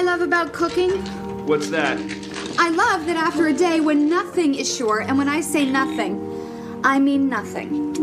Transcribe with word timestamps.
I 0.00 0.02
love 0.02 0.22
about 0.22 0.54
cooking? 0.54 0.92
What's 1.46 1.68
that? 1.68 1.98
I 2.58 2.70
love 2.70 3.04
that 3.04 3.18
after 3.18 3.48
a 3.48 3.52
day 3.52 3.80
when 3.80 4.08
nothing 4.08 4.54
is 4.54 4.74
sure, 4.74 5.00
and 5.00 5.18
when 5.18 5.28
I 5.28 5.42
say 5.42 5.66
nothing, 5.66 6.80
I 6.82 6.98
mean 6.98 7.28
nothing. 7.28 7.94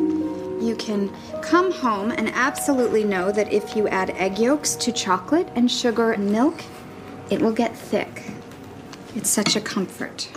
You 0.61 0.75
can 0.75 1.11
come 1.41 1.71
home 1.71 2.11
and 2.11 2.29
absolutely 2.35 3.03
know 3.03 3.31
that 3.31 3.51
if 3.51 3.75
you 3.75 3.87
add 3.87 4.11
egg 4.11 4.37
yolks 4.37 4.75
to 4.75 4.91
chocolate 4.91 5.49
and 5.55 5.71
sugar 5.71 6.11
and 6.11 6.31
milk, 6.31 6.61
it 7.31 7.41
will 7.41 7.51
get 7.51 7.75
thick. 7.75 8.25
It's 9.15 9.31
such 9.31 9.55
a 9.55 9.59
comfort. 9.59 10.29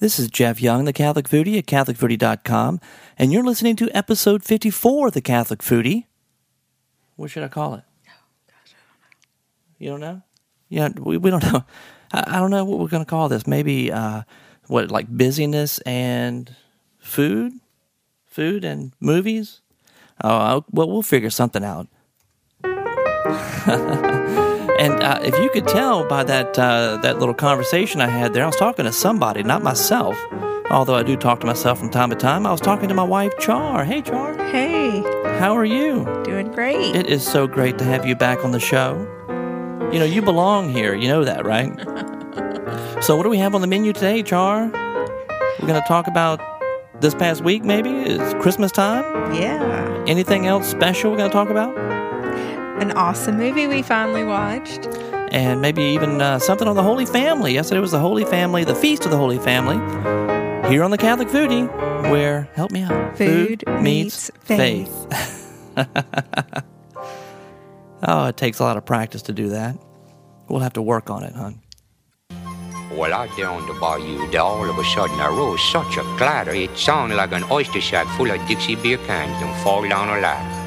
This 0.00 0.18
is 0.18 0.28
Jeff 0.28 0.60
Young, 0.60 0.84
the 0.84 0.92
Catholic 0.92 1.30
Foodie 1.30 1.56
at 1.56 1.64
CatholicFoodie.com, 1.64 2.78
and 3.16 3.32
you're 3.32 3.42
listening 3.42 3.76
to 3.76 3.90
episode 3.96 4.44
54 4.44 5.06
of 5.06 5.14
the 5.14 5.22
Catholic 5.22 5.60
Foodie. 5.60 6.08
What 7.16 7.30
should 7.30 7.42
I 7.42 7.48
call 7.48 7.72
it? 7.72 7.84
You 9.78 9.90
don't 9.90 10.00
know? 10.00 10.22
Yeah, 10.68 10.88
we, 10.98 11.16
we 11.18 11.30
don't 11.30 11.42
know. 11.42 11.64
I, 12.12 12.24
I 12.26 12.38
don't 12.40 12.50
know 12.50 12.64
what 12.64 12.78
we're 12.78 12.88
going 12.88 13.04
to 13.04 13.08
call 13.10 13.28
this. 13.28 13.46
Maybe, 13.46 13.92
uh, 13.92 14.22
what, 14.66 14.90
like 14.90 15.06
busyness 15.08 15.78
and 15.80 16.54
food? 16.98 17.52
Food 18.26 18.64
and 18.64 18.92
movies? 19.00 19.60
Oh, 20.22 20.64
well, 20.70 20.90
we'll 20.90 21.02
figure 21.02 21.30
something 21.30 21.64
out. 21.64 21.88
and 23.66 25.02
uh, 25.02 25.20
if 25.22 25.36
you 25.38 25.50
could 25.50 25.66
tell 25.66 26.06
by 26.06 26.24
that 26.24 26.58
uh, 26.58 26.98
that 27.02 27.18
little 27.18 27.34
conversation 27.34 28.00
I 28.00 28.08
had 28.08 28.34
there, 28.34 28.42
I 28.42 28.46
was 28.46 28.56
talking 28.56 28.84
to 28.84 28.92
somebody, 28.92 29.42
not 29.42 29.62
myself. 29.62 30.18
Although 30.70 30.94
I 30.94 31.02
do 31.02 31.16
talk 31.16 31.40
to 31.40 31.46
myself 31.46 31.78
from 31.78 31.90
time 31.90 32.10
to 32.10 32.16
time. 32.16 32.46
I 32.46 32.50
was 32.50 32.60
talking 32.60 32.88
to 32.88 32.94
my 32.94 33.02
wife, 33.04 33.32
Char. 33.38 33.84
Hey, 33.84 34.02
Char. 34.02 34.36
Hey, 34.50 35.02
How 35.38 35.56
are 35.56 35.64
you? 35.64 36.04
doing 36.24 36.50
great. 36.52 36.96
It 36.96 37.06
is 37.06 37.24
so 37.24 37.46
great 37.46 37.78
to 37.78 37.84
have 37.84 38.06
you 38.06 38.16
back 38.16 38.44
on 38.44 38.50
the 38.52 38.60
show. 38.60 39.06
You 39.94 40.00
know, 40.00 40.06
you 40.06 40.22
belong 40.22 40.70
here. 40.70 40.92
You 40.92 41.06
know 41.06 41.22
that, 41.22 41.46
right? 41.46 41.70
so, 43.00 43.14
what 43.14 43.22
do 43.22 43.28
we 43.28 43.38
have 43.38 43.54
on 43.54 43.60
the 43.60 43.68
menu 43.68 43.92
today, 43.92 44.24
Char? 44.24 44.66
We're 44.66 45.68
going 45.68 45.80
to 45.80 45.86
talk 45.86 46.08
about 46.08 46.40
this 47.00 47.14
past 47.14 47.44
week, 47.44 47.62
maybe? 47.62 47.90
It's 47.90 48.34
Christmas 48.42 48.72
time. 48.72 49.04
yeah. 49.32 50.04
Anything 50.08 50.48
else 50.48 50.68
special 50.68 51.12
we're 51.12 51.18
going 51.18 51.30
to 51.30 51.32
talk 51.32 51.48
about? 51.48 51.78
An 52.82 52.90
awesome 52.90 53.36
movie 53.36 53.68
we 53.68 53.82
finally 53.82 54.24
watched. 54.24 54.88
And 55.30 55.60
maybe 55.60 55.84
even 55.84 56.20
uh, 56.20 56.40
something 56.40 56.66
on 56.66 56.74
the 56.74 56.82
Holy 56.82 57.06
Family. 57.06 57.54
Yesterday 57.54 57.78
was 57.78 57.92
the 57.92 58.00
Holy 58.00 58.24
Family, 58.24 58.64
the 58.64 58.74
Feast 58.74 59.04
of 59.04 59.12
the 59.12 59.16
Holy 59.16 59.38
Family, 59.38 59.76
here 60.68 60.82
on 60.82 60.90
the 60.90 60.98
Catholic 60.98 61.28
Foodie, 61.28 61.68
where, 62.10 62.48
help 62.54 62.72
me 62.72 62.82
out, 62.82 63.16
Food 63.16 63.62
meets 63.80 64.28
faith. 64.40 64.90
oh, 68.06 68.26
it 68.26 68.36
takes 68.36 68.60
a 68.60 68.62
lot 68.62 68.76
of 68.76 68.84
practice 68.84 69.22
to 69.22 69.32
do 69.32 69.48
that. 69.50 69.76
We'll 70.48 70.60
have 70.60 70.74
to 70.74 70.82
work 70.82 71.10
on 71.10 71.24
it, 71.24 71.34
hon. 71.34 71.60
Well, 72.92 73.12
out 73.12 73.30
there 73.36 73.48
on 73.48 73.66
the 73.66 73.74
bayou, 73.80 74.30
there 74.30 74.42
all 74.42 74.68
of 74.68 74.78
a 74.78 74.84
sudden 74.84 75.18
arose 75.20 75.60
such 75.72 75.96
a 75.96 76.02
clatter, 76.16 76.52
it 76.52 76.76
sounded 76.78 77.16
like 77.16 77.32
an 77.32 77.44
oyster 77.50 77.80
shack 77.80 78.06
full 78.16 78.30
of 78.30 78.46
Dixie 78.46 78.76
beer 78.76 78.98
cans 78.98 79.42
and 79.42 79.64
fall 79.64 79.82
down 79.88 80.16
a 80.16 80.20
ladder. 80.20 80.64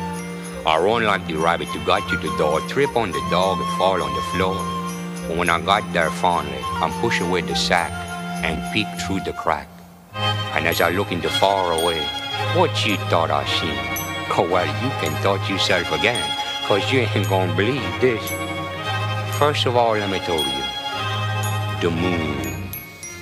I 0.68 0.78
run 0.80 1.06
like 1.06 1.26
the 1.28 1.36
rabbit 1.36 1.70
who 1.70 1.86
got 1.86 2.10
to 2.10 2.18
the 2.18 2.36
door, 2.38 2.60
trip 2.68 2.98
on 2.98 3.12
the 3.12 3.26
dog 3.32 3.60
and 3.60 3.78
fall 3.78 4.02
on 4.04 4.14
the 4.14 4.22
floor. 4.34 4.56
But 5.28 5.38
when 5.38 5.50
I 5.50 5.62
got 5.62 5.94
there 5.94 6.10
finally, 6.10 6.60
I 6.62 6.90
push 7.00 7.22
away 7.22 7.42
the 7.42 7.56
sack 7.56 7.92
and 8.44 8.62
peek 8.74 8.88
through 9.06 9.22
the 9.22 9.32
crack. 9.32 9.70
And 10.14 10.68
as 10.68 10.82
I 10.82 10.90
look 10.90 11.14
in 11.14 11.22
the 11.22 11.30
far 11.30 11.72
away, 11.72 12.02
what 12.56 12.86
you 12.86 12.98
thought 13.08 13.32
I 13.32 13.46
seen? 13.46 13.78
Oh, 14.36 14.48
well, 14.52 14.66
you 14.66 14.90
can 15.00 15.14
thought 15.24 15.50
yourself 15.50 15.90
again, 15.94 16.30
cause 16.68 16.92
you 16.92 17.00
ain't 17.00 17.30
gonna 17.30 17.56
believe 17.56 18.02
this. 18.02 18.22
First 19.40 19.66
of 19.66 19.78
all, 19.78 19.94
let 19.94 20.10
me 20.10 20.20
tell 20.20 20.36
you, 20.36 20.64
the 21.80 21.90
moon. 21.90 22.70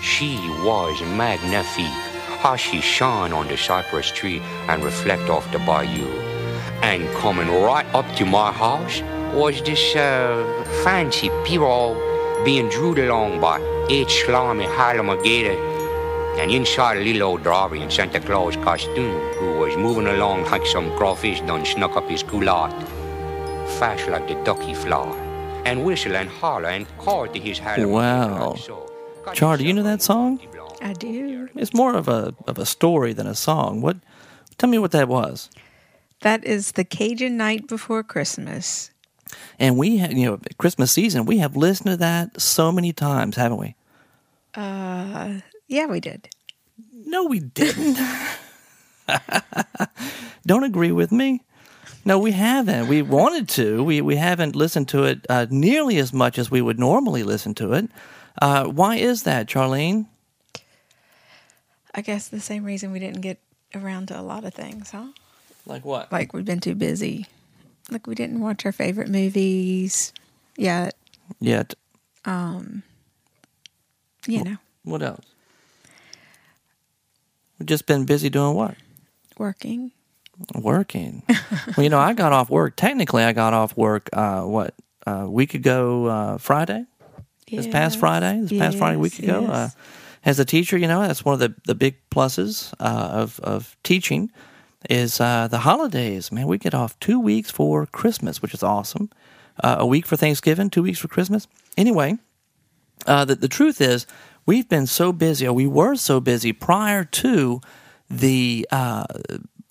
She 0.01 0.37
was 0.63 0.99
magnifique. 1.15 2.01
How 2.41 2.55
she 2.55 2.81
shone 2.81 3.33
on 3.33 3.47
the 3.47 3.55
cypress 3.55 4.09
tree 4.11 4.39
and 4.67 4.83
reflect 4.83 5.29
off 5.29 5.51
the 5.51 5.59
bayou. 5.59 6.07
And 6.81 7.07
coming 7.17 7.49
right 7.61 7.85
up 7.93 8.07
to 8.15 8.25
my 8.25 8.51
house 8.51 9.01
was 9.33 9.61
this 9.61 9.95
uh, 9.95 10.43
fancy 10.83 11.29
pirogue 11.45 11.99
being 12.43 12.69
drewed 12.69 12.97
along 12.97 13.41
by 13.41 13.59
eight 13.89 14.09
slimy 14.09 14.65
alligators. 14.65 15.59
And 16.39 16.49
inside 16.49 16.97
a 16.97 17.01
little 17.01 17.23
old 17.29 17.43
Darby 17.43 17.81
in 17.81 17.91
Santa 17.91 18.19
Claus 18.19 18.55
costume 18.57 19.19
who 19.37 19.59
was 19.59 19.77
moving 19.77 20.07
along 20.07 20.45
like 20.45 20.65
some 20.65 20.89
crawfish 20.97 21.41
done 21.41 21.63
snuck 21.63 21.95
up 21.95 22.09
his 22.09 22.23
culotte. 22.23 22.73
Fast 23.79 24.07
like 24.07 24.27
the 24.27 24.35
ducky 24.45 24.73
fly, 24.73 25.05
And 25.65 25.83
whistle 25.83 26.15
and 26.15 26.29
holler 26.29 26.69
and 26.69 26.87
call 26.97 27.27
to 27.27 27.39
his 27.39 27.59
Halloween. 27.59 27.91
Wow. 27.91 28.51
like 28.51 28.59
so. 28.59 28.89
Got 29.25 29.35
Char, 29.35 29.57
do 29.57 29.65
you 29.65 29.73
know 29.73 29.83
that 29.83 30.01
song? 30.01 30.39
I 30.81 30.93
do. 30.93 31.49
It's 31.55 31.73
more 31.73 31.93
of 31.93 32.07
a 32.07 32.33
of 32.47 32.57
a 32.57 32.65
story 32.65 33.11
than 33.11 33.27
a 33.27 33.35
song. 33.35 33.81
What? 33.81 33.97
Tell 34.57 34.69
me 34.69 34.77
what 34.77 34.91
that 34.91 35.09
was. 35.09 35.49
That 36.21 36.45
is 36.45 36.71
the 36.73 36.85
Cajun 36.85 37.35
Night 37.35 37.67
Before 37.67 38.01
Christmas. 38.01 38.91
And 39.59 39.77
we, 39.77 39.97
had, 39.97 40.13
you 40.13 40.25
know, 40.25 40.39
Christmas 40.57 40.91
season, 40.93 41.25
we 41.25 41.39
have 41.39 41.57
listened 41.57 41.89
to 41.89 41.97
that 41.97 42.39
so 42.39 42.71
many 42.71 42.93
times, 42.93 43.35
haven't 43.35 43.57
we? 43.57 43.75
Uh, 44.53 45.39
yeah, 45.67 45.87
we 45.87 45.99
did. 45.99 46.29
No, 46.93 47.25
we 47.25 47.39
didn't. 47.39 47.97
Don't 50.45 50.63
agree 50.63 50.91
with 50.93 51.11
me. 51.11 51.41
No, 52.05 52.19
we 52.19 52.31
haven't. 52.31 52.87
We 52.87 53.01
wanted 53.01 53.49
to. 53.49 53.83
We 53.83 53.99
we 54.01 54.15
haven't 54.15 54.55
listened 54.55 54.87
to 54.89 55.03
it 55.05 55.25
uh, 55.27 55.47
nearly 55.49 55.97
as 55.97 56.13
much 56.13 56.37
as 56.37 56.51
we 56.51 56.61
would 56.61 56.79
normally 56.79 57.23
listen 57.23 57.55
to 57.55 57.73
it. 57.73 57.89
Uh, 58.39 58.65
why 58.65 58.95
is 58.97 59.23
that, 59.23 59.47
Charlene? 59.47 60.05
I 61.95 62.01
guess 62.01 62.27
the 62.27 62.39
same 62.39 62.63
reason 62.63 62.91
we 62.91 62.99
didn't 62.99 63.21
get 63.21 63.39
around 63.73 64.09
to 64.09 64.19
a 64.19 64.21
lot 64.21 64.43
of 64.43 64.53
things, 64.53 64.91
huh? 64.91 65.07
Like 65.65 65.83
what? 65.83 66.11
Like 66.11 66.33
we've 66.33 66.45
been 66.45 66.59
too 66.59 66.75
busy. 66.75 67.25
Like 67.89 68.05
we 68.05 68.13
didn't 68.13 68.39
watch 68.39 68.65
our 68.65 68.71
favorite 68.71 69.09
movies 69.09 70.13
yet. 70.57 70.93
Yet, 71.39 71.73
You 74.27 74.43
know, 74.43 74.57
what 74.83 75.01
else? 75.01 75.25
We've 77.57 77.67
just 77.67 77.87
been 77.87 78.05
busy 78.05 78.29
doing 78.29 78.55
what? 78.55 78.75
working. 79.37 79.91
Working. 80.55 81.23
well, 81.77 81.83
you 81.83 81.89
know, 81.89 81.99
I 81.99 82.13
got 82.13 82.33
off 82.33 82.49
work. 82.49 82.75
Technically, 82.75 83.23
I 83.23 83.33
got 83.33 83.53
off 83.53 83.75
work. 83.77 84.09
Uh, 84.11 84.41
what 84.41 84.73
a 85.05 85.29
week 85.29 85.53
ago, 85.53 86.05
uh, 86.05 86.37
Friday. 86.37 86.85
This 87.49 87.67
past 87.67 87.99
Friday, 87.99 88.41
this 88.41 88.57
past 88.57 88.77
Friday, 88.77 88.95
a 88.95 88.99
week 88.99 89.19
ago. 89.19 89.41
yes. 89.41 89.49
Uh, 89.49 89.69
as 90.25 90.39
a 90.39 90.45
teacher, 90.45 90.77
you 90.77 90.87
know, 90.87 91.01
that's 91.01 91.23
one 91.23 91.33
of 91.33 91.39
the, 91.39 91.53
the 91.65 91.75
big 91.75 91.97
pluses 92.09 92.73
uh, 92.79 93.09
of 93.11 93.39
of 93.41 93.77
teaching 93.83 94.31
is 94.89 95.21
uh, 95.21 95.47
the 95.47 95.59
holidays. 95.59 96.31
Man, 96.31 96.47
we 96.47 96.57
get 96.57 96.73
off 96.73 96.99
two 96.99 97.19
weeks 97.19 97.51
for 97.51 97.85
Christmas, 97.85 98.41
which 98.41 98.53
is 98.53 98.63
awesome. 98.63 99.09
Uh, 99.63 99.77
a 99.79 99.85
week 99.85 100.05
for 100.05 100.17
Thanksgiving, 100.17 100.69
two 100.69 100.83
weeks 100.83 100.99
for 100.99 101.07
Christmas. 101.07 101.47
Anyway, 101.77 102.17
uh, 103.07 103.25
the, 103.25 103.35
the 103.35 103.47
truth 103.47 103.79
is, 103.79 104.05
we've 104.45 104.67
been 104.67 104.87
so 104.87 105.13
busy, 105.13 105.47
or 105.47 105.53
we 105.53 105.67
were 105.67 105.95
so 105.95 106.19
busy 106.19 106.51
prior 106.51 107.03
to 107.03 107.61
the 108.09 108.67
uh, 108.71 109.05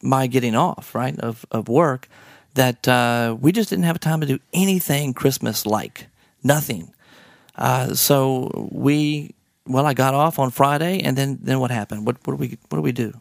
my 0.05 0.27
getting 0.29 0.55
off, 0.55 0.95
right, 0.95 1.19
of, 1.21 1.45
of 1.51 1.69
work, 1.69 2.09
that 2.55 2.87
uh, 2.87 3.37
we 3.41 3.51
just 3.51 3.71
didn't 3.71 3.85
have 3.87 3.99
time 3.99 4.21
to 4.21 4.27
do 4.27 4.39
anything 4.53 5.15
Christmas 5.15 5.67
like. 5.67 6.07
Nothing. 6.43 6.93
Uh, 7.57 7.95
so 7.95 8.69
we, 8.71 9.35
well, 9.67 9.87
I 9.87 9.95
got 9.95 10.15
off 10.15 10.39
on 10.39 10.51
Friday, 10.51 11.01
and 11.01 11.17
then, 11.17 11.39
then 11.43 11.59
what 11.59 11.71
happened? 11.71 12.07
What, 12.07 12.17
what 12.27 12.35
do 12.35 12.37
we 12.37 12.59
what 12.69 12.79
do 12.79 12.83
we 12.83 12.93
do? 12.93 13.13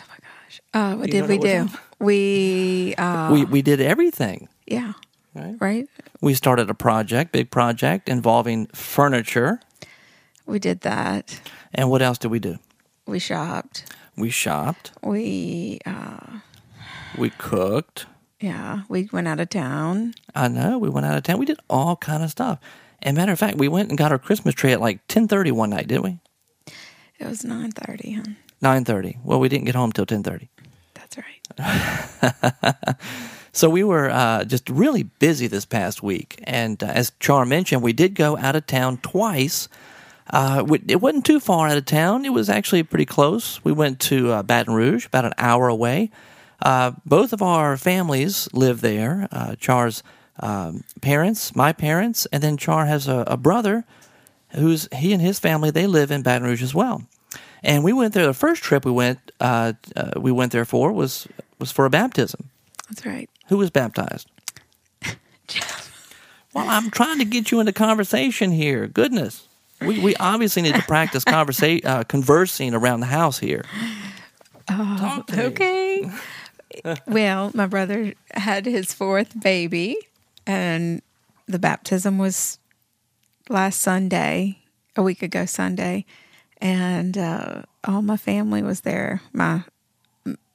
Oh 0.00 0.04
my 0.08 0.16
gosh! 0.20 0.60
Uh, 0.72 0.94
what 0.96 1.08
you 1.08 1.12
did 1.20 1.28
we 1.28 1.38
know 1.38 1.66
do? 1.68 1.78
We, 1.98 2.94
uh, 2.98 3.30
we 3.32 3.44
we 3.44 3.62
did 3.62 3.80
everything. 3.80 4.48
yeah, 4.66 4.94
Right. 5.34 5.54
right? 5.60 5.88
We 6.20 6.34
started 6.34 6.68
a 6.68 6.74
project, 6.74 7.30
big 7.32 7.50
project 7.50 8.08
involving 8.08 8.66
furniture, 8.74 9.60
We 10.46 10.58
did 10.58 10.80
that. 10.80 11.40
and 11.72 11.88
what 11.90 12.02
else 12.02 12.18
did 12.18 12.30
we 12.32 12.40
do? 12.40 12.58
We 13.06 13.18
shopped. 13.20 13.84
We 14.16 14.30
shopped, 14.30 14.92
We, 15.02 15.80
uh, 15.86 16.40
we 17.16 17.30
cooked. 17.30 18.06
yeah, 18.40 18.82
we 18.88 19.08
went 19.12 19.26
out 19.28 19.40
of 19.40 19.48
town. 19.48 20.14
I 20.34 20.48
know 20.48 20.78
we 20.78 20.90
went 20.90 21.06
out 21.06 21.16
of 21.16 21.22
town. 21.22 21.38
We 21.38 21.46
did 21.46 21.60
all 21.70 21.96
kind 21.96 22.22
of 22.22 22.30
stuff. 22.30 22.58
And 23.00 23.16
matter 23.16 23.32
of 23.32 23.38
fact, 23.38 23.56
we 23.58 23.68
went 23.68 23.88
and 23.88 23.98
got 23.98 24.12
our 24.12 24.18
Christmas 24.18 24.54
tree 24.54 24.72
at 24.72 24.80
like 24.80 25.00
ten 25.08 25.26
thirty 25.28 25.50
one 25.50 25.70
night, 25.70 25.88
didn't 25.88 26.04
we? 26.04 26.18
It 27.18 27.26
was 27.26 27.44
nine 27.44 27.72
thirty. 27.72 28.12
Huh? 28.12 28.22
Nine 28.60 28.84
thirty. 28.84 29.18
Well, 29.24 29.40
we 29.40 29.48
didn't 29.48 29.64
get 29.64 29.74
home 29.74 29.92
till 29.92 30.06
ten 30.06 30.22
thirty. 30.22 30.50
That's 30.94 31.16
right. 31.18 32.96
So 33.54 33.68
we 33.68 33.84
were 33.84 34.08
uh, 34.08 34.44
just 34.44 34.70
really 34.70 35.02
busy 35.02 35.46
this 35.46 35.66
past 35.66 36.02
week, 36.02 36.40
and 36.44 36.82
uh, 36.82 36.86
as 36.86 37.12
Char 37.20 37.44
mentioned, 37.44 37.82
we 37.82 37.92
did 37.92 38.14
go 38.14 38.38
out 38.38 38.56
of 38.56 38.64
town 38.66 38.96
twice. 39.02 39.68
Uh, 40.30 40.64
it 40.86 41.00
wasn't 41.00 41.26
too 41.26 41.40
far 41.40 41.68
out 41.68 41.76
of 41.76 41.84
town; 41.84 42.24
it 42.24 42.32
was 42.32 42.48
actually 42.48 42.82
pretty 42.82 43.04
close. 43.04 43.62
We 43.64 43.72
went 43.72 44.00
to 44.00 44.30
uh, 44.30 44.42
Baton 44.42 44.74
Rouge, 44.74 45.06
about 45.06 45.24
an 45.24 45.34
hour 45.38 45.68
away. 45.68 46.10
Uh, 46.60 46.92
both 47.04 47.32
of 47.32 47.42
our 47.42 47.76
families 47.76 48.48
live 48.52 48.80
there. 48.80 49.28
Uh, 49.32 49.56
Char's 49.56 50.02
um, 50.40 50.84
parents, 51.00 51.54
my 51.54 51.72
parents, 51.72 52.26
and 52.32 52.42
then 52.42 52.56
Char 52.56 52.86
has 52.86 53.08
a, 53.08 53.24
a 53.26 53.36
brother 53.36 53.84
who's 54.50 54.88
he 54.94 55.12
and 55.12 55.20
his 55.20 55.38
family. 55.38 55.70
They 55.70 55.86
live 55.86 56.10
in 56.10 56.22
Baton 56.22 56.44
Rouge 56.44 56.62
as 56.62 56.74
well. 56.74 57.02
And 57.62 57.84
we 57.84 57.92
went 57.92 58.14
there. 58.14 58.26
The 58.26 58.34
first 58.34 58.62
trip 58.62 58.84
we 58.84 58.92
went, 58.92 59.18
uh, 59.40 59.74
uh, 59.94 60.12
we 60.16 60.32
went 60.32 60.52
there 60.52 60.64
for 60.64 60.92
was 60.92 61.28
was 61.58 61.70
for 61.70 61.84
a 61.84 61.90
baptism. 61.90 62.50
That's 62.88 63.06
right. 63.06 63.30
Who 63.48 63.58
was 63.58 63.70
baptized? 63.70 64.28
well, 66.54 66.68
I'm 66.68 66.90
trying 66.90 67.18
to 67.18 67.24
get 67.24 67.50
you 67.50 67.60
into 67.60 67.72
conversation 67.72 68.50
here. 68.50 68.86
Goodness, 68.86 69.46
we 69.86 69.98
we 69.98 70.16
obviously 70.16 70.62
need 70.62 70.74
to 70.74 70.82
practice 70.82 71.24
conversa- 71.24 71.84
uh, 71.84 72.04
conversing 72.04 72.74
around 72.74 73.00
the 73.00 73.06
house 73.06 73.38
here. 73.38 73.64
Talk. 74.66 75.32
Okay. 75.32 76.10
well, 77.06 77.50
my 77.54 77.66
brother 77.66 78.14
had 78.32 78.66
his 78.66 78.92
fourth 78.92 79.38
baby, 79.40 79.96
and 80.46 81.02
the 81.46 81.58
baptism 81.58 82.18
was 82.18 82.58
last 83.48 83.80
Sunday, 83.80 84.58
a 84.96 85.02
week 85.02 85.22
ago 85.22 85.44
Sunday, 85.44 86.04
and 86.58 87.18
uh, 87.18 87.62
all 87.84 88.02
my 88.02 88.16
family 88.16 88.62
was 88.62 88.82
there. 88.82 89.20
My 89.32 89.64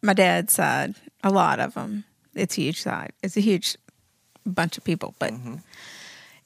my 0.01 0.13
dad's 0.13 0.53
side, 0.53 0.95
a 1.23 1.29
lot 1.29 1.59
of 1.59 1.73
them. 1.73 2.05
It's 2.33 2.57
a 2.57 2.61
huge 2.61 2.81
side. 2.81 3.13
It's 3.23 3.37
a 3.37 3.41
huge 3.41 3.77
bunch 4.45 4.77
of 4.77 4.83
people, 4.83 5.13
but 5.19 5.33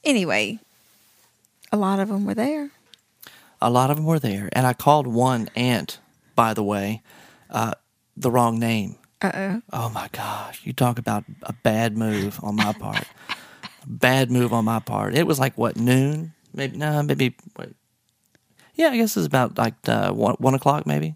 anyway, 0.04 0.60
a 1.72 1.78
lot 1.78 2.00
of 2.00 2.10
them 2.10 2.26
were 2.26 2.34
there. 2.34 2.72
A 3.62 3.70
lot 3.70 3.92
of 3.92 3.98
them 3.98 4.06
were 4.06 4.20
there, 4.20 4.50
and 4.54 4.66
I 4.66 4.74
called 4.74 5.08
one 5.08 5.50
aunt, 5.56 6.00
by 6.36 6.54
the 6.54 6.64
way, 6.64 7.02
uh, 7.50 7.74
the 8.18 8.32
wrong 8.32 8.60
name. 8.60 8.98
Uh 9.22 9.32
oh. 9.34 9.62
Oh 9.72 9.90
my 9.90 10.10
gosh! 10.12 10.62
You 10.66 10.74
talk 10.74 10.98
about 10.98 11.26
a 11.44 11.54
bad 11.54 11.96
move 11.96 12.40
on 12.42 12.56
my 12.56 12.74
part. 12.74 13.06
bad 13.86 14.32
move 14.32 14.52
on 14.52 14.66
my 14.66 14.80
part. 14.80 15.16
It 15.16 15.28
was 15.28 15.40
like 15.40 15.58
what 15.58 15.78
noon? 15.78 16.34
Maybe 16.54 16.78
no, 16.78 17.04
maybe 17.04 17.36
wait. 17.58 17.76
Yeah, 18.74 18.88
I 18.88 18.98
guess 18.98 19.16
it's 19.16 19.28
about 19.28 19.58
like 19.60 19.76
uh, 19.88 20.12
one 20.12 20.36
one 20.40 20.56
o'clock 20.56 20.88
maybe. 20.88 21.16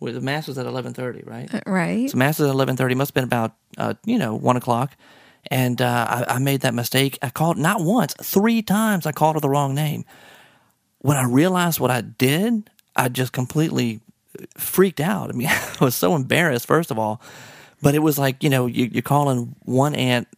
Well, 0.00 0.12
the 0.12 0.20
mass 0.20 0.46
was 0.46 0.58
at 0.58 0.66
eleven 0.66 0.94
thirty, 0.94 1.22
right? 1.26 1.50
Right. 1.66 2.08
So 2.08 2.16
mass 2.16 2.38
was 2.38 2.48
at 2.48 2.52
eleven 2.52 2.76
thirty. 2.76 2.94
Must 2.94 3.10
have 3.10 3.14
been 3.14 3.24
about 3.24 3.56
uh, 3.76 3.94
you 4.04 4.18
know 4.18 4.36
one 4.36 4.56
o'clock, 4.56 4.96
and 5.46 5.80
uh, 5.80 6.24
I, 6.28 6.34
I 6.34 6.38
made 6.38 6.62
that 6.62 6.74
mistake. 6.74 7.18
I 7.22 7.30
called 7.30 7.56
not 7.56 7.80
once, 7.80 8.14
three 8.22 8.62
times. 8.62 9.06
I 9.06 9.12
called 9.12 9.36
her 9.36 9.40
the 9.40 9.48
wrong 9.48 9.74
name. 9.74 10.04
When 10.98 11.16
I 11.16 11.24
realized 11.24 11.80
what 11.80 11.90
I 11.90 12.00
did, 12.00 12.70
I 12.96 13.08
just 13.08 13.32
completely 13.32 14.00
freaked 14.56 15.00
out. 15.00 15.30
I 15.30 15.32
mean, 15.32 15.48
I 15.50 15.76
was 15.80 15.94
so 15.94 16.14
embarrassed. 16.14 16.66
First 16.66 16.90
of 16.90 16.98
all, 16.98 17.20
but 17.80 17.94
it 17.94 18.00
was 18.00 18.18
like 18.18 18.42
you 18.42 18.50
know 18.50 18.66
you, 18.66 18.86
you're 18.92 19.02
calling 19.02 19.54
one 19.64 19.94
aunt 19.94 20.28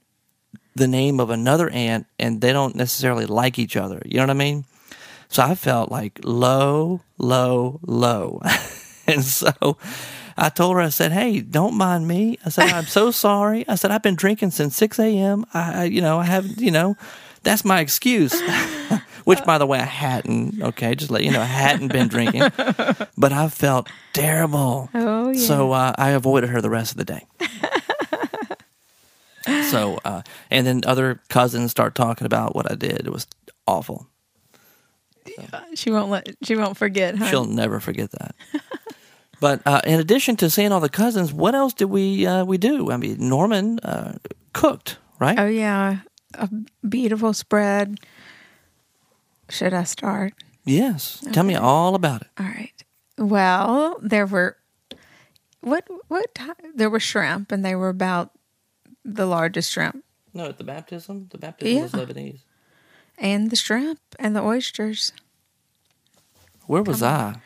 the 0.76 0.86
name 0.86 1.20
of 1.20 1.30
another 1.30 1.68
aunt, 1.70 2.06
and 2.18 2.40
they 2.40 2.52
don't 2.52 2.76
necessarily 2.76 3.26
like 3.26 3.58
each 3.58 3.76
other. 3.76 4.00
You 4.04 4.16
know 4.16 4.24
what 4.24 4.30
I 4.30 4.34
mean? 4.34 4.64
So 5.28 5.42
I 5.42 5.54
felt 5.54 5.90
like 5.90 6.20
low, 6.24 7.02
low, 7.18 7.80
low. 7.82 8.40
and 9.10 9.24
so 9.24 9.76
I 10.36 10.48
told 10.48 10.76
her, 10.76 10.80
I 10.80 10.88
said, 10.88 11.12
Hey, 11.12 11.40
don't 11.40 11.74
mind 11.74 12.08
me. 12.08 12.38
I 12.44 12.48
said, 12.48 12.70
I'm 12.70 12.86
so 12.86 13.10
sorry. 13.26 13.66
I 13.68 13.74
said, 13.74 13.90
I've 13.90 14.02
been 14.02 14.16
drinking 14.16 14.50
since 14.52 14.76
6 14.76 14.98
a.m. 14.98 15.44
I, 15.52 15.82
I 15.82 15.84
you 15.84 16.00
know, 16.00 16.18
I 16.18 16.24
have, 16.24 16.46
you 16.60 16.70
know, 16.70 16.96
that's 17.42 17.64
my 17.64 17.80
excuse. 17.80 18.40
Which, 19.24 19.44
by 19.44 19.58
the 19.58 19.66
way, 19.66 19.78
I 19.78 19.84
hadn't. 19.84 20.62
Okay, 20.62 20.94
just 20.94 21.10
let 21.10 21.22
you 21.22 21.30
know, 21.30 21.40
I 21.40 21.44
hadn't 21.44 21.88
been 21.92 22.08
drinking, 22.08 22.42
but 23.16 23.32
I 23.32 23.48
felt 23.48 23.88
terrible. 24.14 24.88
Oh, 24.94 25.30
yeah. 25.30 25.38
So 25.38 25.72
uh, 25.72 25.92
I 25.96 26.10
avoided 26.10 26.50
her 26.50 26.60
the 26.62 26.70
rest 26.70 26.92
of 26.92 26.96
the 26.96 27.04
day. 27.04 27.26
so, 29.70 30.00
uh, 30.04 30.22
and 30.50 30.66
then 30.66 30.80
other 30.86 31.20
cousins 31.28 31.70
start 31.70 31.94
talking 31.94 32.24
about 32.24 32.56
what 32.56 32.70
I 32.72 32.74
did. 32.74 33.06
It 33.06 33.12
was 33.12 33.26
awful. 33.66 34.08
She 35.74 35.90
won't 35.90 36.10
let. 36.10 36.34
She 36.42 36.56
won't 36.56 36.76
forget. 36.76 37.16
Huh? 37.16 37.26
She'll 37.26 37.44
never 37.44 37.78
forget 37.78 38.10
that. 38.12 38.34
But 39.40 39.60
uh, 39.66 39.80
in 39.84 39.98
addition 40.00 40.36
to 40.36 40.50
seeing 40.50 40.72
all 40.72 40.80
the 40.80 40.88
cousins, 40.88 41.32
what 41.32 41.54
else 41.54 41.72
did 41.74 41.86
we 41.86 42.26
uh, 42.26 42.44
we 42.44 42.58
do? 42.58 42.90
I 42.90 42.96
mean, 42.96 43.16
Norman 43.28 43.78
uh, 43.80 44.18
cooked, 44.52 44.98
right? 45.18 45.38
Oh 45.38 45.46
yeah, 45.46 45.98
a 46.34 46.48
beautiful 46.86 47.32
spread. 47.32 47.98
Should 49.48 49.74
I 49.74 49.84
start? 49.84 50.32
yes. 50.64 51.24
Tell 51.32 51.42
me 51.44 51.56
all 51.56 51.94
about 51.94 52.22
it. 52.22 52.28
All 52.38 52.46
right. 52.46 52.84
Well, 53.18 53.98
there 54.02 54.26
were 54.26 54.56
what 55.60 55.86
what 56.08 56.34
ti- 56.34 56.70
there 56.74 56.88
were 56.90 57.00
shrimp, 57.00 57.50
and 57.52 57.64
they 57.64 57.74
were 57.74 57.88
about 57.88 58.30
the 59.04 59.26
largest 59.26 59.72
shrimp, 59.72 60.04
No, 60.34 60.46
at 60.46 60.58
the 60.58 60.64
baptism, 60.64 61.28
the 61.30 61.38
baptism 61.38 61.82
was 61.82 61.92
Lebanese. 61.92 62.40
and 63.18 63.50
the 63.50 63.56
shrimp 63.56 63.98
and 64.18 64.36
the 64.36 64.42
oysters. 64.42 65.12
Where 66.66 66.82
was 66.82 67.02
I? 67.02 67.36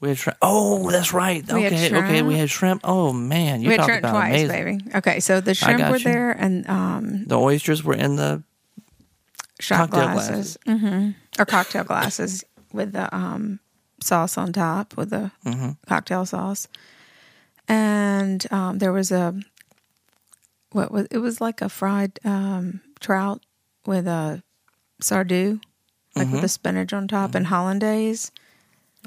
We 0.00 0.08
had 0.10 0.18
shrimp. 0.18 0.38
Oh, 0.42 0.90
that's 0.90 1.12
right. 1.12 1.44
We 1.52 1.62
had 1.62 1.72
okay, 1.72 1.86
okay. 1.86 1.88
shrimp. 1.88 2.26
We 2.28 2.36
had 2.36 2.50
shrimp. 2.50 2.80
Oh 2.84 3.12
man, 3.12 3.60
you 3.62 3.68
we 3.68 3.72
had 3.74 3.78
talk 3.78 3.86
shrimp 3.88 4.04
about 4.04 4.12
twice, 4.12 4.42
amazing. 4.44 4.78
baby. 4.78 4.96
Okay, 4.96 5.20
so 5.20 5.40
the 5.40 5.54
shrimp 5.54 5.78
got 5.78 5.90
were 5.90 5.96
you. 5.96 6.04
there, 6.04 6.30
and 6.30 6.68
um, 6.70 7.24
The 7.26 7.38
oysters 7.38 7.82
were 7.82 7.94
in 7.94 8.14
the 8.16 8.42
shot 9.60 9.90
Cocktail 9.90 10.12
glasses, 10.12 10.58
hmm 10.66 11.10
or 11.38 11.44
cocktail 11.44 11.82
glasses 11.84 12.44
with 12.72 12.92
the 12.92 13.12
um, 13.14 13.58
sauce 14.00 14.38
on 14.38 14.52
top 14.52 14.96
with 14.96 15.10
the 15.10 15.32
Mm-hmm. 15.44 15.70
cocktail 15.88 16.24
sauce, 16.26 16.68
and 17.66 18.46
um, 18.52 18.78
there 18.78 18.92
was 18.92 19.10
a 19.10 19.34
what 20.72 20.92
was 20.92 21.06
it 21.10 21.18
was 21.18 21.40
like 21.40 21.60
a 21.60 21.68
fried 21.68 22.18
um, 22.24 22.80
trout 23.00 23.42
with 23.86 24.06
a 24.06 24.42
sardou, 25.02 25.60
like 26.14 26.26
Mm-hmm. 26.26 26.32
with 26.34 26.42
the 26.42 26.48
spinach 26.48 26.92
on 26.92 27.08
top 27.08 27.34
and 27.34 27.46
hollandaise. 27.48 28.30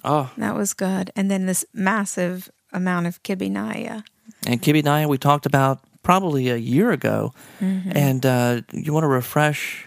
Oh, 0.03 0.31
That 0.37 0.55
was 0.55 0.73
good, 0.73 1.11
and 1.15 1.29
then 1.29 1.45
this 1.45 1.65
massive 1.73 2.49
amount 2.73 3.07
of 3.07 3.21
kibinaya. 3.23 4.03
and 4.47 4.61
Kibinaya 4.61 5.07
we 5.07 5.17
talked 5.17 5.45
about 5.45 5.81
probably 6.03 6.49
a 6.49 6.57
year 6.57 6.91
ago. 6.91 7.33
Mm-hmm. 7.59 7.91
And 7.95 8.25
uh, 8.25 8.61
you 8.71 8.93
want 8.93 9.03
to 9.03 9.07
refresh 9.07 9.85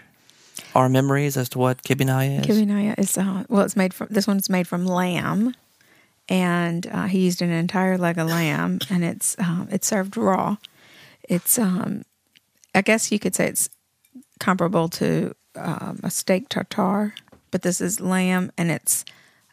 our 0.73 0.89
memories 0.89 1.37
as 1.37 1.49
to 1.49 1.59
what 1.59 1.81
Kibinaya 1.83 2.39
is? 2.39 2.45
Kibinaya 2.45 2.97
is 2.99 3.17
uh, 3.17 3.43
well, 3.49 3.63
it's 3.63 3.75
made 3.75 3.93
from 3.93 4.07
this 4.11 4.27
one's 4.27 4.49
made 4.49 4.67
from 4.67 4.85
lamb, 4.85 5.55
and 6.27 6.87
uh, 6.87 7.05
he 7.05 7.19
used 7.19 7.41
an 7.41 7.49
entire 7.49 7.97
leg 7.97 8.17
of 8.17 8.27
lamb, 8.27 8.79
and 8.89 9.03
it's 9.03 9.35
um, 9.39 9.67
it's 9.71 9.87
served 9.87 10.17
raw. 10.17 10.57
It's 11.27 11.57
um, 11.57 12.03
I 12.73 12.81
guess 12.81 13.11
you 13.11 13.19
could 13.19 13.35
say 13.35 13.47
it's 13.47 13.69
comparable 14.39 14.89
to 14.89 15.33
um, 15.55 15.99
a 16.03 16.11
steak 16.11 16.49
tartare, 16.49 17.13
but 17.51 17.61
this 17.61 17.79
is 17.79 18.01
lamb, 18.01 18.51
and 18.57 18.69
it's 18.69 19.05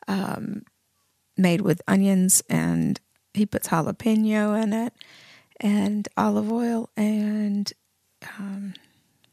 um, 0.09 0.62
made 1.37 1.61
with 1.62 1.80
onions, 1.88 2.42
and 2.49 3.00
he 3.35 3.47
puts 3.47 3.68
jalapeno 3.68 4.61
in 4.62 4.73
it, 4.73 4.92
and 5.61 6.09
olive 6.16 6.50
oil, 6.52 6.90
and 6.97 7.73
um, 8.38 8.75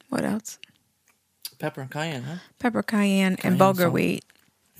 what 0.09 0.23
else? 0.25 0.57
Pepper 1.59 1.81
and 1.81 1.91
cayenne, 1.91 2.23
huh? 2.23 2.35
Pepper, 2.59 2.81
cayenne, 2.83 3.35
Cayenne 3.35 3.53
and 3.53 3.59
bulgur 3.59 3.79
salt. 3.81 3.93
wheat. 3.93 4.25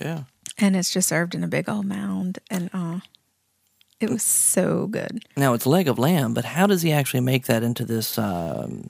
Yeah. 0.00 0.22
and 0.56 0.74
it's 0.76 0.90
just 0.90 1.08
served 1.10 1.34
in 1.34 1.44
a 1.44 1.46
big 1.48 1.68
old 1.68 1.84
mound 1.84 2.38
and 2.50 2.70
uh 2.72 3.00
it 4.00 4.08
was 4.08 4.22
so 4.22 4.86
good 4.86 5.22
Now 5.36 5.52
it's 5.52 5.66
leg 5.66 5.88
of 5.88 5.98
lamb, 5.98 6.32
but 6.32 6.46
how 6.46 6.66
does 6.66 6.80
he 6.80 6.90
actually 6.90 7.20
make 7.20 7.44
that 7.46 7.62
into 7.62 7.84
this? 7.84 8.16
Um, 8.16 8.88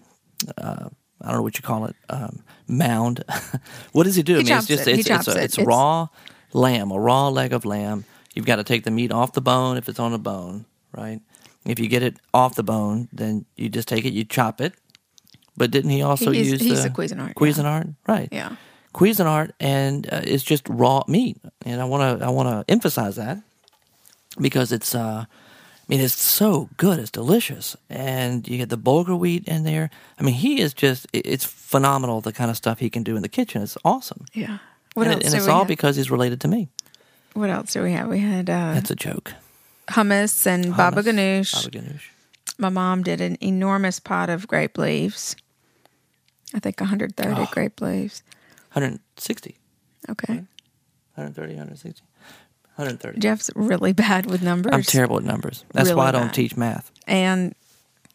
uh, 0.56 0.88
I 1.20 1.26
don't 1.26 1.36
know 1.38 1.42
what 1.42 1.56
you 1.56 1.62
call 1.62 1.86
it, 1.86 1.96
um, 2.08 2.44
mound. 2.68 3.24
what 3.92 4.04
does 4.04 4.14
he 4.14 4.22
do? 4.22 4.34
He 4.34 4.38
I 4.38 4.42
mean, 4.44 4.52
it's 4.52 4.56
chops 4.56 4.66
just 4.68 4.86
it. 4.86 4.94
He 4.94 5.00
it's 5.00 5.08
chops 5.08 5.26
it's, 5.26 5.36
a, 5.36 5.40
it. 5.40 5.44
it's 5.44 5.54
It's- 5.58 5.66
raw 5.66 6.06
lamb, 6.52 6.90
a 6.90 6.98
raw 6.98 7.28
leg 7.28 7.52
of 7.52 7.64
lamb. 7.64 8.04
You've 8.34 8.46
got 8.46 8.56
to 8.56 8.64
take 8.64 8.84
the 8.84 8.90
meat 8.90 9.12
off 9.12 9.32
the 9.32 9.40
bone 9.40 9.76
if 9.76 9.88
it's 9.88 9.98
on 9.98 10.12
a 10.12 10.18
bone, 10.18 10.64
right? 10.96 11.20
If 11.64 11.78
you 11.78 11.88
get 11.88 12.02
it 12.02 12.16
off 12.32 12.54
the 12.54 12.62
bone, 12.62 13.08
then 13.12 13.44
you 13.56 13.68
just 13.68 13.88
take 13.88 14.04
it, 14.04 14.12
you 14.12 14.24
chop 14.24 14.60
it. 14.60 14.74
But 15.56 15.70
didn't 15.70 15.90
he 15.90 16.00
also 16.02 16.30
He's- 16.30 16.46
use 16.46 16.60
he's 16.60 16.82
the 16.82 16.88
a 16.88 16.92
Cuisinart, 16.92 17.28
yeah. 17.28 17.32
Cuisinart, 17.34 17.94
right? 18.06 18.28
yeah 18.32 18.56
Cuisinart, 18.94 19.52
and 19.60 20.06
uh, 20.12 20.20
it's 20.24 20.42
just 20.42 20.68
raw 20.68 21.02
meat, 21.06 21.38
and 21.64 21.80
I 21.80 21.84
want 21.84 22.18
to 22.20 22.26
I 22.26 22.30
want 22.30 22.48
to 22.48 22.72
emphasize 22.72 23.16
that 23.16 23.38
because 24.40 24.72
it's 24.72 24.94
uh, 24.94 25.26
I 25.28 25.86
mean 25.88 26.00
it's 26.00 26.14
so 26.18 26.68
good, 26.76 26.98
it's 26.98 27.10
delicious, 27.10 27.76
and 27.88 28.48
you 28.48 28.56
get 28.58 28.68
the 28.68 28.78
bulgur 28.78 29.16
wheat 29.18 29.46
in 29.46 29.62
there. 29.64 29.90
I 30.18 30.22
mean, 30.22 30.34
he 30.34 30.60
is 30.60 30.72
just 30.74 31.06
it's 31.12 31.44
phenomenal 31.44 32.20
the 32.20 32.32
kind 32.32 32.50
of 32.50 32.56
stuff 32.56 32.78
he 32.80 32.90
can 32.90 33.02
do 33.04 33.14
in 33.16 33.22
the 33.22 33.28
kitchen. 33.28 33.62
It's 33.62 33.76
awesome, 33.84 34.24
yeah 34.32 34.58
what 35.00 35.06
and, 35.08 35.14
else 35.16 35.24
it- 35.24 35.26
and 35.26 35.34
it's 35.42 35.48
all 35.48 35.60
have? 35.60 35.68
because 35.68 35.96
he's 35.96 36.10
related 36.10 36.40
to 36.42 36.48
me. 36.48 36.68
what 37.34 37.50
else 37.50 37.72
do 37.72 37.82
we 37.82 37.92
have 37.92 38.08
we 38.08 38.18
had 38.20 38.48
uh 38.50 38.74
That's 38.74 38.90
a 38.90 38.96
joke. 38.96 39.32
hummus 39.96 40.46
and 40.46 40.76
baba 40.76 41.02
ganoush 41.02 41.52
Baba 41.54 41.70
ganoush. 41.76 42.02
my 42.58 42.68
mom 42.68 43.02
did 43.02 43.20
an 43.20 43.36
enormous 43.40 43.98
pot 44.00 44.28
of 44.30 44.46
grape 44.46 44.76
leaves 44.78 45.34
i 46.54 46.58
think 46.60 46.80
130 46.80 47.40
Oh. 47.40 47.48
grape 47.52 47.80
leaves 47.80 48.22
160, 48.72 49.56
okay 50.08 50.44
130, 51.14 51.54
160, 51.54 52.02
130. 52.76 53.18
jeff's 53.20 53.50
really 53.56 53.92
bad 53.92 54.26
with 54.26 54.42
numbers 54.42 54.72
I'm 54.72 54.82
terrible 54.82 55.16
at 55.18 55.24
numbers. 55.24 55.64
That's 55.72 55.88
Really 55.88 55.96
why 55.98 56.08
I 56.08 56.12
don't 56.12 56.26
bad. 56.28 56.34
teach 56.34 56.56
math. 56.56 56.90
and 57.06 57.54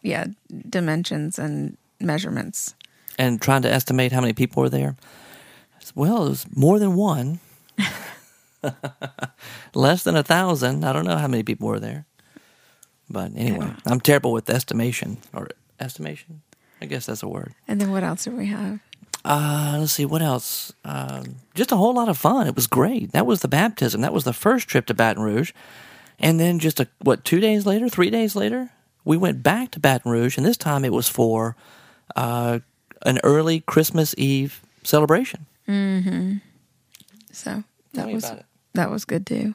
yeah 0.02 0.26
dimensions 0.68 1.38
and 1.38 1.76
measurements. 2.00 2.74
and 3.18 3.40
trying 3.40 3.62
to 3.62 3.70
estimate 3.72 4.12
how 4.12 4.20
many 4.20 4.32
people 4.32 4.62
were 4.62 4.68
there. 4.70 4.96
Well, 5.96 6.26
it 6.26 6.28
was 6.28 6.46
more 6.54 6.78
than 6.78 6.94
one. 6.94 7.40
Less 9.74 10.04
than 10.04 10.14
a 10.14 10.22
thousand. 10.22 10.84
I 10.84 10.92
don't 10.92 11.06
know 11.06 11.16
how 11.16 11.26
many 11.26 11.42
people 11.42 11.68
were 11.68 11.80
there. 11.80 12.04
But 13.08 13.32
anyway, 13.34 13.72
I'm 13.86 14.00
terrible 14.00 14.32
with 14.32 14.50
estimation 14.50 15.16
or 15.32 15.48
estimation. 15.80 16.42
I 16.82 16.86
guess 16.86 17.06
that's 17.06 17.22
a 17.22 17.28
word. 17.28 17.54
And 17.66 17.80
then 17.80 17.90
what 17.90 18.04
else 18.04 18.24
do 18.24 18.32
we 18.32 18.46
have? 18.46 18.80
Uh, 19.24 19.76
let's 19.78 19.92
see 19.92 20.04
what 20.04 20.20
else. 20.20 20.72
Um, 20.84 21.36
just 21.54 21.72
a 21.72 21.76
whole 21.76 21.94
lot 21.94 22.10
of 22.10 22.18
fun. 22.18 22.46
It 22.46 22.54
was 22.54 22.66
great. 22.66 23.12
That 23.12 23.26
was 23.26 23.40
the 23.40 23.48
baptism. 23.48 24.02
That 24.02 24.12
was 24.12 24.24
the 24.24 24.34
first 24.34 24.68
trip 24.68 24.84
to 24.86 24.94
Baton 24.94 25.22
Rouge, 25.22 25.52
and 26.18 26.38
then 26.38 26.58
just 26.58 26.78
a 26.78 26.88
what 27.00 27.24
two 27.24 27.40
days 27.40 27.64
later, 27.64 27.88
three 27.88 28.10
days 28.10 28.36
later, 28.36 28.70
we 29.04 29.16
went 29.16 29.42
back 29.42 29.70
to 29.72 29.80
Baton 29.80 30.12
Rouge, 30.12 30.36
and 30.36 30.44
this 30.46 30.56
time 30.58 30.84
it 30.84 30.92
was 30.92 31.08
for 31.08 31.56
uh, 32.14 32.60
an 33.02 33.18
early 33.24 33.60
Christmas 33.60 34.14
Eve 34.18 34.62
celebration. 34.84 35.46
So 35.66 37.64
Tell 37.94 38.06
that 38.06 38.12
was 38.12 38.30
that 38.74 38.90
was 38.90 39.04
good 39.04 39.26
too. 39.26 39.54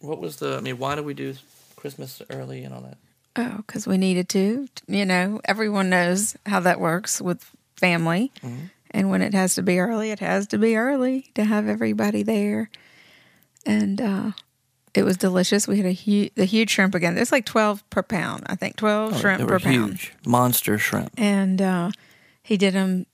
What 0.00 0.20
was 0.20 0.36
the? 0.36 0.56
I 0.56 0.60
mean, 0.60 0.78
why 0.78 0.94
do 0.96 1.02
we 1.02 1.14
do 1.14 1.34
Christmas 1.76 2.20
early 2.30 2.64
and 2.64 2.74
all 2.74 2.80
that? 2.82 2.98
Oh, 3.36 3.58
because 3.66 3.86
we 3.86 3.96
needed 3.98 4.28
to. 4.30 4.68
You 4.86 5.06
know, 5.06 5.40
everyone 5.44 5.88
knows 5.90 6.36
how 6.46 6.60
that 6.60 6.80
works 6.80 7.20
with 7.20 7.48
family. 7.76 8.30
And 8.90 9.08
when 9.08 9.22
it 9.22 9.32
has 9.32 9.54
to 9.54 9.62
be 9.62 9.78
early, 9.78 10.10
it 10.10 10.18
has 10.18 10.46
to 10.48 10.58
be 10.58 10.76
early 10.76 11.30
to 11.34 11.44
have 11.44 11.66
everybody 11.66 12.22
there. 12.22 12.68
And 13.64 14.00
uh, 14.02 14.30
it 14.92 15.04
was 15.04 15.16
delicious. 15.16 15.66
We 15.66 15.78
had 15.78 15.86
a 15.86 15.92
huge, 15.92 16.34
the 16.34 16.44
huge 16.44 16.68
shrimp 16.70 16.94
again. 16.94 17.16
It's 17.16 17.32
like 17.32 17.46
12 17.46 17.88
per 17.88 18.02
pound, 18.02 18.42
I 18.46 18.54
think, 18.56 18.76
12 18.76 19.14
Oh, 19.14 19.18
shrimp 19.18 19.38
they 19.38 19.46
per 19.46 19.52
were 19.54 19.60
pound. 19.60 19.92
huge, 19.92 20.12
monster 20.26 20.76
shrimp. 20.78 21.10
And 21.16 21.62
uh, 21.62 21.90
he 22.42 22.58
did 22.58 22.74
them 22.74 23.06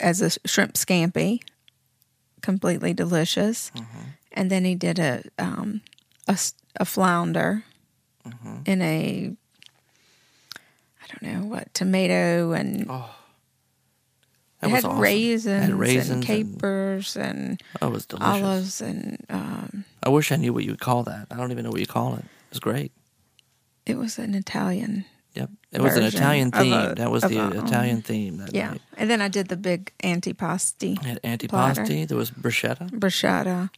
as 0.00 0.20
a 0.22 0.30
shrimp 0.48 0.74
scampi, 0.74 1.40
completely 2.40 2.92
delicious. 2.94 3.70
And 4.32 4.50
then 4.50 4.64
he 4.64 4.74
did 4.74 4.98
a 4.98 5.22
um, 5.38 5.80
a, 6.28 6.38
a 6.76 6.84
flounder 6.84 7.64
in 8.66 8.80
a 8.82 9.34
I 11.02 11.06
don't 11.08 11.22
know 11.34 11.46
what 11.46 11.72
tomato 11.74 12.52
and 12.52 12.88
That 12.88 13.10
it 14.62 14.70
had 14.70 14.84
awesome. 14.84 15.00
raisins, 15.00 15.64
Had 15.64 15.74
raisins 15.74 16.08
and 16.10 16.16
and- 16.18 16.24
capers 16.24 17.16
and, 17.16 17.60
Oh, 17.82 17.90
was 17.90 18.06
delicious. 18.06 18.28
olives 18.42 18.80
and 18.80 19.24
um, 19.28 19.84
I 20.04 20.08
wish 20.08 20.30
I 20.30 20.36
knew 20.36 20.52
what 20.52 20.62
you 20.64 20.70
would 20.70 20.80
call 20.80 21.02
that. 21.04 21.26
I 21.30 21.36
don't 21.36 21.50
even 21.50 21.64
know 21.64 21.70
what 21.70 21.80
you 21.80 21.86
call 21.86 22.14
it. 22.14 22.20
It 22.24 22.50
was 22.50 22.60
great. 22.60 22.92
it 23.86 23.96
was 23.98 24.18
an 24.18 24.34
Italian. 24.34 25.04
Yep, 25.34 25.50
it 25.72 25.80
was 25.80 25.96
an 25.96 26.04
Italian 26.04 26.50
theme. 26.50 26.72
a- 26.74 26.94
that 26.94 27.10
was 27.10 27.22
the 27.22 27.38
a- 27.38 27.64
Italian 27.64 28.02
theme 28.02 28.36
that 28.36 28.54
Yeah, 28.54 28.70
night. 28.72 28.82
and 28.98 29.08
then 29.10 29.22
I 29.22 29.28
did 29.28 29.48
the 29.48 29.56
big 29.56 29.90
antipasti 30.04 31.02
Had 31.02 31.22
antipasti. 31.22 31.48
Platter. 31.48 32.06
There 32.06 32.16
was 32.18 32.30
bruschetta. 32.30 32.90
bruschetta. 32.90 33.70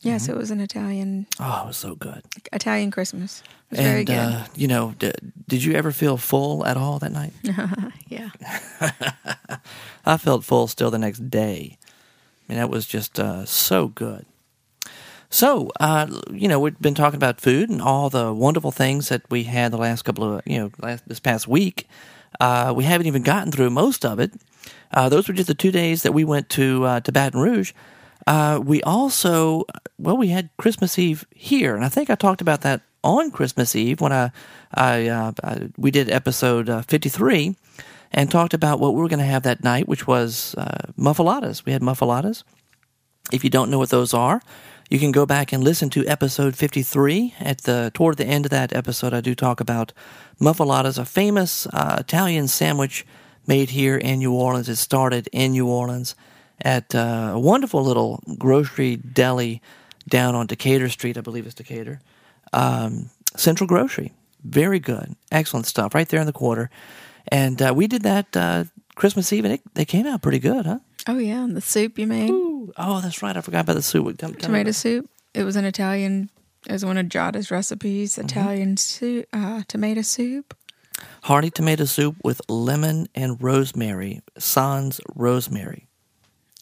Yes, 0.00 0.22
Mm-hmm. 0.24 0.32
it 0.32 0.36
was 0.38 0.50
an 0.50 0.60
Italian 0.60 1.26
Oh, 1.38 1.62
it 1.62 1.66
was 1.68 1.76
so 1.76 1.94
good. 1.94 2.22
Italian 2.52 2.90
Christmas. 2.90 3.42
It 3.70 3.78
was 3.78 3.80
very 3.86 3.98
and 3.98 4.06
good. 4.08 4.18
uh, 4.18 4.44
you 4.56 4.66
know, 4.66 4.94
d- 4.98 5.12
did 5.46 5.62
you 5.62 5.74
ever 5.74 5.92
feel 5.92 6.16
full 6.16 6.66
at 6.66 6.76
all 6.76 6.98
that 6.98 7.12
night? 7.12 7.32
yeah. 8.08 8.30
I 10.04 10.16
felt 10.16 10.44
full 10.44 10.66
still 10.66 10.90
the 10.90 10.98
next 10.98 11.30
day. 11.30 11.78
I 11.78 12.52
mean, 12.52 12.58
that 12.58 12.68
was 12.70 12.86
just 12.86 13.20
uh, 13.20 13.44
so 13.46 13.86
good. 13.88 14.26
So, 15.32 15.70
uh, 15.80 16.08
you 16.30 16.46
know, 16.46 16.60
we've 16.60 16.78
been 16.78 16.94
talking 16.94 17.16
about 17.16 17.40
food 17.40 17.70
and 17.70 17.80
all 17.80 18.10
the 18.10 18.34
wonderful 18.34 18.70
things 18.70 19.08
that 19.08 19.22
we 19.30 19.44
had 19.44 19.72
the 19.72 19.78
last 19.78 20.02
couple 20.02 20.24
of, 20.34 20.42
you 20.44 20.58
know, 20.58 20.70
last, 20.78 21.08
this 21.08 21.20
past 21.20 21.48
week. 21.48 21.88
Uh, 22.38 22.74
we 22.76 22.84
haven't 22.84 23.06
even 23.06 23.22
gotten 23.22 23.50
through 23.50 23.70
most 23.70 24.04
of 24.04 24.20
it. 24.20 24.30
Uh, 24.92 25.08
those 25.08 25.26
were 25.26 25.32
just 25.32 25.48
the 25.48 25.54
two 25.54 25.70
days 25.70 26.02
that 26.02 26.12
we 26.12 26.22
went 26.22 26.50
to 26.50 26.84
uh, 26.84 27.00
to 27.00 27.10
Baton 27.10 27.40
Rouge. 27.40 27.72
Uh, 28.26 28.60
we 28.62 28.82
also, 28.82 29.64
well, 29.98 30.18
we 30.18 30.28
had 30.28 30.50
Christmas 30.58 30.98
Eve 30.98 31.24
here, 31.34 31.74
and 31.74 31.82
I 31.84 31.88
think 31.88 32.10
I 32.10 32.14
talked 32.14 32.42
about 32.42 32.60
that 32.60 32.82
on 33.02 33.30
Christmas 33.30 33.74
Eve 33.74 34.02
when 34.02 34.12
I, 34.12 34.32
I, 34.74 35.08
uh, 35.08 35.32
I 35.42 35.68
we 35.78 35.90
did 35.90 36.10
episode 36.10 36.68
fifty 36.84 37.08
three, 37.08 37.56
and 38.12 38.30
talked 38.30 38.52
about 38.52 38.80
what 38.80 38.94
we 38.94 39.00
were 39.00 39.08
going 39.08 39.18
to 39.18 39.24
have 39.24 39.44
that 39.44 39.64
night, 39.64 39.88
which 39.88 40.06
was 40.06 40.54
muffulettas. 40.98 41.64
We 41.64 41.72
had 41.72 41.80
muffulettas. 41.80 42.44
If 43.32 43.44
you 43.44 43.50
don't 43.50 43.70
know 43.70 43.78
what 43.78 43.88
those 43.88 44.12
are, 44.12 44.42
you 44.92 44.98
can 44.98 45.10
go 45.10 45.24
back 45.24 45.54
and 45.54 45.64
listen 45.64 45.88
to 45.88 46.06
episode 46.06 46.54
53. 46.54 47.34
At 47.40 47.62
the 47.62 47.90
toward 47.94 48.18
the 48.18 48.26
end 48.26 48.44
of 48.44 48.50
that 48.50 48.74
episode, 48.74 49.14
I 49.14 49.22
do 49.22 49.34
talk 49.34 49.58
about 49.58 49.94
muffulettas, 50.38 50.98
a 50.98 51.06
famous 51.06 51.66
uh, 51.68 51.96
Italian 51.98 52.46
sandwich 52.46 53.06
made 53.46 53.70
here 53.70 53.96
in 53.96 54.18
New 54.18 54.34
Orleans. 54.34 54.68
It 54.68 54.76
started 54.76 55.30
in 55.32 55.52
New 55.52 55.66
Orleans 55.66 56.14
at 56.60 56.94
uh, 56.94 57.30
a 57.32 57.38
wonderful 57.38 57.82
little 57.82 58.22
grocery 58.36 58.96
deli 58.96 59.62
down 60.10 60.34
on 60.34 60.46
Decatur 60.46 60.90
Street, 60.90 61.16
I 61.16 61.22
believe 61.22 61.46
it's 61.46 61.54
Decatur. 61.54 62.02
Um, 62.52 63.08
Central 63.34 63.66
Grocery, 63.66 64.12
very 64.44 64.78
good, 64.78 65.16
excellent 65.30 65.64
stuff, 65.64 65.94
right 65.94 66.06
there 66.06 66.20
in 66.20 66.26
the 66.26 66.34
quarter. 66.34 66.68
And 67.28 67.62
uh, 67.62 67.72
we 67.74 67.86
did 67.86 68.02
that 68.02 68.36
uh, 68.36 68.64
Christmas 68.94 69.32
Eve, 69.32 69.46
and 69.46 69.54
it, 69.54 69.62
they 69.72 69.86
came 69.86 70.06
out 70.06 70.20
pretty 70.20 70.38
good, 70.38 70.66
huh? 70.66 70.80
Oh 71.06 71.18
yeah, 71.18 71.42
and 71.44 71.56
the 71.56 71.60
soup 71.60 71.98
you 71.98 72.06
made, 72.06 72.30
Ooh, 72.30 72.72
oh, 72.76 73.00
that's 73.00 73.22
right. 73.22 73.36
I 73.36 73.40
forgot 73.40 73.60
about 73.62 73.74
the 73.74 73.82
soup. 73.82 74.16
Tell 74.18 74.32
tomato 74.32 74.70
soup. 74.70 75.08
It 75.34 75.44
was 75.44 75.56
an 75.56 75.64
Italian. 75.64 76.30
It 76.66 76.72
was 76.72 76.84
one 76.84 76.96
of 76.96 77.06
Giada's 77.06 77.50
recipes. 77.50 78.12
Mm-hmm. 78.14 78.24
Italian 78.26 78.76
soup, 78.76 79.26
uh, 79.32 79.62
tomato 79.66 80.02
soup. 80.02 80.56
Hearty 81.24 81.50
tomato 81.50 81.84
soup 81.84 82.16
with 82.22 82.40
lemon 82.48 83.08
and 83.14 83.42
rosemary. 83.42 84.20
Sans 84.38 85.00
rosemary. 85.16 85.88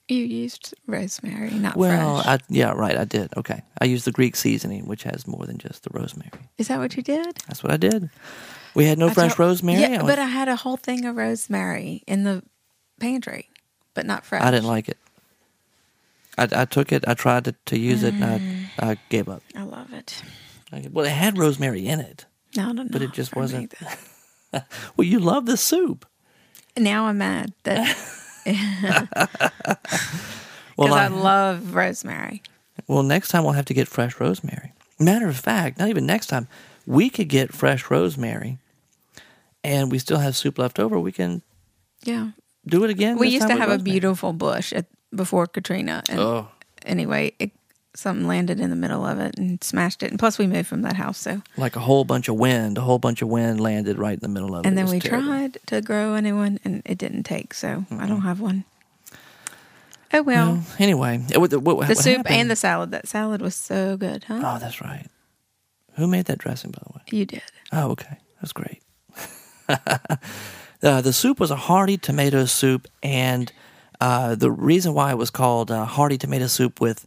You 0.08 0.24
used 0.24 0.74
rosemary, 0.88 1.50
not 1.50 1.76
Well, 1.76 2.22
fresh. 2.22 2.40
I, 2.40 2.44
yeah, 2.48 2.72
right. 2.72 2.96
I 2.98 3.04
did. 3.04 3.32
Okay, 3.36 3.62
I 3.80 3.84
used 3.84 4.06
the 4.06 4.10
Greek 4.12 4.34
seasoning, 4.34 4.86
which 4.86 5.04
has 5.04 5.26
more 5.28 5.46
than 5.46 5.58
just 5.58 5.84
the 5.84 5.90
rosemary. 5.92 6.32
Is 6.58 6.66
that 6.68 6.78
what 6.78 6.96
you 6.96 7.02
did? 7.02 7.36
That's 7.46 7.62
what 7.62 7.72
I 7.72 7.76
did. 7.76 8.10
We 8.74 8.86
had 8.86 8.98
no 8.98 9.08
I 9.08 9.14
fresh 9.14 9.38
rosemary. 9.38 9.80
Yeah, 9.82 10.02
I, 10.02 10.06
but 10.06 10.18
I 10.18 10.24
had 10.24 10.48
a 10.48 10.56
whole 10.56 10.76
thing 10.76 11.04
of 11.04 11.16
rosemary 11.16 12.02
in 12.08 12.24
the 12.24 12.42
pantry, 12.98 13.50
but 13.94 14.06
not 14.06 14.24
fresh. 14.24 14.42
I 14.42 14.50
didn't 14.50 14.66
like 14.68 14.88
it. 14.88 14.98
I, 16.38 16.48
I 16.52 16.64
took 16.64 16.92
it. 16.92 17.04
I 17.06 17.14
tried 17.14 17.44
to, 17.46 17.54
to 17.66 17.78
use 17.78 18.02
it, 18.02 18.14
and 18.14 18.22
Mm. 18.22 18.66
I, 18.78 18.90
I 18.92 18.98
gave 19.08 19.28
up. 19.28 19.42
I 19.56 19.62
love 19.62 19.92
it. 19.92 20.22
I, 20.72 20.86
well, 20.90 21.04
it 21.04 21.10
had 21.10 21.36
rosemary 21.38 21.86
in 21.86 22.00
it. 22.00 22.24
No, 22.56 22.72
no, 22.72 22.82
no. 22.84 22.88
But 22.90 23.02
it 23.02 23.12
just 23.12 23.30
for 23.32 23.40
me, 23.40 23.42
wasn't- 23.42 23.74
Well, 24.96 25.06
you 25.06 25.18
love 25.20 25.46
the 25.46 25.56
soup. 25.56 26.06
Now 26.76 27.06
I'm 27.06 27.18
mad 27.18 27.52
that 27.64 27.96
Well, 30.76 30.88
because 30.88 30.96
I, 30.98 31.04
I- 31.04 31.08
love 31.08 31.74
rosemary. 31.74 32.42
Well, 32.86 33.02
next 33.02 33.28
time 33.28 33.44
we'll 33.44 33.52
have 33.52 33.66
to 33.66 33.74
get 33.74 33.88
fresh 33.88 34.18
rosemary. 34.18 34.72
Matter 34.98 35.28
of 35.28 35.36
fact, 35.36 35.78
not 35.78 35.88
even 35.88 36.06
next 36.06 36.26
time, 36.28 36.48
we 36.86 37.10
could 37.10 37.28
get 37.28 37.52
fresh 37.52 37.90
rosemary, 37.90 38.58
and 39.62 39.90
we 39.92 39.98
still 39.98 40.18
have 40.18 40.36
soup 40.36 40.58
left 40.58 40.78
over. 40.78 40.98
We 40.98 41.12
can 41.12 41.42
Yeah, 42.04 42.30
do 42.66 42.84
it 42.84 42.90
again. 42.90 43.18
we 43.18 43.28
used 43.28 43.46
to 43.46 43.54
have 43.54 43.68
a 43.68 43.72
rosemary. 43.72 43.90
beautiful 43.90 44.32
bush 44.32 44.72
at, 44.72 44.86
before 45.14 45.46
Katrina, 45.46 46.02
and 46.08 46.20
Oh, 46.20 46.48
anyway, 46.82 47.32
it, 47.38 47.50
something 47.94 48.26
landed 48.26 48.60
in 48.60 48.70
the 48.70 48.76
middle 48.76 49.04
of 49.04 49.18
it 49.18 49.36
and 49.38 49.62
smashed 49.64 50.02
it. 50.02 50.10
And 50.10 50.18
plus, 50.18 50.38
we 50.38 50.46
moved 50.46 50.68
from 50.68 50.82
that 50.82 50.96
house, 50.96 51.18
so 51.18 51.42
like 51.56 51.76
a 51.76 51.80
whole 51.80 52.04
bunch 52.04 52.28
of 52.28 52.36
wind. 52.36 52.78
A 52.78 52.82
whole 52.82 52.98
bunch 52.98 53.22
of 53.22 53.28
wind 53.28 53.60
landed 53.60 53.98
right 53.98 54.14
in 54.14 54.20
the 54.20 54.28
middle 54.28 54.54
of 54.54 54.64
it. 54.64 54.68
and 54.68 54.76
then 54.78 54.84
was 54.84 54.92
we 54.92 55.00
terrible. 55.00 55.26
tried 55.28 55.58
to 55.66 55.80
grow 55.80 56.14
a 56.14 56.22
new 56.22 56.36
one, 56.36 56.58
and 56.64 56.82
it 56.84 56.98
didn't 56.98 57.24
take. 57.24 57.54
So 57.54 57.84
I 57.90 58.06
don't 58.06 58.22
have 58.22 58.40
one. 58.40 58.64
Oh 60.12 60.22
well, 60.22 60.54
Well, 60.54 60.64
anyway, 60.80 61.24
it, 61.30 61.38
what, 61.38 61.52
what, 61.52 61.86
the 61.86 61.94
soup 61.94 62.28
and 62.28 62.50
the 62.50 62.56
salad. 62.56 62.90
That 62.90 63.06
salad 63.06 63.40
was 63.40 63.54
so 63.54 63.96
good, 63.96 64.24
huh? 64.24 64.40
oh, 64.44 64.58
that's 64.58 64.80
right. 64.80 65.06
Who 65.94 66.06
made 66.08 66.24
that 66.24 66.38
dressing, 66.38 66.72
by 66.72 66.80
the 66.84 66.92
way? 66.96 67.02
You 67.12 67.26
did. 67.26 67.42
Oh, 67.72 67.90
okay. 67.92 68.18
That's 68.40 68.52
great. 68.52 68.82
uh, 70.82 71.00
the 71.00 71.12
soup 71.12 71.40
was 71.40 71.50
a 71.50 71.56
hearty 71.56 71.96
tomato 71.98 72.44
soup, 72.46 72.88
and 73.02 73.52
uh, 74.00 74.34
the 74.34 74.50
reason 74.50 74.94
why 74.94 75.10
it 75.10 75.18
was 75.18 75.30
called 75.30 75.70
uh, 75.70 75.84
hearty 75.84 76.16
tomato 76.16 76.46
soup 76.46 76.80
with 76.80 77.06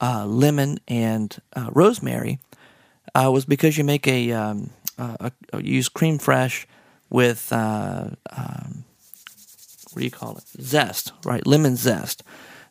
uh, 0.00 0.26
lemon 0.26 0.78
and 0.86 1.40
uh, 1.56 1.70
rosemary 1.72 2.38
uh, 3.14 3.30
was 3.32 3.44
because 3.44 3.78
you 3.78 3.84
make 3.84 4.06
a, 4.06 4.32
um, 4.32 4.70
a, 4.98 5.32
you 5.54 5.76
use 5.76 5.88
crème 5.88 6.22
fraîche 6.22 6.66
with 7.08 7.52
um, 7.52 8.16
what 9.92 10.00
do 10.00 10.04
you 10.04 10.10
call 10.10 10.36
it? 10.36 10.44
Zest, 10.60 11.12
right? 11.24 11.46
Lemon 11.46 11.76
zest. 11.76 12.22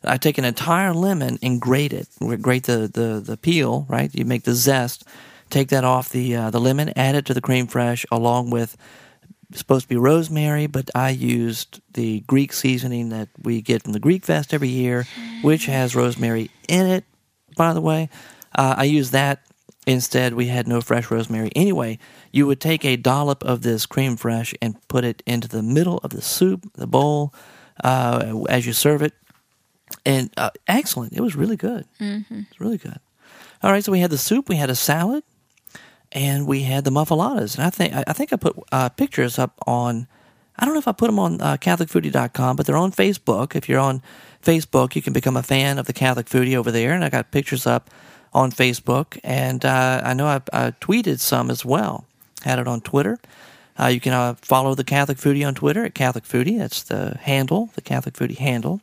I 0.04 0.18
take 0.18 0.36
an 0.36 0.44
entire 0.44 0.92
lemon 0.92 1.38
and 1.42 1.60
grate 1.60 1.94
it. 1.94 2.08
Grate 2.42 2.64
the, 2.64 2.90
the, 2.92 3.22
the 3.24 3.38
peel, 3.38 3.86
right? 3.88 4.14
You 4.14 4.26
make 4.26 4.42
the 4.42 4.54
zest. 4.54 5.04
Take 5.48 5.68
that 5.68 5.84
off 5.84 6.10
the 6.10 6.34
the 6.50 6.60
lemon. 6.60 6.92
Add 6.96 7.14
it 7.14 7.24
to 7.26 7.34
the 7.34 7.40
crème 7.40 7.70
fraîche 7.70 8.04
along 8.12 8.50
with 8.50 8.76
supposed 9.58 9.84
to 9.84 9.88
be 9.88 9.96
rosemary, 9.96 10.66
but 10.66 10.90
I 10.94 11.10
used 11.10 11.80
the 11.92 12.20
Greek 12.20 12.52
seasoning 12.52 13.10
that 13.10 13.28
we 13.42 13.62
get 13.62 13.82
from 13.82 13.92
the 13.92 14.00
Greek 14.00 14.24
Fest 14.24 14.52
every 14.52 14.68
year, 14.68 15.06
which 15.42 15.66
has 15.66 15.94
rosemary 15.94 16.50
in 16.68 16.86
it. 16.86 17.04
By 17.56 17.72
the 17.72 17.80
way, 17.80 18.08
uh, 18.54 18.74
I 18.76 18.84
used 18.84 19.12
that 19.12 19.44
Instead, 19.86 20.32
we 20.32 20.46
had 20.46 20.66
no 20.66 20.80
fresh 20.80 21.10
rosemary. 21.10 21.50
Anyway, 21.54 21.98
you 22.32 22.46
would 22.46 22.60
take 22.60 22.84
a 22.84 22.96
dollop 22.96 23.44
of 23.44 23.62
this 23.62 23.86
crème 23.86 24.18
fraîche 24.18 24.54
and 24.62 24.76
put 24.88 25.04
it 25.04 25.22
into 25.26 25.46
the 25.46 25.62
middle 25.62 25.98
of 25.98 26.10
the 26.10 26.22
soup, 26.22 26.70
the 26.74 26.86
bowl, 26.86 27.34
uh, 27.82 28.44
as 28.48 28.66
you 28.66 28.72
serve 28.72 29.02
it. 29.02 29.12
And 30.06 30.30
uh, 30.36 30.50
excellent. 30.66 31.12
It 31.12 31.20
was 31.20 31.36
really 31.36 31.56
good. 31.56 31.86
Mm-hmm. 32.00 32.34
It 32.34 32.46
was 32.50 32.60
really 32.60 32.78
good. 32.78 32.98
All 33.62 33.70
right, 33.70 33.84
so 33.84 33.92
we 33.92 34.00
had 34.00 34.10
the 34.10 34.18
soup, 34.18 34.48
we 34.48 34.56
had 34.56 34.70
a 34.70 34.74
salad, 34.74 35.22
and 36.14 36.46
we 36.46 36.62
had 36.62 36.84
the 36.84 36.90
muffulettas. 36.90 37.56
And 37.56 37.66
I 37.66 37.70
think 37.70 37.92
I, 37.94 38.12
think 38.12 38.32
I 38.32 38.36
put 38.36 38.56
uh, 38.72 38.88
pictures 38.90 39.38
up 39.38 39.58
on. 39.66 40.06
I 40.56 40.64
don't 40.64 40.74
know 40.74 40.78
if 40.78 40.86
I 40.86 40.92
put 40.92 41.06
them 41.06 41.18
on 41.18 41.40
uh, 41.40 41.56
CatholicFoodie.com, 41.56 42.54
but 42.54 42.64
they're 42.64 42.76
on 42.76 42.92
Facebook. 42.92 43.56
If 43.56 43.68
you're 43.68 43.80
on 43.80 44.02
Facebook, 44.40 44.94
you 44.94 45.02
can 45.02 45.12
become 45.12 45.36
a 45.36 45.42
fan 45.42 45.78
of 45.78 45.86
the 45.86 45.92
Catholic 45.92 46.26
Foodie 46.26 46.54
over 46.54 46.70
there, 46.70 46.92
and 46.92 47.04
I 47.04 47.10
got 47.10 47.32
pictures 47.32 47.66
up 47.66 47.90
on 48.32 48.52
Facebook, 48.52 49.18
and 49.24 49.64
uh, 49.64 50.00
I 50.04 50.14
know 50.14 50.26
I, 50.26 50.40
I, 50.52 50.70
tweeted 50.72 51.18
some 51.18 51.50
as 51.50 51.64
well. 51.64 52.04
Had 52.42 52.58
it 52.58 52.68
on 52.68 52.80
Twitter. 52.80 53.18
Uh, 53.78 53.86
you 53.86 54.00
can 54.00 54.12
uh, 54.12 54.34
follow 54.34 54.74
the 54.74 54.84
Catholic 54.84 55.18
Foodie 55.18 55.46
on 55.46 55.54
Twitter 55.54 55.84
at 55.84 55.94
Catholic 55.94 56.24
Foodie. 56.24 56.58
That's 56.58 56.82
the 56.84 57.16
handle, 57.22 57.70
the 57.74 57.80
Catholic 57.80 58.14
Foodie 58.14 58.38
handle. 58.38 58.80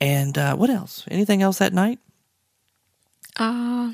And 0.00 0.38
uh, 0.38 0.56
what 0.56 0.70
else? 0.70 1.04
Anything 1.10 1.42
else 1.42 1.58
that 1.58 1.74
night? 1.74 1.98
Uh, 3.36 3.92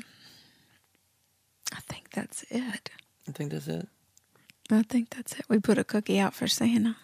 that's 2.15 2.43
it. 2.49 2.89
I 3.27 3.31
think 3.31 3.51
that's 3.51 3.67
it. 3.67 3.87
I 4.71 4.81
think 4.83 5.11
that's 5.15 5.33
it. 5.33 5.45
We 5.47 5.59
put 5.59 5.77
a 5.77 5.83
cookie 5.83 6.19
out 6.19 6.33
for 6.33 6.47
Santa. 6.47 6.95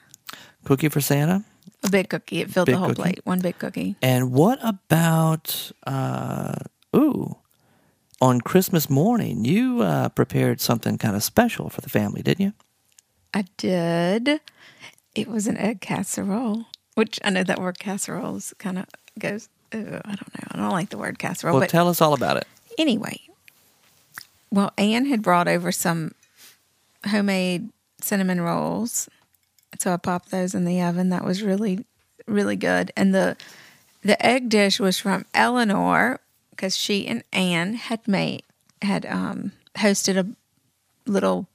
Cookie 0.66 0.90
for 0.90 1.02
Santa? 1.02 1.44
A 1.84 1.90
big 1.90 2.10
cookie. 2.10 2.42
It 2.42 2.50
filled 2.52 2.68
Big 2.68 2.76
the 2.76 2.80
whole 2.80 2.90
cookie. 2.90 3.02
plate. 3.02 3.20
One 3.24 3.40
big 3.40 3.58
cookie. 3.60 3.96
And 4.02 4.32
what 4.32 4.60
about, 4.64 5.72
uh, 5.86 6.54
ooh, 6.96 7.38
on 8.20 8.42
Christmas 8.42 8.90
morning, 8.90 9.46
you 9.46 9.82
uh, 9.82 10.10
prepared 10.10 10.62
something 10.62 10.98
kind 10.98 11.16
of 11.16 11.24
special 11.24 11.70
for 11.70 11.82
the 11.82 11.90
family, 11.90 12.22
didn't 12.22 12.46
you? 12.46 12.54
I 13.34 13.46
did. 13.58 14.42
It 15.16 15.28
was 15.28 15.48
an 15.48 15.58
egg 15.58 15.82
casserole, 15.82 16.66
which 16.96 17.20
I 17.24 17.30
know 17.32 17.44
that 17.44 17.60
word 17.60 17.80
casserole 17.80 18.36
is 18.38 18.54
kind 18.60 18.78
of 18.80 18.86
goes. 19.20 19.50
Ew, 19.74 19.80
I 19.80 20.16
don't 20.16 20.34
know. 20.36 20.48
I 20.52 20.58
don't 20.58 20.72
like 20.72 20.90
the 20.90 20.98
word 20.98 21.18
casserole. 21.20 21.54
Well, 21.56 21.62
but 21.62 21.70
tell 21.70 21.88
us 21.88 22.02
all 22.02 22.14
about 22.14 22.38
it. 22.38 22.46
anyway, 22.78 23.20
well, 24.52 24.72
Anne 24.78 25.06
had 25.06 25.22
brought 25.22 25.48
over 25.48 25.72
some 25.72 26.14
homemade 27.10 27.70
cinnamon 28.02 28.42
rolls, 28.42 29.10
so 29.80 29.94
I 29.94 29.98
popped 29.98 30.32
those 30.32 30.54
in 30.54 30.66
the 30.66 30.82
oven. 30.82 31.10
That 31.10 31.24
was 31.24 31.42
really, 31.42 31.86
really 32.28 32.56
good. 32.58 32.92
And 32.96 33.16
the 33.16 33.38
the 34.04 34.24
egg 34.24 34.50
dish 34.50 34.80
was 34.80 34.98
from 34.98 35.26
Eleanor 35.34 36.20
because 36.50 36.76
she 36.76 37.08
and 37.08 37.24
Anne 37.32 37.76
had 37.76 38.08
made 38.08 38.44
had 38.82 39.06
um, 39.06 39.52
hosted 39.76 40.18
a 40.18 41.10
little 41.10 41.48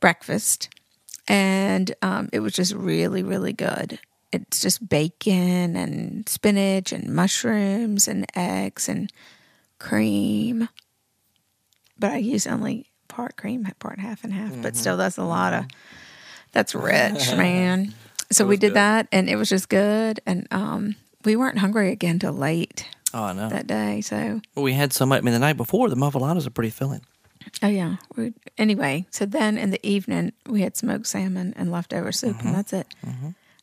breakfast, 0.00 0.68
and 1.26 1.94
um, 2.02 2.28
it 2.32 2.40
was 2.40 2.52
just 2.52 2.72
really, 2.74 3.22
really 3.22 3.52
good. 3.52 3.98
It's 4.32 4.60
just 4.60 4.88
bacon 4.88 5.76
and 5.76 6.28
spinach 6.28 6.92
and 6.92 7.14
mushrooms 7.14 8.08
and 8.08 8.26
eggs 8.36 8.88
and 8.88 9.12
cream. 9.78 10.68
But 12.04 12.12
I 12.12 12.16
use 12.18 12.46
only 12.46 12.90
part 13.08 13.38
cream, 13.38 13.66
part 13.78 13.98
half 13.98 14.24
and 14.24 14.32
half. 14.34 14.52
But 14.60 14.76
still, 14.76 14.98
that's 14.98 15.16
a 15.16 15.24
lot 15.24 15.54
of. 15.54 15.64
That's 16.52 16.74
rich, 16.74 17.32
man. 17.34 17.94
So 18.30 18.44
we 18.44 18.58
did 18.58 18.68
good. 18.68 18.74
that, 18.76 19.08
and 19.10 19.30
it 19.30 19.36
was 19.36 19.48
just 19.48 19.70
good. 19.70 20.20
And 20.26 20.46
um, 20.50 20.96
we 21.24 21.34
weren't 21.34 21.56
hungry 21.56 21.90
again 21.92 22.18
till 22.18 22.34
late 22.34 22.86
Oh, 23.14 23.22
I 23.24 23.32
know. 23.32 23.48
that 23.48 23.66
day. 23.66 24.02
So 24.02 24.42
Well, 24.54 24.64
we 24.64 24.74
had 24.74 24.92
so 24.92 25.06
much. 25.06 25.20
I 25.20 25.22
mean, 25.22 25.32
the 25.32 25.38
night 25.40 25.56
before, 25.56 25.88
the 25.88 25.96
muffulettas 25.96 26.46
are 26.46 26.50
pretty 26.50 26.68
filling. 26.68 27.00
Oh 27.62 27.68
yeah. 27.68 27.96
We, 28.16 28.34
anyway, 28.58 29.06
so 29.10 29.24
then 29.24 29.56
in 29.56 29.70
the 29.70 29.80
evening 29.86 30.32
we 30.46 30.60
had 30.60 30.76
smoked 30.76 31.06
salmon 31.06 31.54
and 31.56 31.72
leftover 31.72 32.12
soup, 32.12 32.36
and 32.44 32.54
that's 32.54 32.74
it. 32.74 32.86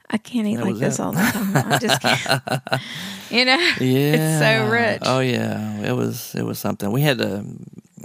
I 0.10 0.18
can't 0.18 0.48
eat 0.48 0.58
Mm-hmm. 0.58 0.66
That 0.66 0.72
like 0.72 0.80
this 0.80 0.98
it. 0.98 1.02
all 1.04 1.12
the 1.12 1.20
time. 1.20 1.58
I 1.74 1.78
just 1.78 2.02
can't. 2.02 2.82
you 3.30 3.46
know, 3.46 3.60
Yeah, 3.80 4.16
it's 4.18 4.40
so 4.44 4.70
rich. 4.72 5.02
Oh 5.06 5.20
yeah, 5.20 5.82
it 5.88 5.94
was 5.94 6.34
it 6.34 6.44
was 6.44 6.58
something. 6.58 6.92
We 6.92 7.02
had 7.02 7.20
to, 7.20 7.46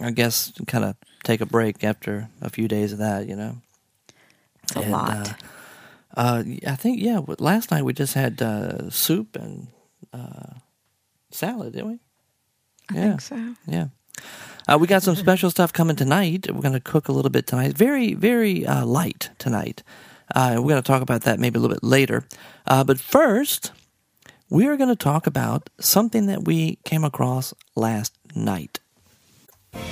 I 0.01 0.11
guess, 0.11 0.53
kind 0.67 0.85
of 0.85 0.97
take 1.25 1.41
a 1.41 1.47
break 1.47 1.85
after 1.85 2.29
a 2.41 2.51
few 2.51 2.69
days 2.69 2.93
of 2.93 2.99
that. 2.99 3.27
You 3.29 3.37
know, 3.37 3.57
it's 4.63 4.77
a 4.77 4.81
And, 4.81 4.93
lot. 4.93 5.11
Uh, 5.11 5.35
uh, 6.21 6.43
I 6.67 6.77
think 6.77 7.01
yeah. 7.01 7.21
Last 7.39 7.71
night 7.71 7.85
we 7.85 7.93
just 7.93 8.15
had 8.15 8.41
uh, 8.41 8.91
soup 8.91 9.37
and 9.37 9.69
uh, 10.13 10.55
salad, 11.31 11.73
didn't 11.73 11.89
we? 11.89 11.99
I 12.91 12.95
yeah. 12.95 13.09
think 13.09 13.21
so. 13.21 13.55
Yeah. 13.67 13.87
Uh, 14.69 14.79
we 14.81 14.87
got 14.87 15.03
some 15.03 15.15
special 15.15 15.51
stuff 15.51 15.73
coming 15.73 15.95
tonight. 15.95 16.47
We're 16.53 16.61
going 16.63 16.73
to 16.73 16.81
cook 16.81 17.09
a 17.09 17.13
little 17.13 17.31
bit 17.31 17.47
tonight. 17.47 17.77
Very, 17.77 18.15
very 18.15 18.67
uh, 18.67 18.85
light 18.85 19.31
tonight. 19.39 19.83
Uh, 20.35 20.55
we're 20.57 20.71
going 20.71 20.83
to 20.83 20.87
talk 20.87 21.03
about 21.03 21.23
that 21.23 21.39
maybe 21.39 21.59
a 21.59 21.61
little 21.61 21.75
bit 21.77 21.85
later. 21.85 22.27
Uh, 22.67 22.83
but 22.83 22.99
first, 22.99 23.71
we 24.51 24.67
are 24.67 24.77
going 24.77 24.89
to 24.89 24.97
talk 24.97 25.27
about 25.27 25.71
something 25.79 26.27
that 26.27 26.45
we 26.45 26.77
came 26.85 27.05
across 27.05 27.55
last 27.77 28.15
night. 28.35 28.81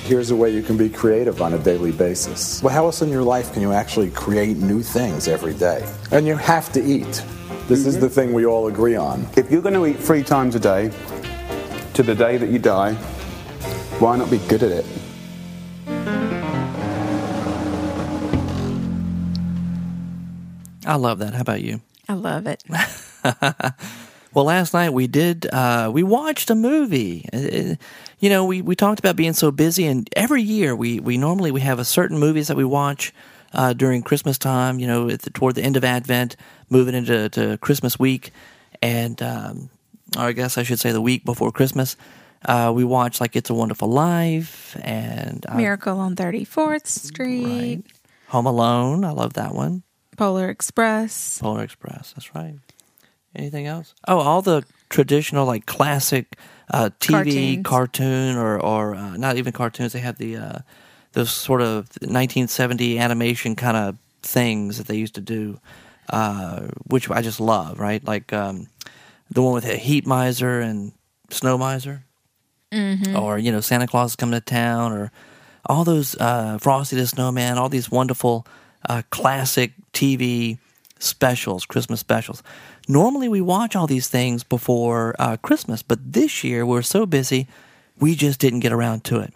Here's 0.03 0.31
a 0.31 0.35
way 0.35 0.51
you 0.51 0.61
can 0.61 0.77
be 0.77 0.89
creative 0.89 1.41
on 1.41 1.53
a 1.53 1.59
daily 1.59 1.91
basis. 1.91 2.61
Well, 2.61 2.73
how 2.73 2.85
else 2.85 3.01
in 3.01 3.09
your 3.09 3.23
life 3.23 3.53
can 3.53 3.61
you 3.61 3.71
actually 3.71 4.11
create 4.11 4.57
new 4.57 4.83
things 4.83 5.27
every 5.27 5.53
day? 5.53 5.87
And 6.11 6.27
you 6.27 6.35
have 6.35 6.71
to 6.73 6.83
eat. 6.83 7.23
This 7.67 7.85
is 7.85 7.99
the 7.99 8.09
thing 8.09 8.33
we 8.33 8.45
all 8.45 8.67
agree 8.67 8.95
on. 8.95 9.27
If 9.35 9.49
you're 9.49 9.61
going 9.61 9.73
to 9.73 9.85
eat 9.85 9.97
three 9.97 10.23
times 10.23 10.55
a 10.55 10.59
day 10.59 10.91
to 11.93 12.03
the 12.03 12.13
day 12.13 12.37
that 12.37 12.49
you 12.49 12.59
die, 12.59 12.93
why 13.99 14.17
not 14.17 14.29
be 14.29 14.37
good 14.47 14.63
at 14.63 14.71
it? 14.71 14.85
I 20.85 20.95
love 20.95 21.19
that. 21.19 21.33
How 21.33 21.41
about 21.41 21.61
you? 21.61 21.81
I 22.07 22.13
love 22.13 22.45
it. 22.47 22.63
Well, 24.35 24.43
last 24.43 24.73
night 24.73 24.91
we 24.91 25.07
did. 25.07 25.45
Uh, 25.45 25.89
we 25.93 26.03
watched 26.03 26.49
a 26.49 26.55
movie. 26.55 27.25
Uh, 27.31 27.37
uh, 27.37 27.75
You 28.19 28.29
know, 28.29 28.45
we, 28.45 28.61
we 28.61 28.75
talked 28.75 28.99
about 28.99 29.15
being 29.15 29.33
so 29.33 29.51
busy, 29.51 29.85
and 29.85 30.09
every 30.15 30.41
year 30.41 30.75
we, 30.75 30.99
we 30.99 31.17
normally 31.17 31.51
we 31.51 31.61
have 31.61 31.79
a 31.79 31.85
certain 31.85 32.17
movies 32.17 32.47
that 32.47 32.57
we 32.57 32.63
watch 32.65 33.13
uh, 33.53 33.73
during 33.73 34.01
Christmas 34.03 34.37
time. 34.37 34.79
You 34.79 34.87
know, 34.87 35.09
at 35.09 35.21
the, 35.23 35.29
toward 35.29 35.55
the 35.55 35.63
end 35.63 35.77
of 35.77 35.83
Advent, 35.83 36.35
moving 36.69 36.95
into 36.95 37.29
to 37.29 37.57
Christmas 37.57 37.99
week, 37.99 38.31
and 38.81 39.21
um, 39.21 39.69
or 40.17 40.23
I 40.23 40.31
guess 40.31 40.57
I 40.57 40.63
should 40.63 40.79
say 40.79 40.91
the 40.91 41.01
week 41.01 41.25
before 41.25 41.51
Christmas. 41.51 41.97
Uh, 42.43 42.71
we 42.73 42.83
watch 42.83 43.19
like 43.19 43.35
It's 43.35 43.49
a 43.49 43.55
Wonderful 43.55 43.87
Life 43.87 44.77
and 44.81 45.43
uh, 45.49 45.57
Miracle 45.57 45.99
on 45.99 46.15
Thirty 46.15 46.45
Fourth 46.45 46.87
Street, 46.87 47.45
right. 47.45 47.83
Home 48.27 48.45
Alone. 48.45 49.03
I 49.03 49.11
love 49.11 49.33
that 49.33 49.53
one. 49.53 49.83
Polar 50.15 50.49
Express. 50.49 51.39
Polar 51.39 51.63
Express. 51.63 52.13
That's 52.13 52.33
right. 52.35 52.55
Anything 53.35 53.65
else? 53.67 53.93
Oh, 54.07 54.19
all 54.19 54.41
the 54.41 54.63
traditional 54.89 55.45
like 55.45 55.65
classic 55.65 56.37
uh, 56.71 56.89
TV 56.99 57.63
Cartoons. 57.63 57.65
cartoon 57.65 58.37
or 58.37 58.59
or 58.59 58.95
uh, 58.95 59.17
not 59.17 59.37
even 59.37 59.53
cartoons. 59.53 59.93
They 59.93 59.99
have 59.99 60.17
the 60.17 60.37
uh, 60.37 60.59
those 61.13 61.31
sort 61.31 61.61
of 61.61 61.87
1970 62.01 62.99
animation 62.99 63.55
kind 63.55 63.77
of 63.77 63.97
things 64.21 64.77
that 64.77 64.87
they 64.87 64.97
used 64.97 65.15
to 65.15 65.21
do, 65.21 65.59
uh, 66.09 66.67
which 66.87 67.09
I 67.09 67.21
just 67.21 67.39
love. 67.39 67.79
Right, 67.79 68.03
like 68.03 68.33
um, 68.33 68.67
the 69.29 69.41
one 69.41 69.53
with 69.53 69.65
the 69.65 69.77
Heat 69.77 70.05
Miser 70.05 70.59
and 70.59 70.91
Snow 71.29 71.57
Miser, 71.57 72.03
Mm-hmm. 72.71 73.15
or 73.15 73.37
you 73.37 73.51
know 73.51 73.61
Santa 73.61 73.87
Claus 73.87 74.11
is 74.11 74.15
coming 74.15 74.37
to 74.39 74.43
town, 74.43 74.91
or 74.91 75.11
all 75.67 75.83
those 75.83 76.15
uh, 76.19 76.57
Frosty 76.59 76.95
the 76.95 77.07
Snowman, 77.07 77.57
all 77.57 77.69
these 77.69 77.89
wonderful 77.91 78.45
uh, 78.89 79.01
classic 79.11 79.71
TV 79.93 80.57
specials, 80.99 81.65
Christmas 81.65 81.99
specials. 81.99 82.41
Normally, 82.87 83.27
we 83.27 83.41
watch 83.41 83.75
all 83.75 83.87
these 83.87 84.07
things 84.07 84.43
before 84.43 85.15
uh, 85.17 85.37
Christmas, 85.37 85.81
but 85.81 86.13
this 86.13 86.43
year 86.43 86.65
we're 86.65 86.81
so 86.81 87.05
busy, 87.05 87.47
we 87.99 88.15
just 88.15 88.39
didn't 88.39 88.59
get 88.59 88.71
around 88.71 89.03
to 89.05 89.19
it. 89.19 89.33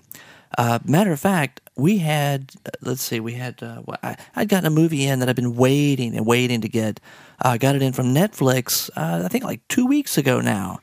Uh, 0.58 0.80
matter 0.84 1.12
of 1.12 1.20
fact, 1.20 1.62
we 1.76 2.00
had, 2.00 2.52
uh, 2.66 2.70
let's 2.82 3.02
see, 3.02 3.20
we 3.20 3.34
had, 3.34 3.62
uh, 3.64 3.82
I, 4.04 4.18
I'd 4.36 4.50
gotten 4.50 4.66
a 4.66 4.72
movie 4.72 5.06
in 5.06 5.20
that 5.20 5.30
I've 5.30 5.36
been 5.36 5.56
waiting 5.56 6.16
and 6.16 6.26
waiting 6.26 6.62
to 6.62 6.70
get. 6.70 7.00
I 7.42 7.54
uh, 7.54 7.58
got 7.58 7.76
it 7.76 7.82
in 7.82 7.94
from 7.94 8.14
Netflix, 8.14 8.90
uh, 8.98 9.24
I 9.26 9.28
think 9.30 9.44
like 9.44 9.66
two 9.68 9.86
weeks 9.86 10.18
ago 10.18 10.42
now, 10.42 10.80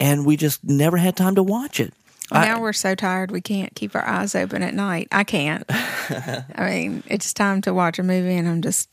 and 0.00 0.26
we 0.26 0.36
just 0.36 0.64
never 0.64 0.96
had 0.96 1.16
time 1.16 1.34
to 1.36 1.42
watch 1.42 1.78
it. 1.80 1.94
I- 2.30 2.46
now 2.46 2.60
we're 2.60 2.72
so 2.72 2.94
tired 2.94 3.30
we 3.30 3.40
can't 3.40 3.74
keep 3.74 3.94
our 3.94 4.06
eyes 4.06 4.34
open 4.34 4.62
at 4.62 4.74
night. 4.74 5.08
I 5.12 5.24
can't. 5.24 5.64
I 5.68 6.44
mean, 6.70 7.02
it's 7.06 7.32
time 7.32 7.60
to 7.62 7.74
watch 7.74 7.98
a 7.98 8.02
movie, 8.02 8.36
and 8.36 8.48
I'm 8.48 8.62
just 8.62 8.88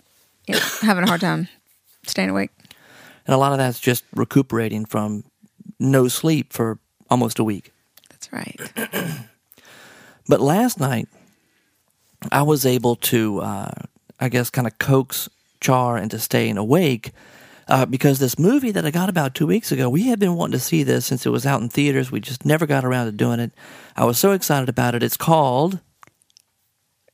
you 0.48 0.56
know, 0.56 0.62
having 0.82 1.04
a 1.04 1.08
hard 1.08 1.22
time 1.22 1.48
staying 2.06 2.30
awake. 2.30 2.52
And 3.30 3.36
a 3.36 3.38
lot 3.38 3.52
of 3.52 3.60
that's 3.60 3.80
just 3.80 4.06
recuperating 4.16 4.86
from 4.86 5.24
no 5.80 6.08
sleep 6.08 6.52
for 6.52 6.80
almost 7.12 7.38
a 7.38 7.44
week. 7.44 7.72
That's 8.10 8.34
right. 8.34 8.60
But 10.28 10.42
last 10.42 10.80
night, 10.80 11.08
I 12.32 12.42
was 12.42 12.66
able 12.66 12.96
to, 12.98 13.40
uh, 13.42 13.72
I 14.20 14.30
guess, 14.30 14.50
kind 14.50 14.66
of 14.68 14.80
coax 14.80 15.30
Char 15.62 15.98
into 15.98 16.18
staying 16.18 16.58
awake 16.58 17.12
uh, 17.68 17.86
because 17.86 18.18
this 18.18 18.40
movie 18.40 18.72
that 18.72 18.84
I 18.86 18.90
got 18.92 19.10
about 19.10 19.36
two 19.36 19.46
weeks 19.46 19.72
ago, 19.72 19.90
we 19.90 20.08
had 20.08 20.20
been 20.20 20.36
wanting 20.36 20.54
to 20.54 20.60
see 20.60 20.82
this 20.82 21.06
since 21.06 21.26
it 21.26 21.30
was 21.30 21.46
out 21.46 21.62
in 21.62 21.70
theaters. 21.70 22.12
We 22.12 22.20
just 22.20 22.46
never 22.46 22.66
got 22.66 22.84
around 22.84 23.06
to 23.08 23.12
doing 23.12 23.40
it. 23.40 23.52
I 23.96 24.06
was 24.06 24.18
so 24.18 24.32
excited 24.32 24.70
about 24.70 24.96
it. 24.96 25.04
It's 25.04 25.18
called. 25.18 25.80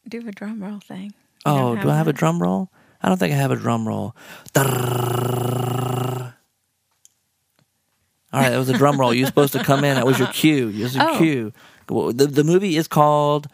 Do 0.08 0.26
a 0.26 0.32
drum 0.32 0.64
roll 0.64 0.80
thing. 0.80 1.14
You 1.46 1.52
Oh, 1.52 1.76
don't 1.76 1.88
I 1.90 1.98
have 1.98 2.08
a 2.08 2.14
drum 2.14 2.42
roll? 2.42 2.70
I 3.02 3.10
don't 3.10 3.18
think 3.18 3.34
I 3.34 3.38
have 3.38 3.52
a 3.52 3.56
drum 3.56 3.88
roll. 3.88 4.16
Right, 8.42 8.50
that 8.50 8.58
was 8.58 8.70
a 8.70 8.78
drum 8.78 9.00
roll. 9.00 9.14
You're 9.14 9.28
supposed 9.28 9.54
to 9.54 9.64
come 9.64 9.84
in. 9.84 9.96
That 9.96 10.06
was 10.06 10.20
your 10.20 10.28
cue. 10.30 10.68
Was 10.68 10.96
your 10.96 11.10
Oh. 11.10 11.18
cue. 11.18 11.54
Well, 11.90 12.12
The, 12.12 12.28
the 12.28 12.44
movie 12.44 12.78
is 12.78 12.88
called 12.88 13.48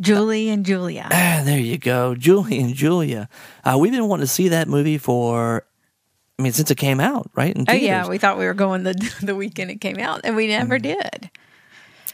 Julie 0.00 0.48
and 0.48 0.64
Julia. 0.64 1.08
Ah, 1.12 1.42
there 1.44 1.58
you 1.58 1.78
go, 1.78 2.14
Julie 2.14 2.58
and 2.60 2.74
Julia. 2.74 3.28
Uh, 3.64 3.76
we've 3.78 3.92
been 3.92 4.08
wanting 4.08 4.26
to 4.26 4.32
see 4.32 4.48
that 4.48 4.68
movie 4.68 4.98
for, 4.98 5.64
I 6.38 6.42
mean, 6.42 6.52
since 6.52 6.70
it 6.70 6.76
came 6.78 7.00
out, 7.00 7.30
right? 7.34 7.56
Oh 7.68 7.72
yeah, 7.72 8.08
we 8.08 8.18
thought 8.18 8.38
we 8.38 8.44
were 8.46 8.54
going 8.54 8.82
the 8.82 8.94
the 9.22 9.34
weekend 9.34 9.70
it 9.70 9.80
came 9.80 9.98
out, 9.98 10.20
and 10.24 10.34
we 10.36 10.46
never 10.48 10.78
did. 10.78 11.30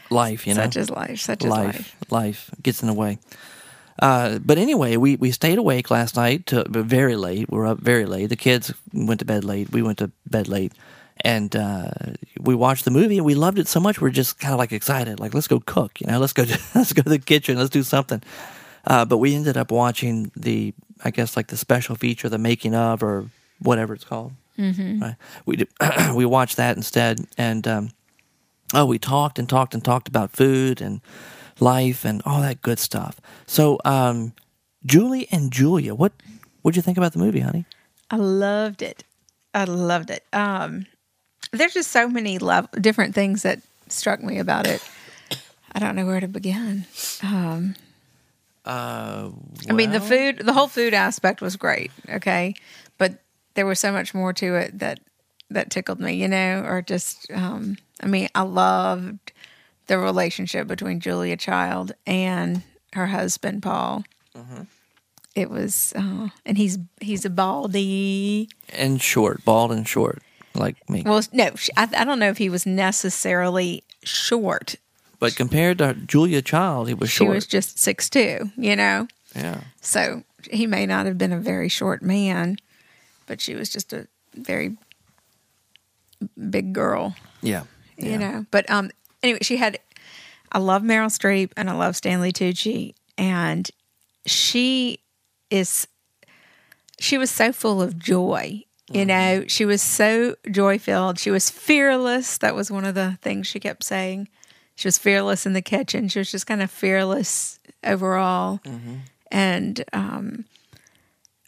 life, 0.09 0.45
you 0.45 0.53
know, 0.53 0.61
Such 0.63 0.77
is 0.77 0.89
life. 0.89 1.19
Such 1.19 1.43
is 1.43 1.49
life, 1.49 1.65
life. 1.75 1.95
life 2.11 2.51
gets 2.61 2.81
in 2.81 2.87
the 2.87 2.93
way. 2.93 3.17
Uh, 4.01 4.39
but 4.39 4.57
anyway, 4.57 4.97
we, 4.97 5.15
we 5.17 5.31
stayed 5.31 5.57
awake 5.59 5.91
last 5.91 6.15
night 6.15 6.47
to 6.47 6.63
very 6.67 7.15
late. 7.15 7.49
We 7.51 7.57
were 7.57 7.67
up 7.67 7.79
very 7.79 8.05
late. 8.05 8.27
The 8.27 8.35
kids 8.35 8.73
went 8.93 9.19
to 9.19 9.25
bed 9.25 9.43
late. 9.43 9.71
We 9.71 9.81
went 9.83 9.99
to 9.99 10.09
bed 10.29 10.47
late, 10.47 10.73
and 11.21 11.55
uh, 11.55 11.91
we 12.39 12.55
watched 12.55 12.85
the 12.85 12.91
movie. 12.91 13.17
and 13.17 13.25
We 13.25 13.35
loved 13.35 13.59
it 13.59 13.67
so 13.67 13.79
much. 13.79 14.01
We 14.01 14.09
are 14.09 14.11
just 14.11 14.39
kind 14.39 14.53
of 14.53 14.59
like 14.59 14.71
excited, 14.71 15.19
like 15.19 15.33
let's 15.33 15.47
go 15.47 15.59
cook. 15.59 16.01
You 16.01 16.07
know, 16.07 16.19
let's 16.19 16.33
go 16.33 16.43
let's 16.75 16.93
go 16.93 17.01
to 17.01 17.09
the 17.09 17.19
kitchen. 17.19 17.57
Let's 17.57 17.69
do 17.69 17.83
something. 17.83 18.21
Uh, 18.85 19.05
but 19.05 19.17
we 19.17 19.35
ended 19.35 19.57
up 19.57 19.71
watching 19.71 20.31
the 20.35 20.73
I 21.03 21.11
guess 21.11 21.35
like 21.35 21.47
the 21.47 21.57
special 21.57 21.95
feature, 21.95 22.29
the 22.29 22.37
making 22.37 22.75
of, 22.75 23.03
or 23.03 23.25
whatever 23.59 23.93
it's 23.93 24.03
called. 24.03 24.33
Mm-hmm. 24.57 24.99
Right. 24.99 25.15
We 25.45 25.55
did, 25.57 25.69
we 26.15 26.25
watched 26.25 26.57
that 26.57 26.77
instead, 26.77 27.25
and 27.37 27.67
um, 27.67 27.89
oh, 28.73 28.85
we 28.85 28.99
talked 28.99 29.39
and 29.39 29.49
talked 29.49 29.73
and 29.73 29.83
talked 29.83 30.07
about 30.07 30.31
food 30.31 30.81
and 30.81 31.01
life 31.59 32.05
and 32.05 32.21
all 32.25 32.41
that 32.41 32.61
good 32.61 32.79
stuff. 32.79 33.19
So, 33.45 33.79
um, 33.85 34.33
Julie 34.85 35.27
and 35.31 35.51
Julia, 35.51 35.95
what 35.95 36.13
what'd 36.61 36.75
you 36.75 36.81
think 36.81 36.97
about 36.97 37.13
the 37.13 37.19
movie, 37.19 37.39
honey? 37.39 37.65
I 38.09 38.17
loved 38.17 38.81
it. 38.81 39.03
I 39.53 39.65
loved 39.65 40.09
it. 40.09 40.25
Um, 40.33 40.85
there's 41.51 41.73
just 41.73 41.91
so 41.91 42.07
many 42.07 42.37
love, 42.39 42.69
different 42.79 43.13
things 43.15 43.43
that 43.43 43.59
struck 43.89 44.21
me 44.23 44.39
about 44.39 44.67
it. 44.67 44.81
I 45.73 45.79
don't 45.79 45.95
know 45.95 46.05
where 46.05 46.19
to 46.19 46.27
begin. 46.27 46.85
Um, 47.23 47.75
Uh, 48.65 49.31
I 49.69 49.73
mean, 49.73 49.89
the 49.91 49.99
food, 49.99 50.37
the 50.45 50.53
whole 50.53 50.67
food 50.67 50.93
aspect 50.93 51.41
was 51.41 51.55
great. 51.55 51.91
Okay, 52.07 52.53
but 52.97 53.19
there 53.55 53.65
was 53.65 53.79
so 53.79 53.91
much 53.91 54.13
more 54.13 54.33
to 54.33 54.55
it 54.55 54.79
that 54.79 54.99
that 55.49 55.71
tickled 55.71 55.99
me. 55.99 56.13
You 56.13 56.27
know, 56.27 56.63
or 56.65 56.81
just, 56.81 57.29
um, 57.31 57.77
I 58.03 58.07
mean, 58.07 58.29
I 58.35 58.43
loved 58.43 59.31
the 59.87 59.97
relationship 59.97 60.67
between 60.67 60.99
Julia 60.99 61.37
Child 61.37 61.93
and 62.05 62.61
her 62.93 63.07
husband 63.07 63.63
Paul. 63.63 64.03
Mm-hmm. 64.37 64.63
It 65.33 65.49
was, 65.49 65.93
uh, 65.95 66.29
and 66.45 66.57
he's 66.57 66.77
he's 66.99 67.25
a 67.25 67.29
baldy. 67.31 68.47
and 68.73 69.01
short, 69.01 69.43
bald 69.43 69.71
and 69.71 69.87
short, 69.87 70.21
like 70.55 70.89
me. 70.89 71.03
Well, 71.05 71.21
no, 71.31 71.55
she- 71.55 71.71
I, 71.77 71.87
I 71.95 72.03
don't 72.03 72.19
know 72.19 72.29
if 72.29 72.37
he 72.37 72.49
was 72.49 72.65
necessarily 72.65 73.83
short. 74.03 74.75
but 75.19 75.35
compared 75.35 75.77
to 75.79 75.93
Julia 75.93 76.41
Child, 76.41 76.87
he 76.87 76.93
was 76.93 77.09
short. 77.09 77.17
She 77.17 77.25
short. 77.25 77.35
was 77.35 77.47
just 77.47 77.79
six 77.79 78.09
two, 78.09 78.51
you 78.57 78.75
know. 78.75 79.07
yeah, 79.35 79.61
So 79.81 80.23
he 80.49 80.65
may 80.67 80.85
not 80.85 81.05
have 81.05 81.17
been 81.17 81.31
a 81.31 81.39
very 81.39 81.69
short 81.69 82.01
man, 82.01 82.57
but 83.27 83.39
she 83.39 83.55
was 83.55 83.69
just 83.69 83.93
a 83.93 84.07
very 84.35 84.75
big 86.49 86.73
girl, 86.73 87.15
yeah, 87.41 87.63
you 87.97 88.17
know. 88.17 88.45
But 88.51 88.69
um, 88.69 88.91
anyway, 89.23 89.39
she 89.41 89.57
had. 89.57 89.79
I 90.51 90.59
love 90.59 90.81
Meryl 90.81 91.07
Streep 91.07 91.51
and 91.55 91.69
I 91.69 91.73
love 91.73 91.95
Stanley 91.95 92.33
Tucci, 92.33 92.93
and 93.17 93.69
she 94.25 94.99
is. 95.49 95.87
She 96.99 97.17
was 97.17 97.31
so 97.31 97.51
full 97.51 97.81
of 97.81 97.97
joy. 97.97 98.63
You 98.93 99.05
know, 99.05 99.45
she 99.47 99.65
was 99.65 99.81
so 99.81 100.35
joy 100.49 100.79
filled. 100.79 101.19
She 101.19 101.31
was 101.31 101.49
fearless. 101.49 102.37
That 102.37 102.55
was 102.55 102.69
one 102.71 102.85
of 102.85 102.95
the 102.95 103.17
things 103.21 103.47
she 103.47 103.59
kept 103.59 103.83
saying. 103.83 104.27
She 104.75 104.87
was 104.87 104.97
fearless 104.97 105.45
in 105.45 105.53
the 105.53 105.61
kitchen. 105.61 106.07
She 106.07 106.19
was 106.19 106.31
just 106.31 106.47
kind 106.47 106.61
of 106.61 106.71
fearless 106.71 107.59
overall. 107.83 108.59
And 109.31 109.83
um 109.93 110.45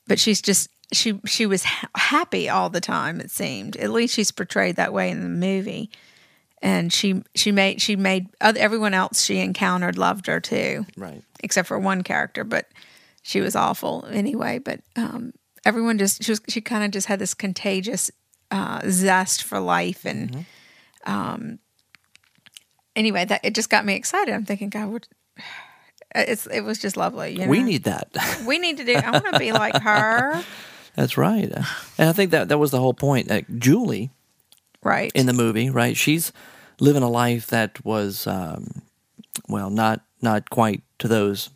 but 0.08 0.19
she's 0.19 0.41
just 0.41 0.69
she 0.91 1.19
she 1.25 1.45
was 1.45 1.63
ha- 1.63 1.89
happy 1.95 2.49
all 2.49 2.69
the 2.69 2.82
time 2.82 3.19
it 3.19 3.32
seemed. 3.32 3.75
At 3.77 3.91
least 3.91 4.13
she's 4.13 4.32
portrayed 4.32 4.75
that 4.75 4.93
way 4.93 5.10
in 5.10 5.21
the 5.21 5.29
movie. 5.29 5.89
And 6.62 6.93
she 6.93 7.23
she 7.36 7.51
made 7.51 7.82
she 7.82 7.95
made 7.95 8.27
other, 8.39 8.60
everyone 8.60 8.93
else 8.93 9.23
she 9.23 9.39
encountered 9.39 9.97
loved 9.97 10.27
her 10.27 10.39
too 10.39 10.86
right. 10.95 11.21
except 11.43 11.67
for 11.67 11.79
one 11.79 12.03
character, 12.03 12.43
but 12.43 12.67
she 13.21 13.41
was 13.41 13.56
awful 13.56 14.06
anyway. 14.12 14.60
But 14.60 14.82
um, 14.95 15.34
everyone 15.65 15.97
just 15.97 16.23
she 16.23 16.32
was 16.32 16.41
she 16.47 16.62
kind 16.62 16.84
of 16.84 16.91
just 16.91 17.08
had 17.08 17.19
this 17.19 17.34
contagious 17.34 18.12
uh, 18.52 18.82
zest 18.89 19.43
for 19.43 19.60
life, 19.60 20.06
and 20.06 20.45
um, 21.06 21.60
anyway, 22.95 23.26
that 23.26 23.41
it 23.43 23.56
just 23.56 23.69
got 23.69 23.86
me 23.86 23.95
excited. 23.95 24.34
I'm 24.34 24.45
thinking, 24.45 24.69
God, 24.69 24.89
what, 24.89 25.08
it's 26.15 26.47
it 26.47 26.62
was 26.62 26.80
just 26.80 26.97
lovely. 26.97 27.34
You 27.34 27.39
know? 27.39 27.47
We 27.47 27.63
need 27.63 27.84
that. 27.84 28.15
we 28.47 28.60
need 28.60 28.78
to 28.78 28.84
do. 28.84 28.93
I 28.93 29.12
want 29.12 29.34
to 29.34 29.39
be 29.39 29.52
like 29.52 29.76
her, 29.82 30.43
That's 30.95 31.17
right. 31.17 31.52
And 31.97 32.10
I 32.10 32.13
think 32.13 32.32
that 32.32 32.49
that 32.49 32.58
was 32.58 32.71
the 32.71 32.80
whole 32.80 32.93
point. 32.93 33.30
Like 33.30 33.47
Julie 33.58 34.12
right? 34.84 35.12
in 35.15 35.26
the 35.26 35.34
movie, 35.34 35.69
right? 35.69 35.97
She's 35.97 36.32
living 36.80 37.04
a 37.04 37.10
life 37.10 37.47
that 37.47 37.84
was, 37.86 38.28
um, 38.28 38.82
well, 39.47 39.69
not 39.69 40.02
not 40.21 40.49
quite 40.49 40.84
to 40.99 41.08
those 41.08 41.49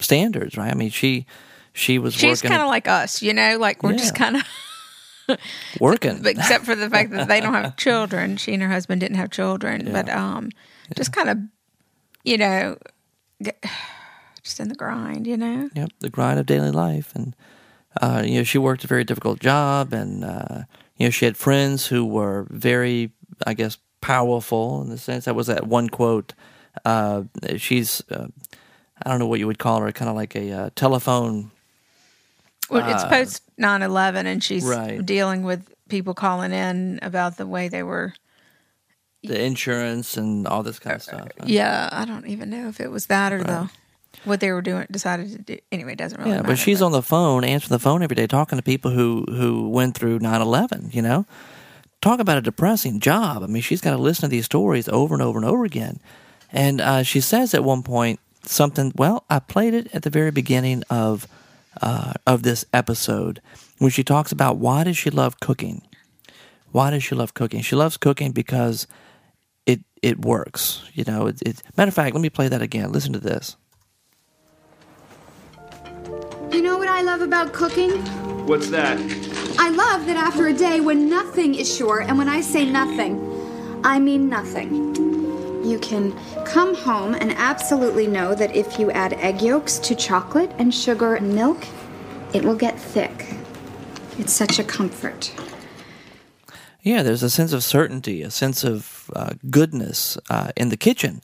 standards, 0.00 0.56
right? 0.56 0.70
I 0.70 0.74
mean, 0.74 0.90
she 0.90 1.26
she 1.74 1.98
was 1.98 2.14
She's 2.14 2.40
kind 2.40 2.62
of 2.62 2.68
like 2.68 2.88
us, 2.88 3.20
you 3.20 3.34
know, 3.34 3.58
like 3.58 3.82
we're 3.82 3.92
just 3.92 4.14
kind 4.14 4.36
of 4.36 5.38
working. 5.80 6.24
except 6.24 6.64
for 6.64 6.74
the 6.74 6.88
fact 6.88 7.10
that 7.10 7.28
they 7.28 7.40
don't 7.40 7.52
have 7.52 7.76
children. 7.86 8.36
She 8.36 8.54
and 8.54 8.62
her 8.62 8.68
husband 8.68 9.00
didn't 9.00 9.16
have 9.16 9.30
children, 9.30 9.90
but 9.92 10.08
um, 10.08 10.50
just 10.96 11.12
kind 11.12 11.28
of, 11.28 11.38
you 12.22 12.38
know, 12.38 12.78
just 14.42 14.60
in 14.60 14.68
the 14.68 14.74
grind, 14.76 15.26
you 15.26 15.36
know. 15.36 15.68
Yep, 15.74 15.90
the 15.98 16.10
grind 16.10 16.38
of 16.38 16.46
daily 16.46 16.70
life, 16.70 17.12
and 17.14 17.34
uh, 18.00 18.22
you 18.24 18.38
know 18.38 18.44
she 18.44 18.56
worked 18.56 18.84
a 18.84 18.86
very 18.86 19.04
difficult 19.04 19.40
job, 19.40 19.92
and 19.92 20.24
uh, 20.24 20.62
you 20.96 21.06
know 21.06 21.10
she 21.10 21.24
had 21.24 21.36
friends 21.36 21.88
who 21.88 22.04
were 22.06 22.46
very, 22.50 23.10
I 23.46 23.54
guess, 23.54 23.78
powerful 24.00 24.80
in 24.82 24.90
the 24.90 24.98
sense 24.98 25.24
that 25.24 25.34
was 25.34 25.48
that 25.48 25.66
one 25.66 25.88
quote. 25.88 26.34
Uh, 26.84 27.22
she's, 27.56 28.02
uh, 28.10 28.26
I 29.02 29.10
don't 29.10 29.18
know 29.18 29.26
what 29.26 29.38
you 29.38 29.46
would 29.46 29.58
call 29.58 29.80
her, 29.80 29.90
kind 29.92 30.08
of 30.08 30.14
like 30.14 30.36
a 30.36 30.52
uh, 30.52 30.70
telephone. 30.76 31.50
Well, 32.70 32.88
it's 32.88 33.04
post 33.04 33.42
9-11 33.58 34.26
and 34.26 34.42
she's 34.42 34.64
right. 34.64 35.04
dealing 35.04 35.42
with 35.42 35.72
people 35.88 36.14
calling 36.14 36.52
in 36.52 36.98
about 37.02 37.36
the 37.36 37.46
way 37.46 37.68
they 37.68 37.82
were. 37.82 38.14
The 39.22 39.42
insurance 39.42 40.16
and 40.16 40.46
all 40.46 40.62
this 40.62 40.78
kind 40.78 40.96
of 40.96 41.02
stuff. 41.02 41.28
Yeah, 41.44 41.88
I 41.92 42.04
don't 42.04 42.26
even 42.26 42.50
know 42.50 42.68
if 42.68 42.80
it 42.80 42.90
was 42.90 43.06
that 43.06 43.32
or 43.32 43.42
the 43.42 43.70
what 44.24 44.40
they 44.40 44.52
were 44.52 44.62
doing. 44.62 44.86
Decided 44.90 45.30
to 45.30 45.38
do 45.38 45.58
anyway. 45.72 45.92
It 45.92 45.98
doesn't 45.98 46.18
really. 46.18 46.30
Yeah, 46.30 46.36
matter, 46.38 46.48
but 46.48 46.58
she's 46.58 46.82
on 46.82 46.92
the 46.92 47.02
phone, 47.02 47.42
answering 47.42 47.70
the 47.70 47.78
phone 47.78 48.02
every 48.02 48.16
day, 48.16 48.26
talking 48.26 48.58
to 48.58 48.62
people 48.62 48.90
who 48.90 49.24
who 49.28 49.68
went 49.70 49.96
through 49.96 50.18
9-11, 50.18 50.94
You 50.94 51.02
know, 51.02 51.26
talk 52.00 52.20
about 52.20 52.38
a 52.38 52.42
depressing 52.42 53.00
job. 53.00 53.42
I 53.42 53.46
mean, 53.46 53.62
she's 53.62 53.80
got 53.80 53.92
to 53.92 53.98
listen 53.98 54.22
to 54.22 54.28
these 54.28 54.44
stories 54.44 54.88
over 54.88 55.14
and 55.14 55.22
over 55.22 55.38
and 55.38 55.46
over 55.46 55.64
again. 55.64 56.00
And 56.52 56.80
uh, 56.80 57.02
she 57.02 57.20
says 57.20 57.54
at 57.54 57.64
one 57.64 57.82
point 57.82 58.20
something. 58.44 58.92
Well, 58.94 59.24
I 59.30 59.38
played 59.38 59.74
it 59.74 59.94
at 59.94 60.02
the 60.02 60.10
very 60.10 60.30
beginning 60.30 60.82
of 60.90 61.26
uh, 61.82 62.14
of 62.26 62.42
this 62.42 62.64
episode 62.72 63.40
when 63.78 63.90
she 63.90 64.04
talks 64.04 64.32
about 64.32 64.58
why 64.58 64.84
does 64.84 64.96
she 64.96 65.10
love 65.10 65.40
cooking. 65.40 65.82
Why 66.72 66.90
does 66.90 67.04
she 67.04 67.14
love 67.14 67.34
cooking? 67.34 67.62
She 67.62 67.76
loves 67.76 67.96
cooking 67.96 68.32
because 68.32 68.86
it 69.66 69.80
it 70.02 70.24
works. 70.24 70.82
You 70.92 71.04
know, 71.04 71.26
it, 71.28 71.40
it, 71.42 71.62
matter 71.76 71.88
of 71.88 71.94
fact, 71.94 72.14
let 72.14 72.20
me 72.20 72.30
play 72.30 72.48
that 72.48 72.62
again. 72.62 72.92
Listen 72.92 73.12
to 73.12 73.20
this. 73.20 73.56
You 76.50 76.62
know 76.62 76.78
what 76.78 76.88
I 76.88 77.02
love 77.02 77.20
about 77.20 77.52
cooking? 77.52 77.90
What's 78.46 78.70
that? 78.70 78.98
I 79.58 79.70
love 79.70 80.06
that 80.06 80.16
after 80.16 80.48
a 80.48 80.52
day 80.52 80.80
when 80.80 81.08
nothing 81.08 81.54
is 81.54 81.74
sure, 81.74 82.00
and 82.00 82.18
when 82.18 82.28
I 82.28 82.40
say 82.40 82.64
nothing, 82.64 83.18
I 83.84 83.98
mean 83.98 84.28
nothing. 84.28 84.94
You 85.64 85.78
can 85.78 86.12
come 86.44 86.74
home 86.74 87.14
and 87.14 87.32
absolutely 87.32 88.06
know 88.06 88.34
that 88.34 88.54
if 88.54 88.78
you 88.78 88.90
add 88.90 89.14
egg 89.14 89.40
yolks 89.40 89.78
to 89.78 89.94
chocolate 89.94 90.52
and 90.58 90.74
sugar 90.74 91.14
and 91.14 91.34
milk, 91.34 91.66
it 92.34 92.44
will 92.44 92.54
get 92.54 92.78
thick. 92.78 93.34
It's 94.18 94.32
such 94.32 94.58
a 94.58 94.64
comfort. 94.64 95.32
Yeah, 96.82 97.02
there's 97.02 97.22
a 97.22 97.30
sense 97.30 97.54
of 97.54 97.64
certainty, 97.64 98.22
a 98.22 98.30
sense 98.30 98.62
of 98.62 99.10
uh, 99.16 99.30
goodness 99.50 100.18
uh, 100.28 100.52
in 100.54 100.68
the 100.68 100.76
kitchen 100.76 101.22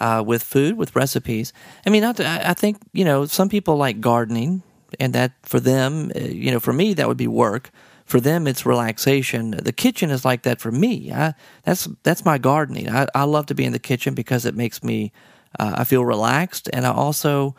uh, 0.00 0.22
with 0.24 0.42
food, 0.42 0.76
with 0.76 0.94
recipes. 0.94 1.54
I 1.86 1.90
mean, 1.90 2.04
I, 2.04 2.12
I 2.50 2.54
think 2.54 2.76
you 2.92 3.06
know 3.06 3.24
some 3.24 3.48
people 3.48 3.76
like 3.76 4.02
gardening, 4.02 4.62
and 5.00 5.14
that 5.14 5.32
for 5.42 5.60
them, 5.60 6.12
uh, 6.14 6.20
you 6.20 6.50
know, 6.50 6.60
for 6.60 6.74
me 6.74 6.92
that 6.94 7.08
would 7.08 7.16
be 7.16 7.26
work. 7.26 7.70
For 8.08 8.20
them 8.20 8.46
it's 8.46 8.64
relaxation. 8.64 9.50
The 9.50 9.72
kitchen 9.72 10.10
is 10.10 10.24
like 10.24 10.42
that 10.42 10.60
for 10.60 10.72
me. 10.72 11.12
I, 11.12 11.34
that's 11.64 11.86
that's 12.02 12.24
my 12.24 12.38
gardening. 12.38 12.88
I, 12.88 13.06
I 13.14 13.24
love 13.24 13.46
to 13.46 13.54
be 13.54 13.64
in 13.64 13.72
the 13.72 13.78
kitchen 13.78 14.14
because 14.14 14.46
it 14.46 14.56
makes 14.56 14.82
me 14.82 15.12
uh, 15.58 15.74
I 15.76 15.84
feel 15.84 16.04
relaxed, 16.04 16.70
and 16.72 16.86
I 16.86 16.92
also 16.92 17.54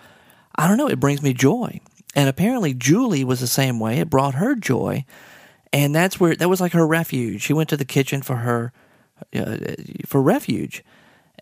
I 0.56 0.68
don't 0.68 0.78
know 0.78 0.90
it 0.90 1.00
brings 1.00 1.22
me 1.22 1.34
joy. 1.34 1.80
And 2.16 2.28
apparently 2.28 2.74
Julie 2.74 3.24
was 3.24 3.40
the 3.40 3.48
same 3.48 3.80
way. 3.80 4.00
It 4.00 4.10
brought 4.10 4.34
her 4.34 4.56
joy, 4.56 5.06
and 5.72 5.94
that's 5.94 6.20
where 6.20 6.36
that 6.36 6.50
was 6.50 6.60
like 6.60 6.74
her 6.74 6.88
refuge. 6.88 7.44
She 7.44 7.54
went 7.54 7.70
to 7.70 7.78
the 7.78 7.86
kitchen 7.86 8.24
for 8.24 8.38
her 8.38 8.74
uh, 9.36 9.58
for 10.08 10.20
refuge, 10.20 10.84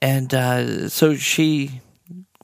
and 0.01 0.33
uh, 0.33 0.89
so 0.89 1.15
she 1.15 1.81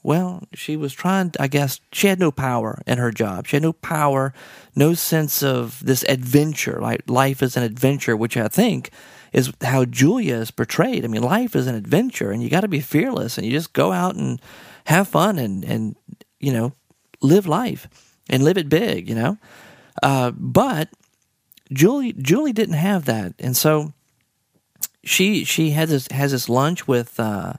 well, 0.03 0.43
she 0.53 0.75
was 0.75 0.93
trying, 0.93 1.31
I 1.39 1.47
guess, 1.47 1.79
she 1.93 2.07
had 2.07 2.19
no 2.19 2.29
power 2.29 2.81
in 2.85 2.97
her 2.97 3.09
job. 3.09 3.47
She 3.47 3.55
had 3.55 3.63
no 3.63 3.71
power, 3.71 4.33
no 4.75 4.93
sense 4.93 5.41
of 5.41 5.83
this 5.83 6.03
adventure, 6.09 6.79
like 6.81 7.09
life 7.09 7.41
is 7.41 7.55
an 7.55 7.63
adventure, 7.63 8.15
which 8.17 8.35
I 8.35 8.49
think 8.49 8.91
is 9.31 9.53
how 9.61 9.85
Julia 9.85 10.35
is 10.35 10.51
portrayed. 10.51 11.05
I 11.05 11.07
mean, 11.07 11.23
life 11.23 11.55
is 11.55 11.67
an 11.67 11.75
adventure 11.75 12.31
and 12.31 12.43
you 12.43 12.49
got 12.49 12.61
to 12.61 12.67
be 12.67 12.81
fearless 12.81 13.37
and 13.37 13.47
you 13.47 13.53
just 13.53 13.71
go 13.71 13.93
out 13.93 14.15
and 14.15 14.41
have 14.85 15.07
fun 15.07 15.39
and, 15.39 15.63
and, 15.63 15.95
you 16.39 16.51
know, 16.51 16.73
live 17.21 17.47
life 17.47 17.87
and 18.29 18.43
live 18.43 18.57
it 18.57 18.67
big, 18.67 19.07
you 19.07 19.15
know? 19.15 19.37
Uh, 20.03 20.31
but 20.31 20.89
Julie, 21.71 22.13
Julie 22.13 22.53
didn't 22.53 22.75
have 22.75 23.05
that. 23.05 23.33
And 23.39 23.55
so 23.55 23.93
she, 25.05 25.45
she 25.45 25.71
has 25.71 25.89
this, 25.89 26.07
has 26.09 26.31
this 26.31 26.49
lunch 26.49 26.87
with, 26.89 27.17
uh, 27.19 27.53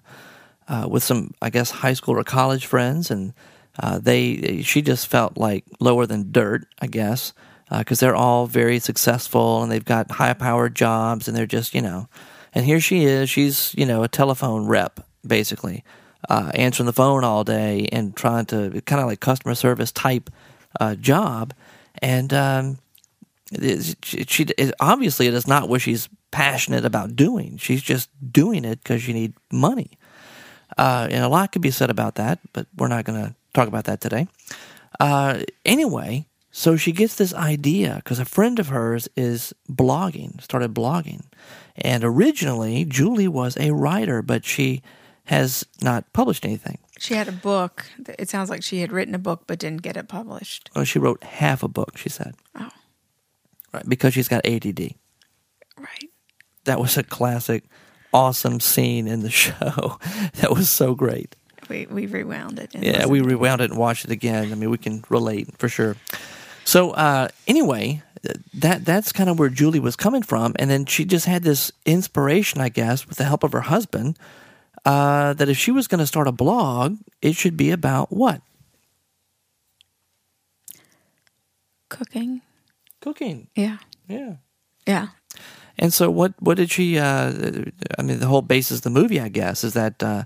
uh, 0.69 0.87
with 0.91 1.03
some, 1.03 1.33
I 1.43 1.51
guess, 1.51 1.71
high 1.71 1.93
school 1.93 2.17
or 2.17 2.25
college 2.25 2.67
friends, 2.67 3.11
and 3.11 3.33
uh, 3.79 3.99
they 3.99 4.63
she 4.63 4.83
just 4.83 5.07
felt 5.07 5.37
like 5.37 5.65
lower 5.81 6.07
than 6.07 6.33
dirt, 6.33 6.67
I 6.81 6.87
guess, 6.87 7.33
because 7.71 8.03
uh, 8.03 8.07
they're 8.07 8.17
all 8.17 8.47
very 8.47 8.79
successful 8.79 9.63
and 9.63 9.71
they've 9.71 9.85
got 9.85 10.11
high 10.11 10.35
powered 10.35 10.75
jobs, 10.75 11.29
and 11.29 11.37
they're 11.37 11.47
just 11.47 11.75
you 11.75 11.83
know, 11.83 12.09
and 12.53 12.65
here 12.65 12.81
she 12.81 13.05
is, 13.05 13.29
she's 13.29 13.75
you 13.77 13.87
know 13.87 14.03
a 14.03 14.09
telephone 14.09 14.67
rep 14.67 15.01
basically, 15.27 15.85
uh, 16.29 16.53
answering 16.55 16.87
the 16.87 16.93
phone 16.93 17.25
all 17.25 17.45
day 17.45 17.89
and 17.93 18.17
trying 18.17 18.47
to 18.47 18.81
kind 18.83 19.01
of 19.01 19.07
like 19.07 19.21
customer 19.21 19.55
service 19.55 19.93
type 19.93 20.31
uh, 20.81 20.95
job, 20.95 21.55
and 22.01 22.33
um, 22.33 22.79
she, 24.03 24.25
she 24.27 24.47
obviously 24.81 25.27
it 25.27 25.35
is 25.35 25.47
not 25.47 25.69
what 25.69 25.81
she's 25.81 26.09
passionate 26.31 26.85
about 26.85 27.15
doing. 27.15 27.57
She's 27.59 27.83
just 27.83 28.11
doing 28.33 28.65
it 28.65 28.83
because 28.83 29.03
she 29.03 29.13
need 29.13 29.35
money. 29.53 29.99
Uh, 30.77 31.09
and 31.11 31.25
a 31.25 31.29
lot 31.29 31.53
could 31.53 31.63
be 31.63 31.71
said 31.71 31.91
about 31.91 32.17
that, 32.17 32.41
but 32.53 32.67
we're 32.77 32.89
not 32.89 33.05
going 33.05 33.23
to 33.23 33.35
talk 33.53 33.69
about 33.69 33.85
that 33.85 34.01
today. 34.01 34.27
Uh, 35.01 35.41
anyway, 35.65 36.27
so 36.51 36.77
she 36.77 36.93
gets 36.93 37.17
this 37.17 37.35
idea 37.35 37.97
because 37.97 38.19
a 38.19 38.25
friend 38.25 38.59
of 38.59 38.69
hers 38.69 39.09
is 39.17 39.53
blogging, 39.71 40.41
started 40.41 40.75
blogging. 40.75 41.23
And 41.77 42.05
originally, 42.05 42.85
Julie 42.85 43.29
was 43.29 43.57
a 43.57 43.73
writer, 43.73 44.23
but 44.23 44.45
she 44.45 44.83
has 45.25 45.65
not 45.83 46.13
published 46.13 46.45
anything. 46.45 46.79
She 46.99 47.15
had 47.15 47.29
a 47.29 47.33
book. 47.33 47.87
It 48.19 48.29
sounds 48.29 48.51
like 48.51 48.63
she 48.63 48.81
had 48.81 48.93
written 48.93 49.15
a 49.15 49.19
book 49.19 49.45
but 49.47 49.59
didn't 49.59 49.83
get 49.83 49.97
it 49.97 50.09
published. 50.09 50.71
Oh, 50.77 50.85
she 50.85 50.99
wrote 50.99 51.25
half 51.25 51.63
a 51.63 51.69
book, 51.69 51.97
she 51.97 52.09
said. 52.09 52.35
Oh. 52.55 52.69
Right, 53.73 53.89
because 53.89 54.15
she's 54.15 54.29
got 54.29 54.47
ADD. 54.47 54.95
Right. 55.77 56.11
That 56.65 56.79
was 56.79 56.97
a 56.97 57.03
classic 57.03 57.65
awesome 58.15 58.61
scene 58.61 59.07
in 59.07 59.21
the 59.21 59.31
show. 59.45 59.99
that 60.37 60.53
was 60.53 60.71
so 60.71 60.95
great. 60.95 61.37
We 61.69 61.87
we 61.87 62.07
rewound 62.07 62.59
it. 62.59 62.75
Yeah, 62.75 63.07
we 63.07 63.21
rewound 63.21 63.61
it 63.61 63.71
and 63.71 63.79
watched 63.79 64.05
it 64.07 64.11
again. 64.11 64.53
I 64.53 64.55
mean, 64.55 64.71
we 64.71 64.79
can 64.79 65.05
relate 65.11 65.59
for 65.59 65.69
sure. 65.69 65.97
So 66.65 66.93
uh, 66.93 67.29
anyway, 67.47 68.03
that 68.55 68.85
that's 68.85 69.13
kind 69.13 69.29
of 69.31 69.39
where 69.39 69.49
Julie 69.49 69.81
was 69.81 69.97
coming 69.97 70.23
from, 70.23 70.55
and 70.59 70.71
then 70.71 70.87
she 70.87 71.05
just 71.05 71.27
had 71.27 71.43
this 71.43 71.73
inspiration, 71.85 72.61
I 72.61 72.69
guess, 72.69 73.07
with 73.07 73.19
the 73.19 73.25
help 73.25 73.45
of 73.45 73.53
her 73.53 73.63
husband, 73.63 74.19
uh, 74.85 75.33
that 75.35 75.49
if 75.49 75.57
she 75.57 75.71
was 75.71 75.89
going 75.89 76.01
to 76.01 76.07
start 76.07 76.29
a 76.29 76.33
blog, 76.33 76.99
it 77.23 77.35
should 77.35 77.57
be 77.57 77.71
about 77.71 78.13
what? 78.13 78.43
Cooking. 81.89 82.43
Cooking. 83.01 83.49
Yeah. 83.55 83.79
Yeah. 84.09 84.35
Yeah. 84.87 85.09
And 85.79 85.93
so, 85.93 86.11
what 86.11 86.35
what 86.41 86.57
did 86.57 86.71
she? 86.71 86.99
Uh, 86.99 87.33
I 87.99 88.03
mean, 88.03 88.21
the 88.21 88.27
whole 88.27 88.43
basis 88.43 88.79
of 88.79 88.83
the 88.83 88.91
movie, 88.91 89.21
I 89.21 89.29
guess, 89.29 89.65
is 89.65 89.75
that 89.75 90.03
uh, 90.03 90.25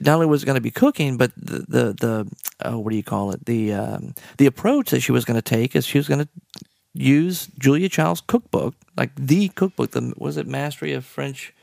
not 0.00 0.14
only 0.14 0.26
was 0.26 0.42
it 0.42 0.46
going 0.46 0.56
to 0.56 0.60
be 0.60 0.70
cooking, 0.70 1.16
but 1.16 1.32
the 1.36 1.58
the, 1.68 1.92
the 1.92 2.68
uh, 2.68 2.78
what 2.78 2.90
do 2.90 2.96
you 2.96 3.02
call 3.02 3.30
it? 3.30 3.46
The 3.46 3.74
um, 3.74 4.14
the 4.38 4.46
approach 4.46 4.90
that 4.90 5.00
she 5.00 5.12
was 5.12 5.24
going 5.24 5.36
to 5.36 5.42
take 5.42 5.76
is 5.76 5.86
she 5.86 5.98
was 5.98 6.08
going 6.08 6.20
to 6.20 6.28
use 6.94 7.48
Julia 7.58 7.88
Child's 7.88 8.20
cookbook, 8.20 8.74
like 8.96 9.12
the 9.14 9.48
cookbook. 9.48 9.92
The 9.92 10.14
was 10.16 10.36
it 10.36 10.46
Mastery 10.46 10.92
of 10.92 11.04
French 11.04 11.54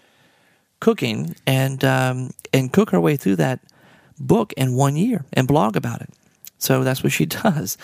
Cooking, 0.80 1.36
and 1.46 1.84
um, 1.84 2.32
and 2.54 2.72
cook 2.72 2.92
her 2.92 3.00
way 3.00 3.18
through 3.18 3.38
that 3.38 3.60
book 4.18 4.54
in 4.54 4.76
one 4.76 4.96
year 4.96 5.26
and 5.34 5.48
blog 5.48 5.76
about 5.76 6.02
it. 6.02 6.10
So 6.58 6.84
that's 6.84 7.04
what 7.04 7.12
she 7.12 7.26
does. 7.44 7.78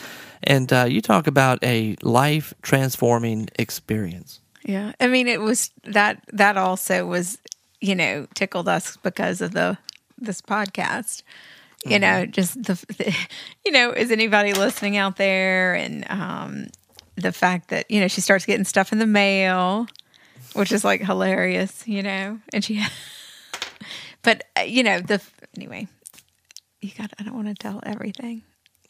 And 0.44 0.72
uh, 0.74 0.86
you 0.90 1.02
talk 1.02 1.28
about 1.28 1.60
a 1.64 1.96
life 2.02 2.54
transforming 2.62 3.50
experience. 3.58 4.41
Yeah. 4.64 4.94
I 5.00 5.08
mean, 5.08 5.28
it 5.28 5.42
was 5.42 5.72
that, 5.84 6.24
that 6.34 6.58
also 6.58 7.06
was, 7.06 7.40
you 7.80 7.96
know, 7.96 8.28
tickled 8.36 8.68
us 8.68 8.98
because 8.98 9.42
of 9.42 9.52
the, 9.52 9.78
this 10.18 10.42
podcast. 10.42 11.24
You 11.84 11.92
mm-hmm. 11.92 12.02
know, 12.02 12.26
just 12.26 12.62
the, 12.62 12.74
the, 12.98 13.16
you 13.66 13.72
know, 13.72 13.92
is 13.92 14.12
anybody 14.12 14.54
listening 14.54 14.98
out 14.98 15.18
there? 15.18 15.74
And 15.74 16.06
um, 16.10 16.68
the 17.16 17.32
fact 17.32 17.70
that, 17.70 17.90
you 17.90 18.00
know, 18.00 18.08
she 18.08 18.22
starts 18.22 18.46
getting 18.46 18.66
stuff 18.66 18.92
in 18.92 19.00
the 19.00 19.08
mail, 19.08 19.88
which 20.54 20.72
is 20.72 20.84
like 20.84 21.02
hilarious, 21.02 21.88
you 21.88 22.04
know, 22.04 22.40
and 22.54 22.64
she, 22.64 22.84
but, 24.22 24.44
uh, 24.58 24.62
you 24.62 24.84
know, 24.84 25.00
the, 25.00 25.22
anyway, 25.56 25.88
you 26.82 26.92
got, 26.98 27.12
I 27.20 27.24
don't 27.24 27.36
want 27.36 27.48
to 27.48 27.56
tell 27.56 27.80
everything. 27.84 28.44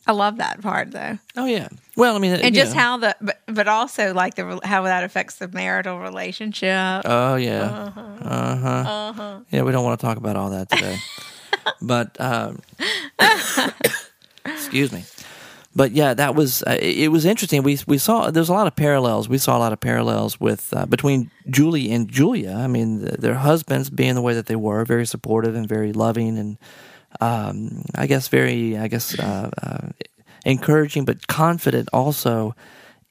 I 0.07 0.13
love 0.13 0.37
that 0.37 0.61
part 0.61 0.91
though. 0.91 1.17
Oh 1.37 1.45
yeah. 1.45 1.67
Well, 1.95 2.15
I 2.15 2.19
mean, 2.19 2.33
and 2.33 2.55
just 2.55 2.73
know. 2.73 2.81
how 2.81 2.97
the, 2.97 3.15
but, 3.21 3.41
but 3.45 3.67
also 3.67 4.13
like 4.13 4.35
the 4.35 4.59
how 4.63 4.83
that 4.83 5.03
affects 5.03 5.35
the 5.35 5.47
marital 5.47 5.99
relationship. 5.99 7.03
Oh 7.05 7.35
yeah. 7.35 7.61
Uh 7.61 7.91
huh. 7.91 8.01
Uh 8.01 8.55
huh. 8.55 8.89
Uh-huh. 8.89 9.39
Yeah, 9.51 9.61
we 9.63 9.71
don't 9.71 9.83
want 9.83 9.99
to 9.99 10.05
talk 10.05 10.17
about 10.17 10.35
all 10.35 10.49
that 10.51 10.69
today. 10.69 10.97
but 11.81 12.19
um, 12.19 12.59
excuse 14.45 14.91
me. 14.91 15.03
But 15.73 15.91
yeah, 15.91 16.13
that 16.13 16.35
was 16.35 16.63
uh, 16.63 16.77
it. 16.81 17.09
Was 17.11 17.23
interesting. 17.25 17.63
We 17.63 17.77
we 17.87 17.97
saw 17.97 18.29
there's 18.29 18.49
a 18.49 18.53
lot 18.53 18.67
of 18.67 18.75
parallels. 18.75 19.29
We 19.29 19.37
saw 19.37 19.57
a 19.57 19.59
lot 19.59 19.71
of 19.71 19.79
parallels 19.79 20.39
with 20.39 20.73
uh, 20.73 20.85
between 20.85 21.31
Julie 21.49 21.91
and 21.91 22.09
Julia. 22.09 22.53
I 22.53 22.67
mean, 22.67 22.99
their 22.99 23.35
husbands 23.35 23.89
being 23.89 24.15
the 24.15 24.21
way 24.21 24.33
that 24.33 24.47
they 24.47 24.57
were, 24.57 24.83
very 24.83 25.05
supportive 25.05 25.55
and 25.55 25.69
very 25.69 25.93
loving 25.93 26.37
and 26.37 26.57
um, 27.21 27.85
I 27.95 28.07
guess 28.07 28.27
very, 28.27 28.77
I 28.77 28.87
guess, 28.87 29.17
uh, 29.17 29.49
uh, 29.61 29.87
encouraging 30.45 31.05
but 31.05 31.27
confident 31.27 31.89
also 31.93 32.55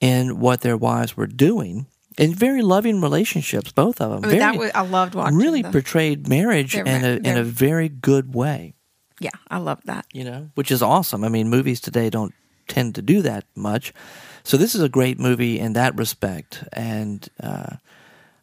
in 0.01 0.40
what 0.40 0.61
their 0.61 0.77
wives 0.77 1.16
were 1.16 1.27
doing. 1.27 1.87
And 2.18 2.35
very 2.35 2.61
loving 2.61 3.01
relationships, 3.01 3.73
both 3.73 4.01
of 4.01 4.11
them. 4.11 4.23
very, 4.23 4.38
that 4.38 4.57
was, 4.57 4.70
I 4.75 4.83
loved 4.83 5.14
watching. 5.14 5.38
Really 5.38 5.62
them. 5.62 5.73
portrayed 5.73 6.29
marriage 6.29 6.75
in 6.75 6.87
a 6.87 7.16
in 7.16 7.38
a 7.38 7.44
very 7.44 7.88
good 7.88 8.35
way. 8.35 8.75
Yeah, 9.20 9.31
I 9.51 9.59
love 9.59 9.81
that. 9.85 10.07
You 10.12 10.25
know, 10.25 10.51
which 10.55 10.70
is 10.70 10.83
awesome. 10.83 11.25
I 11.25 11.29
mean, 11.29 11.49
movies 11.49 11.81
today 11.81 12.11
don't 12.11 12.35
tend 12.68 12.96
to 12.96 13.03
do 13.03 13.23
that 13.23 13.44
much, 13.55 13.94
so 14.42 14.57
this 14.57 14.75
is 14.75 14.83
a 14.83 14.88
great 14.88 15.18
movie 15.18 15.59
in 15.59 15.75
that 15.75 15.96
respect. 15.96 16.64
And 16.73 17.27
uh, 17.42 17.77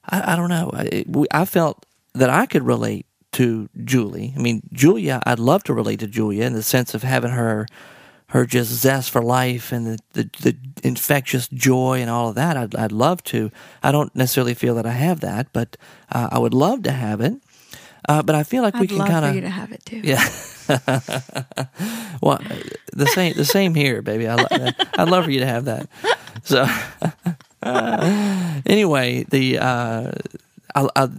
I, 0.06 0.34
I, 0.34 0.36
don't 0.36 0.49
know, 0.49 0.71
I, 0.73 1.06
I 1.32 1.45
felt 1.45 1.86
that 2.13 2.30
I 2.30 2.45
could 2.45 2.63
relate 2.63 3.07
to 3.38 3.69
Julie. 3.84 4.34
I 4.36 4.39
mean, 4.39 4.63
Julia, 4.73 5.21
I'd 5.23 5.38
love 5.38 5.63
to 5.65 5.73
relate 5.73 6.00
to 6.00 6.08
Julia 6.08 6.43
in 6.45 6.54
the 6.54 6.63
sense 6.63 6.95
of 6.95 7.04
having 7.04 7.32
her 7.32 7.67
her 8.32 8.45
just 8.45 8.69
zest 8.71 9.10
for 9.12 9.21
life 9.21 9.71
and 9.71 9.86
the, 9.88 10.00
the, 10.12 10.30
the 10.41 10.58
infectious 10.84 11.47
joy 11.47 12.02
and 12.02 12.10
all 12.10 12.28
of 12.30 12.36
that. 12.36 12.58
I'd, 12.58 12.76
I'd 12.76 12.91
love 12.91 13.23
to. 13.26 13.52
I 13.82 13.91
don't 13.91 14.13
necessarily 14.15 14.54
feel 14.56 14.76
that 14.76 14.86
I 14.86 14.91
have 14.91 15.19
that, 15.21 15.54
but 15.54 15.78
uh, 16.12 16.30
I 16.32 16.39
would 16.39 16.54
love 16.54 16.84
to 16.84 16.91
have 16.91 17.21
it. 17.21 17.36
Uh, 18.10 18.23
but 18.23 18.36
I 18.36 18.43
feel 18.43 18.63
like 18.63 18.76
I'd 18.76 18.82
we 18.82 18.88
can 18.88 19.06
kind 19.06 19.23
of 19.23 19.36
you 19.36 19.41
to 19.41 19.50
have 19.50 19.71
it 19.71 19.86
too. 19.86 20.02
Yeah. 20.04 20.28
well, 22.21 22.41
the 22.91 23.08
same 23.13 23.34
the 23.34 23.45
same 23.45 23.76
here, 23.76 24.02
baby. 24.02 24.28
I 24.28 24.36
lo- 24.36 24.47
I'd 24.97 25.10
love 25.10 25.26
for 25.26 25.32
you 25.32 25.41
to 25.41 25.45
have 25.45 25.65
that. 25.65 25.88
So 26.43 26.65
anyway, 28.65 29.23
the 29.30 29.60
uh, 29.60 30.12
I, 30.76 30.89
I 30.95 31.10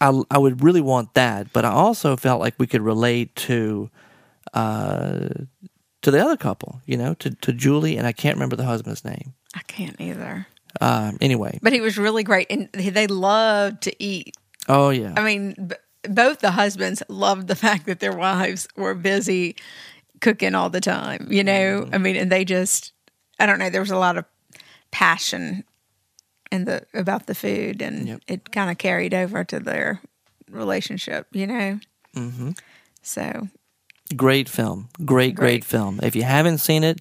I, 0.00 0.22
I 0.30 0.38
would 0.38 0.62
really 0.62 0.80
want 0.80 1.14
that, 1.14 1.52
but 1.52 1.64
I 1.64 1.70
also 1.70 2.16
felt 2.16 2.40
like 2.40 2.54
we 2.58 2.66
could 2.66 2.82
relate 2.82 3.34
to 3.36 3.90
uh, 4.52 5.28
to 6.02 6.10
the 6.10 6.24
other 6.24 6.36
couple, 6.36 6.80
you 6.86 6.96
know, 6.96 7.14
to, 7.14 7.30
to 7.30 7.52
Julie, 7.52 7.96
and 7.96 8.06
I 8.06 8.12
can't 8.12 8.36
remember 8.36 8.56
the 8.56 8.64
husband's 8.64 9.04
name. 9.04 9.34
I 9.54 9.60
can't 9.66 10.00
either. 10.00 10.46
Um, 10.80 11.16
anyway, 11.20 11.58
but 11.62 11.72
he 11.72 11.80
was 11.80 11.96
really 11.96 12.22
great, 12.22 12.46
and 12.50 12.68
they 12.72 13.06
loved 13.06 13.82
to 13.82 14.02
eat. 14.02 14.36
Oh 14.68 14.90
yeah, 14.90 15.14
I 15.16 15.22
mean, 15.22 15.54
b- 15.54 15.76
both 16.08 16.40
the 16.40 16.50
husbands 16.50 17.02
loved 17.08 17.48
the 17.48 17.56
fact 17.56 17.86
that 17.86 18.00
their 18.00 18.14
wives 18.14 18.68
were 18.76 18.94
busy 18.94 19.56
cooking 20.20 20.54
all 20.54 20.68
the 20.68 20.80
time. 20.80 21.28
You 21.30 21.44
know, 21.44 21.82
mm-hmm. 21.82 21.94
I 21.94 21.98
mean, 21.98 22.16
and 22.16 22.30
they 22.30 22.44
just, 22.44 22.92
I 23.40 23.46
don't 23.46 23.58
know, 23.58 23.70
there 23.70 23.80
was 23.80 23.90
a 23.90 23.98
lot 23.98 24.18
of 24.18 24.26
passion 24.90 25.64
and 26.56 26.66
the 26.66 26.86
about 26.94 27.26
the 27.26 27.34
food, 27.34 27.82
and 27.82 28.08
Yep. 28.08 28.20
it 28.26 28.52
kind 28.52 28.70
of 28.70 28.78
carried 28.78 29.14
over 29.14 29.44
to 29.44 29.60
their 29.60 30.00
relationship. 30.50 31.26
You 31.32 31.46
know. 31.46 31.80
Mm-hmm. 32.16 32.50
So 33.02 33.48
Great 34.16 34.48
film. 34.48 34.88
Great, 35.04 35.34
great, 35.34 35.34
Great. 35.34 35.64
film. 35.64 35.98
If 36.02 36.14
you 36.16 36.22
haven't 36.22 36.58
seen 36.58 36.84
it, 36.84 37.00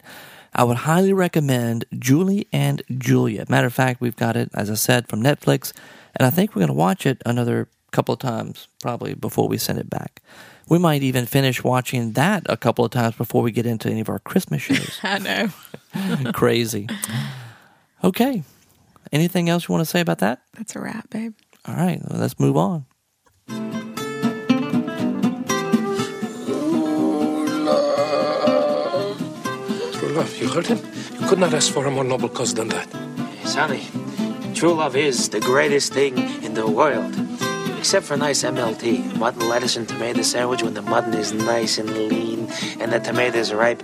I 0.54 0.64
would 0.64 0.78
highly 0.78 1.14
recommend 1.14 1.86
Julie 1.98 2.48
and 2.52 2.82
Julia. 2.98 3.46
Matter 3.48 3.68
of 3.68 3.74
fact, 3.74 4.02
we've 4.02 4.16
got 4.16 4.36
it, 4.36 4.50
as 4.56 4.72
I 4.72 4.74
said, 4.74 5.08
from 5.08 5.22
Netflix, 5.22 5.72
and 6.16 6.26
I 6.26 6.32
think 6.32 6.56
we're 6.56 6.62
going 6.62 6.68
to 6.70 6.74
watch 6.74 7.06
it 7.06 7.22
another 7.26 7.68
couple 7.92 8.14
of 8.14 8.20
times, 8.20 8.68
probably 8.82 9.14
before 9.14 9.48
we 9.48 9.58
send 9.60 9.78
it 9.80 9.90
back. 9.90 10.22
We 10.68 10.80
might 10.80 11.04
even 11.04 11.28
finish 11.28 11.64
watching 11.64 12.14
that 12.14 12.44
a 12.50 12.58
couple 12.58 12.84
of 12.84 12.90
times 12.92 13.16
before 13.16 13.44
we 13.44 13.52
get 13.52 13.68
into 13.68 13.88
any 13.88 14.00
of 14.02 14.10
our 14.10 14.20
Christmas 14.20 14.64
shows. 14.64 15.00
I 15.04 15.20
know. 15.20 16.32
Crazy. 16.34 16.88
Okay. 18.04 18.44
Anything 19.12 19.50
else 19.50 19.68
you 19.68 19.74
want 19.74 19.82
to 19.82 19.90
say 19.90 20.02
about 20.02 20.20
that? 20.20 20.42
That's 20.54 20.76
a 20.76 20.80
wrap, 20.80 21.10
babe. 21.10 21.34
All 21.68 21.76
right, 21.76 22.02
well, 22.10 22.20
let's 22.20 22.40
move 22.40 22.58
on. 22.58 22.86
True 29.94 30.10
love, 30.10 30.38
you 30.38 30.48
heard 30.50 30.68
him? 30.68 30.80
You 31.20 31.28
could 31.28 31.40
not 31.40 31.54
ask 31.54 31.72
for 31.74 31.86
a 31.86 31.92
more 31.92 32.04
noble 32.04 32.30
cause 32.30 32.54
than 32.54 32.70
that. 32.70 32.88
Sonny, 33.46 33.88
true 34.54 34.74
love 34.74 34.96
is 34.96 35.30
the 35.30 35.40
greatest 35.40 35.94
thing 35.94 36.18
in 36.44 36.54
the 36.54 36.68
world. 36.68 37.14
Except 37.78 38.06
for 38.06 38.18
nice 38.18 38.44
MLT, 38.44 39.18
mutton, 39.18 39.48
lettuce, 39.48 39.76
and 39.76 39.88
tomato 39.88 40.24
sandwich 40.24 40.64
when 40.64 40.74
the 40.74 40.82
mutton 40.82 41.14
is 41.14 41.34
nice 41.34 41.78
and 41.78 41.90
lean 41.90 42.48
and 42.80 42.92
the 42.92 43.00
tomato 43.00 43.38
is 43.38 43.54
ripe. 43.54 43.82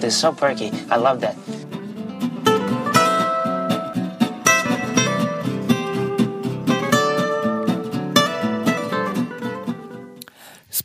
They're 0.00 0.10
so 0.10 0.32
perky. 0.32 0.72
I 0.90 0.96
love 0.96 1.20
that. 1.20 1.36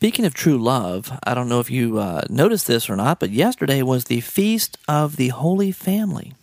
Speaking 0.01 0.25
of 0.25 0.33
true 0.33 0.57
love, 0.57 1.15
I 1.25 1.35
don't 1.35 1.47
know 1.47 1.59
if 1.59 1.69
you 1.69 1.99
uh, 1.99 2.23
noticed 2.27 2.65
this 2.65 2.89
or 2.89 2.95
not, 2.95 3.19
but 3.19 3.29
yesterday 3.29 3.83
was 3.83 4.05
the 4.05 4.19
Feast 4.21 4.79
of 4.87 5.15
the 5.15 5.27
Holy 5.27 5.71
Family. 5.71 6.33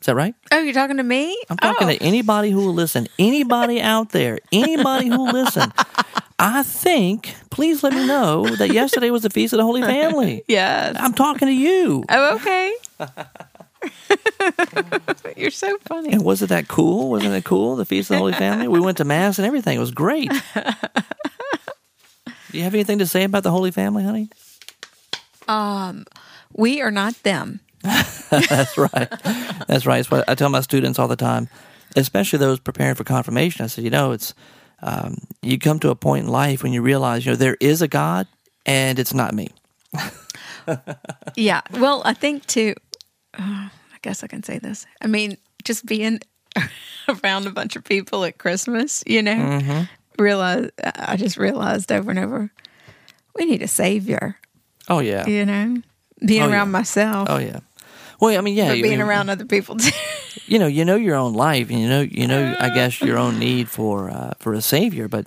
Is 0.00 0.06
that 0.06 0.14
right? 0.14 0.34
Oh, 0.50 0.60
you're 0.60 0.72
talking 0.72 0.96
to 0.96 1.02
me? 1.02 1.38
I'm 1.50 1.58
talking 1.58 1.86
oh. 1.86 1.92
to 1.92 2.02
anybody 2.02 2.48
who 2.48 2.64
will 2.64 2.72
listen. 2.72 3.08
Anybody 3.18 3.78
out 3.82 4.08
there, 4.08 4.38
anybody 4.52 5.08
who 5.08 5.18
will 5.18 5.32
listen. 5.32 5.70
I 6.38 6.62
think, 6.62 7.34
please 7.50 7.82
let 7.82 7.92
me 7.92 8.06
know 8.06 8.46
that 8.56 8.72
yesterday 8.72 9.10
was 9.10 9.20
the 9.20 9.28
Feast 9.28 9.52
of 9.52 9.58
the 9.58 9.64
Holy 9.64 9.82
Family. 9.82 10.44
Yes. 10.48 10.96
I'm 10.98 11.12
talking 11.12 11.48
to 11.48 11.54
you. 11.54 12.04
Oh, 12.08 12.36
okay. 12.36 12.72
You're 15.36 15.50
so 15.50 15.76
funny. 15.80 16.10
And 16.10 16.24
wasn't 16.24 16.48
that 16.48 16.68
cool? 16.68 17.10
Wasn't 17.10 17.34
it 17.34 17.44
cool? 17.44 17.76
The 17.76 17.84
Feast 17.84 18.10
of 18.10 18.14
the 18.14 18.18
Holy 18.20 18.32
Family? 18.32 18.66
We 18.66 18.80
went 18.80 18.96
to 18.96 19.04
Mass 19.04 19.38
and 19.38 19.44
everything. 19.46 19.76
It 19.76 19.80
was 19.80 19.90
great. 19.90 20.32
Do 22.54 22.58
you 22.58 22.64
have 22.64 22.74
anything 22.74 23.00
to 23.00 23.06
say 23.06 23.24
about 23.24 23.42
the 23.42 23.50
Holy 23.50 23.72
Family, 23.72 24.04
honey? 24.04 24.28
We 26.52 26.80
are 26.82 26.92
not 26.92 27.20
them. 27.24 27.58
That's 27.82 28.78
right. 28.78 29.10
That's 29.66 29.84
right. 29.84 29.98
It's 29.98 30.08
what 30.08 30.28
I 30.28 30.36
tell 30.36 30.50
my 30.50 30.60
students 30.60 31.00
all 31.00 31.08
the 31.08 31.16
time, 31.16 31.48
especially 31.96 32.38
those 32.38 32.60
preparing 32.60 32.94
for 32.94 33.02
confirmation. 33.02 33.64
I 33.64 33.66
said, 33.66 33.82
you 33.82 33.90
know, 33.90 34.12
it's 34.12 34.34
um, 34.82 35.18
you 35.42 35.58
come 35.58 35.80
to 35.80 35.90
a 35.90 35.96
point 35.96 36.26
in 36.26 36.30
life 36.30 36.62
when 36.62 36.72
you 36.72 36.80
realize, 36.80 37.26
you 37.26 37.32
know, 37.32 37.36
there 37.36 37.56
is 37.58 37.82
a 37.82 37.88
God, 37.88 38.28
and 38.64 39.00
it's 39.00 39.12
not 39.12 39.34
me. 39.34 39.48
Yeah. 41.36 41.60
Well, 41.72 42.02
I 42.04 42.14
think 42.14 42.46
too. 42.46 42.74
Uh, 43.36 43.68
I 43.68 43.98
guess 44.02 44.22
I 44.22 44.28
can 44.28 44.44
say 44.44 44.60
this. 44.60 44.86
I 45.02 45.08
mean, 45.08 45.38
just 45.64 45.84
being 45.86 46.20
around 47.08 47.48
a 47.48 47.50
bunch 47.50 47.74
of 47.74 47.82
people 47.82 48.24
at 48.24 48.38
Christmas, 48.38 49.02
you 49.08 49.22
know, 49.22 49.34
Mm-hmm. 49.34 49.82
Realize 50.18 50.70
I 50.82 51.16
just 51.16 51.36
realized 51.36 51.90
over 51.92 52.10
and 52.10 52.18
over, 52.18 52.50
we 53.36 53.44
need 53.44 53.62
a 53.62 53.68
savior. 53.68 54.36
Oh 54.88 55.00
yeah. 55.00 55.26
You 55.26 55.44
know, 55.46 55.76
being 56.24 56.42
Oh, 56.42 56.46
yeah. 56.48 56.52
around 56.52 56.70
myself, 56.70 57.28
Oh 57.30 57.38
yeah. 57.38 57.60
Well, 58.20 58.36
I 58.38 58.40
mean, 58.40 58.54
yeah. 58.54 58.72
being 58.74 59.00
around 59.02 59.28
other 59.28 59.44
people 59.44 59.76
too. 59.76 59.90
you 60.46 60.58
know, 60.58 60.66
you 60.68 60.84
know 60.84 60.96
your 60.96 61.16
own 61.16 61.34
life, 61.34 61.68
and 61.68 61.80
you 61.80 61.88
know, 61.88 62.00
you 62.00 62.26
know, 62.28 62.56
I 62.58 62.70
guess 62.74 63.00
your 63.00 63.18
own 63.18 63.38
need 63.38 63.68
for 63.68 64.08
uh, 64.10 64.32
for 64.38 64.54
a 64.54 64.60
savior. 64.62 65.08
But 65.08 65.26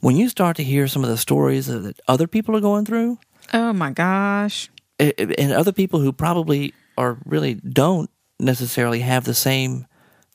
when 0.00 0.16
you 0.16 0.28
start 0.28 0.56
to 0.56 0.62
hear 0.64 0.86
some 0.88 1.02
of 1.02 1.10
the 1.10 1.16
stories 1.16 1.66
that 1.66 1.98
other 2.06 2.26
people 2.26 2.56
are 2.56 2.60
going 2.60 2.84
through, 2.84 3.18
oh 3.52 3.72
my 3.72 3.90
gosh. 3.90 4.70
and 5.00 5.52
other 5.52 5.72
people 5.72 6.00
who 6.00 6.12
probably 6.12 6.72
are 6.96 7.18
really 7.26 7.54
don't 7.54 8.08
necessarily 8.40 9.00
have 9.00 9.24
the 9.24 9.34
same 9.34 9.86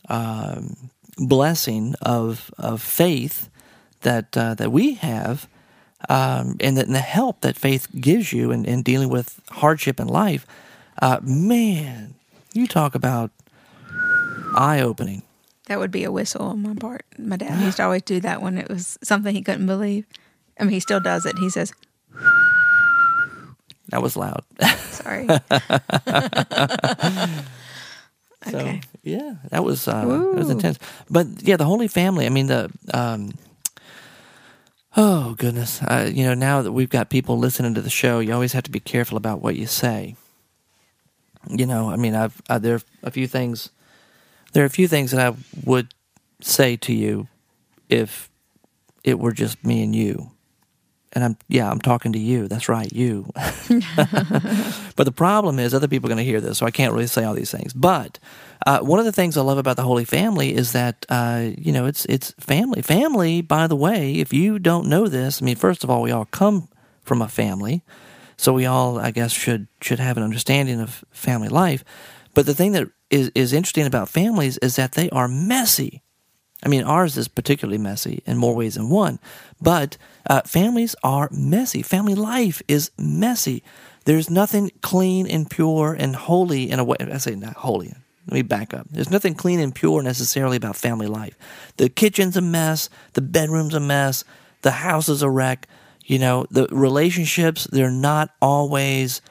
um, 0.09 0.89
blessing 1.17 1.95
of 2.01 2.51
of 2.57 2.81
faith 2.81 3.49
that 4.03 4.35
uh, 4.37 4.53
that 4.55 4.71
we 4.71 4.95
have, 4.95 5.47
um, 6.09 6.57
and, 6.59 6.77
that, 6.77 6.85
and 6.85 6.95
the 6.95 6.99
help 6.99 7.41
that 7.41 7.55
faith 7.57 7.87
gives 7.99 8.31
you 8.31 8.51
in, 8.51 8.65
in 8.65 8.83
dealing 8.83 9.09
with 9.09 9.41
hardship 9.49 9.99
in 9.99 10.07
life, 10.07 10.45
uh, 11.01 11.19
man, 11.23 12.15
you 12.53 12.67
talk 12.67 12.95
about 12.95 13.31
eye 14.55 14.81
opening. 14.81 15.23
That 15.67 15.79
would 15.79 15.91
be 15.91 16.03
a 16.03 16.11
whistle 16.11 16.45
on 16.45 16.61
my 16.61 16.75
part. 16.75 17.05
My 17.17 17.37
dad 17.37 17.61
used 17.61 17.77
to 17.77 17.83
always 17.83 18.01
do 18.01 18.19
that 18.19 18.41
when 18.41 18.57
it 18.57 18.69
was 18.69 18.97
something 19.01 19.33
he 19.33 19.41
couldn't 19.41 19.65
believe. 19.65 20.05
I 20.59 20.63
mean, 20.63 20.73
he 20.73 20.79
still 20.79 20.99
does 20.99 21.25
it. 21.25 21.37
He 21.39 21.49
says, 21.49 21.73
That 23.89 24.01
was 24.01 24.17
loud. 24.17 24.43
sorry. 24.91 25.27
So 28.49 28.57
okay. 28.57 28.81
yeah, 29.03 29.35
that 29.51 29.63
was 29.63 29.87
uh, 29.87 30.05
that 30.05 30.35
was 30.35 30.49
intense. 30.49 30.77
But 31.09 31.27
yeah, 31.43 31.55
the 31.55 31.65
Holy 31.65 31.87
Family. 31.87 32.25
I 32.25 32.29
mean, 32.29 32.47
the 32.47 32.69
um, 32.93 33.31
oh 34.95 35.35
goodness, 35.35 35.81
uh, 35.83 36.09
you 36.13 36.23
know, 36.25 36.33
now 36.33 36.61
that 36.61 36.71
we've 36.71 36.89
got 36.89 37.09
people 37.09 37.37
listening 37.37 37.73
to 37.75 37.81
the 37.81 37.89
show, 37.89 38.19
you 38.19 38.33
always 38.33 38.53
have 38.53 38.63
to 38.63 38.71
be 38.71 38.79
careful 38.79 39.17
about 39.17 39.41
what 39.41 39.55
you 39.55 39.67
say. 39.67 40.15
You 41.49 41.65
know, 41.65 41.89
I 41.89 41.95
mean, 41.95 42.15
I've 42.15 42.41
uh, 42.49 42.59
there 42.59 42.75
are 42.75 42.81
a 43.03 43.11
few 43.11 43.27
things. 43.27 43.69
There 44.53 44.63
are 44.63 44.67
a 44.67 44.71
few 44.71 44.87
things 44.87 45.11
that 45.11 45.19
I 45.19 45.35
would 45.65 45.93
say 46.41 46.75
to 46.77 46.93
you 46.93 47.27
if 47.89 48.29
it 49.03 49.19
were 49.19 49.33
just 49.33 49.63
me 49.65 49.83
and 49.83 49.95
you. 49.95 50.31
And 51.11 51.23
I'm 51.23 51.37
yeah, 51.47 51.69
I'm 51.69 51.79
talking 51.79 52.13
to 52.13 52.19
you. 52.19 52.47
That's 52.47 52.69
right, 52.69 52.91
you. 52.91 53.31
But 54.95 55.05
the 55.05 55.11
problem 55.11 55.59
is, 55.59 55.73
other 55.73 55.87
people 55.87 56.07
are 56.07 56.13
going 56.13 56.25
to 56.25 56.31
hear 56.31 56.41
this, 56.41 56.57
so 56.57 56.65
I 56.65 56.71
can't 56.71 56.93
really 56.93 57.07
say 57.07 57.23
all 57.23 57.33
these 57.33 57.51
things. 57.51 57.73
But 57.73 58.19
uh, 58.65 58.79
one 58.79 58.99
of 58.99 59.05
the 59.05 59.11
things 59.11 59.37
I 59.37 59.41
love 59.41 59.57
about 59.57 59.75
the 59.75 59.83
Holy 59.83 60.05
Family 60.05 60.53
is 60.53 60.71
that 60.71 61.05
uh, 61.09 61.49
you 61.57 61.71
know 61.71 61.85
it's 61.85 62.05
it's 62.05 62.31
family. 62.39 62.81
Family, 62.81 63.41
by 63.41 63.67
the 63.67 63.75
way, 63.75 64.13
if 64.15 64.33
you 64.33 64.59
don't 64.59 64.87
know 64.87 65.07
this, 65.07 65.41
I 65.41 65.45
mean, 65.45 65.55
first 65.55 65.83
of 65.83 65.89
all, 65.89 66.01
we 66.01 66.11
all 66.11 66.25
come 66.25 66.69
from 67.01 67.21
a 67.21 67.27
family, 67.27 67.83
so 68.37 68.53
we 68.53 68.65
all, 68.65 68.99
I 68.99 69.11
guess, 69.11 69.31
should 69.31 69.67
should 69.81 69.99
have 69.99 70.17
an 70.17 70.23
understanding 70.23 70.79
of 70.79 71.03
family 71.11 71.49
life. 71.49 71.83
But 72.33 72.45
the 72.45 72.55
thing 72.55 72.71
that 72.73 72.87
is 73.09 73.31
is 73.35 73.53
interesting 73.53 73.85
about 73.85 74.09
families 74.09 74.57
is 74.59 74.75
that 74.75 74.93
they 74.93 75.09
are 75.09 75.27
messy. 75.27 76.01
I 76.65 76.69
mean, 76.69 76.83
ours 76.83 77.17
is 77.17 77.27
particularly 77.27 77.77
messy 77.77 78.23
in 78.25 78.37
more 78.37 78.55
ways 78.55 78.75
than 78.75 78.89
one, 78.89 79.19
but 79.61 79.97
uh, 80.29 80.41
families 80.45 80.95
are 81.03 81.27
messy. 81.31 81.81
Family 81.81 82.15
life 82.15 82.61
is 82.69 82.91
messy. 82.97 83.63
There's 84.05 84.29
nothing 84.29 84.71
clean 84.81 85.27
and 85.27 85.49
pure 85.49 85.93
and 85.97 86.15
holy 86.15 86.69
in 86.69 86.79
a 86.79 86.83
way. 86.83 86.97
I 86.99 87.17
say 87.17 87.35
not 87.35 87.55
holy. 87.55 87.93
Let 88.27 88.33
me 88.33 88.41
back 88.41 88.73
up. 88.73 88.87
There's 88.89 89.09
nothing 89.09 89.35
clean 89.35 89.59
and 89.59 89.75
pure 89.75 90.01
necessarily 90.01 90.57
about 90.57 90.75
family 90.75 91.07
life. 91.07 91.37
The 91.77 91.89
kitchen's 91.89 92.37
a 92.37 92.41
mess. 92.41 92.89
The 93.13 93.21
bedroom's 93.21 93.73
a 93.73 93.79
mess. 93.79 94.23
The 94.61 94.71
house 94.71 95.09
is 95.09 95.21
a 95.21 95.29
wreck. 95.29 95.67
You 96.05 96.19
know, 96.19 96.45
the 96.49 96.67
relationships, 96.71 97.67
they're 97.71 97.91
not 97.91 98.29
always 98.41 99.21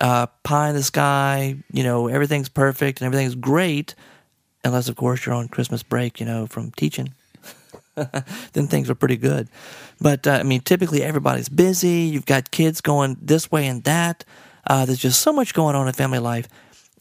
uh, 0.00 0.26
pie 0.42 0.70
in 0.70 0.74
the 0.74 0.82
sky. 0.82 1.56
You 1.72 1.84
know, 1.84 2.08
everything's 2.08 2.48
perfect 2.48 3.00
and 3.00 3.06
everything's 3.06 3.34
great 3.34 3.94
unless 4.64 4.88
of 4.88 4.96
course 4.96 5.24
you're 5.24 5.34
on 5.34 5.48
Christmas 5.48 5.82
break, 5.82 6.18
you 6.18 6.26
know, 6.26 6.46
from 6.46 6.70
teaching. 6.72 7.14
then 8.52 8.66
things 8.66 8.90
are 8.90 8.94
pretty 8.94 9.16
good. 9.16 9.48
But 10.00 10.26
uh, 10.26 10.32
I 10.32 10.42
mean, 10.42 10.60
typically 10.60 11.02
everybody's 11.02 11.48
busy. 11.48 12.02
You've 12.02 12.26
got 12.26 12.50
kids 12.50 12.80
going 12.80 13.16
this 13.20 13.50
way 13.50 13.66
and 13.66 13.82
that. 13.84 14.24
Uh, 14.66 14.86
there's 14.86 14.98
just 14.98 15.20
so 15.20 15.32
much 15.32 15.54
going 15.54 15.76
on 15.76 15.86
in 15.86 15.92
family 15.92 16.18
life. 16.18 16.48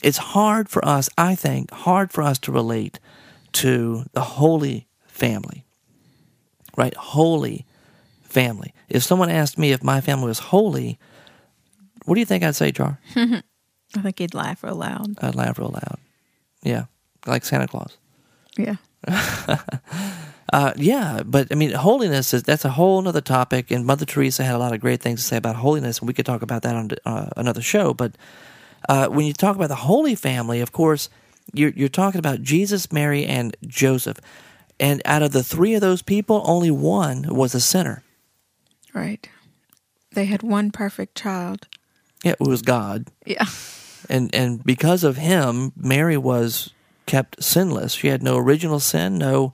It's 0.04 0.18
hard 0.18 0.70
for 0.70 0.84
us, 0.86 1.10
I 1.18 1.36
think, 1.36 1.72
hard 1.72 2.12
for 2.12 2.22
us 2.24 2.38
to 2.40 2.52
relate 2.52 3.00
to 3.54 4.06
the 4.14 4.22
holy 4.22 4.88
family, 5.08 5.66
right? 6.76 6.94
Holy 6.96 7.66
family. 8.24 8.74
If 8.90 9.04
someone 9.04 9.30
asked 9.30 9.58
me 9.58 9.72
if 9.72 9.84
my 9.84 10.02
family 10.02 10.28
was 10.28 10.40
holy, 10.40 11.00
what 12.06 12.16
do 12.16 12.20
you 12.20 12.26
think 12.26 12.44
I'd 12.44 12.56
say, 12.56 12.72
Char? 12.72 13.00
I 13.16 14.02
think 14.02 14.20
he'd 14.20 14.34
laugh 14.34 14.64
real 14.64 14.76
loud. 14.76 15.18
I'd 15.22 15.36
laugh 15.36 15.58
real 15.58 15.70
loud. 15.70 16.00
Yeah, 16.64 16.86
like 17.26 17.46
Santa 17.46 17.68
Claus. 17.68 17.98
Yeah. 18.58 18.76
Uh, 20.52 20.74
yeah, 20.76 21.22
but 21.26 21.48
I 21.52 21.56
mean, 21.56 21.72
holiness 21.72 22.34
is 22.34 22.44
that's 22.44 22.66
a 22.66 22.70
whole 22.72 23.08
other 23.08 23.22
topic. 23.22 23.72
And 23.72 23.86
Mother 23.86 24.06
Teresa 24.06 24.44
had 24.44 24.56
a 24.56 24.58
lot 24.58 24.74
of 24.74 24.82
great 24.82 25.02
things 25.02 25.22
to 25.22 25.26
say 25.28 25.38
about 25.38 25.56
holiness, 25.56 26.00
and 26.00 26.08
we 26.08 26.14
could 26.14 26.26
talk 26.26 26.42
about 26.42 26.64
that 26.64 26.76
on 26.76 26.90
uh, 27.06 27.30
another 27.38 27.62
show. 27.62 27.94
But 27.94 28.16
uh, 28.90 29.08
when 29.08 29.26
you 29.26 29.34
talk 29.34 29.56
about 29.56 29.70
the 29.70 29.76
Holy 29.76 30.16
Family, 30.16 30.60
of 30.60 30.72
course, 30.72 31.10
you're 31.54 31.72
you're 31.72 31.88
talking 31.90 32.20
about 32.20 32.42
Jesus, 32.42 32.92
Mary, 32.92 33.26
and 33.26 33.56
Joseph, 33.66 34.20
and 34.80 35.02
out 35.06 35.24
of 35.24 35.32
the 35.32 35.44
three 35.44 35.76
of 35.76 35.82
those 35.82 36.02
people, 36.02 36.42
only 36.46 36.72
one 36.72 37.24
was 37.34 37.56
a 37.56 37.62
sinner. 37.62 38.04
Right. 38.94 39.28
They 40.12 40.26
had 40.26 40.44
one 40.44 40.72
perfect 40.72 41.16
child. 41.16 41.68
Yeah, 42.24 42.34
it 42.34 42.48
was 42.48 42.62
God, 42.62 43.08
Yeah. 43.26 43.46
and 44.10 44.34
and 44.36 44.64
because 44.64 45.04
of 45.04 45.18
him, 45.18 45.72
Mary 45.76 46.18
was 46.18 46.70
kept 47.06 47.42
sinless. 47.44 47.94
She 47.94 48.08
had 48.08 48.22
no 48.22 48.38
original 48.38 48.80
sin, 48.80 49.18
no 49.18 49.52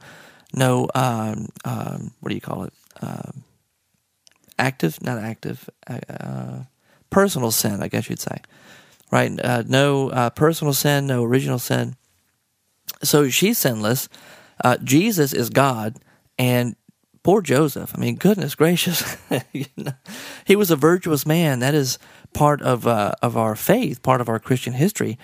no 0.54 0.90
um, 0.96 1.50
um, 1.66 2.12
what 2.20 2.30
do 2.30 2.36
you 2.36 2.42
call 2.42 2.64
it? 2.64 2.74
Um, 3.02 3.44
active, 4.60 5.02
not 5.02 5.18
active, 5.18 5.70
uh, 5.88 6.00
uh, 6.10 6.64
personal 7.10 7.52
sin, 7.52 7.82
I 7.82 7.88
guess 7.88 8.10
you'd 8.10 8.20
say. 8.20 8.42
Right? 9.12 9.44
Uh, 9.44 9.64
no 9.66 10.10
uh, 10.10 10.30
personal 10.30 10.74
sin, 10.74 11.08
no 11.08 11.24
original 11.24 11.58
sin. 11.58 11.96
So 13.02 13.30
she's 13.30 13.58
sinless. 13.58 14.10
Uh, 14.64 14.78
Jesus 14.84 15.34
is 15.34 15.50
God, 15.50 15.96
and 16.38 16.76
poor 17.24 17.42
Joseph. 17.42 17.94
I 17.96 18.00
mean, 18.00 18.16
goodness 18.18 18.54
gracious, 18.56 19.18
he 20.46 20.56
was 20.56 20.70
a 20.70 20.76
virtuous 20.76 21.26
man. 21.26 21.60
That 21.60 21.74
is 21.74 21.98
part 22.34 22.62
of 22.62 22.86
uh, 22.86 23.14
of 23.22 23.38
our 23.38 23.56
faith, 23.56 24.04
part 24.04 24.22
of 24.22 24.30
our 24.30 24.40
Christian 24.40 24.74
history. 24.74 25.18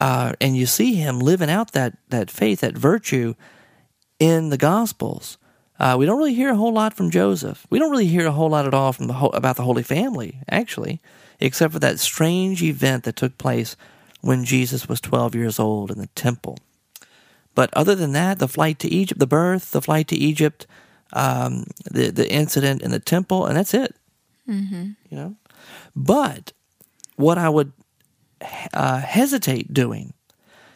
And 0.00 0.56
you 0.56 0.66
see 0.66 0.94
him 0.94 1.18
living 1.18 1.50
out 1.50 1.72
that 1.72 1.96
that 2.10 2.30
faith, 2.30 2.60
that 2.60 2.76
virtue, 2.76 3.34
in 4.18 4.50
the 4.50 4.58
Gospels. 4.58 5.38
Uh, 5.78 5.96
we 5.98 6.06
don't 6.06 6.18
really 6.18 6.34
hear 6.34 6.50
a 6.50 6.56
whole 6.56 6.72
lot 6.72 6.94
from 6.94 7.10
Joseph. 7.10 7.66
We 7.68 7.78
don't 7.78 7.90
really 7.90 8.06
hear 8.06 8.26
a 8.26 8.32
whole 8.32 8.50
lot 8.50 8.66
at 8.66 8.74
all 8.74 8.92
from 8.92 9.08
the 9.08 9.14
ho- 9.14 9.30
about 9.34 9.56
the 9.56 9.64
Holy 9.64 9.82
Family, 9.82 10.40
actually, 10.48 11.00
except 11.40 11.72
for 11.72 11.80
that 11.80 11.98
strange 11.98 12.62
event 12.62 13.04
that 13.04 13.16
took 13.16 13.36
place 13.38 13.76
when 14.20 14.44
Jesus 14.44 14.88
was 14.88 15.00
12 15.00 15.34
years 15.34 15.58
old 15.58 15.90
in 15.90 15.98
the 15.98 16.06
temple. 16.08 16.58
But 17.54 17.70
other 17.74 17.94
than 17.94 18.12
that, 18.12 18.38
the 18.38 18.48
flight 18.48 18.78
to 18.80 18.88
Egypt, 18.88 19.18
the 19.18 19.26
birth, 19.26 19.70
the 19.70 19.82
flight 19.82 20.08
to 20.08 20.16
Egypt, 20.16 20.66
um, 21.12 21.64
the 21.84 22.10
the 22.10 22.30
incident 22.30 22.82
in 22.82 22.90
the 22.90 22.98
temple, 22.98 23.46
and 23.46 23.56
that's 23.56 23.74
it. 23.74 23.94
Mm-hmm. 24.48 24.90
You 25.08 25.16
know, 25.16 25.36
but 25.94 26.52
what 27.16 27.38
I 27.38 27.48
would 27.48 27.72
uh, 28.72 28.98
hesitate 28.98 29.72
doing, 29.72 30.12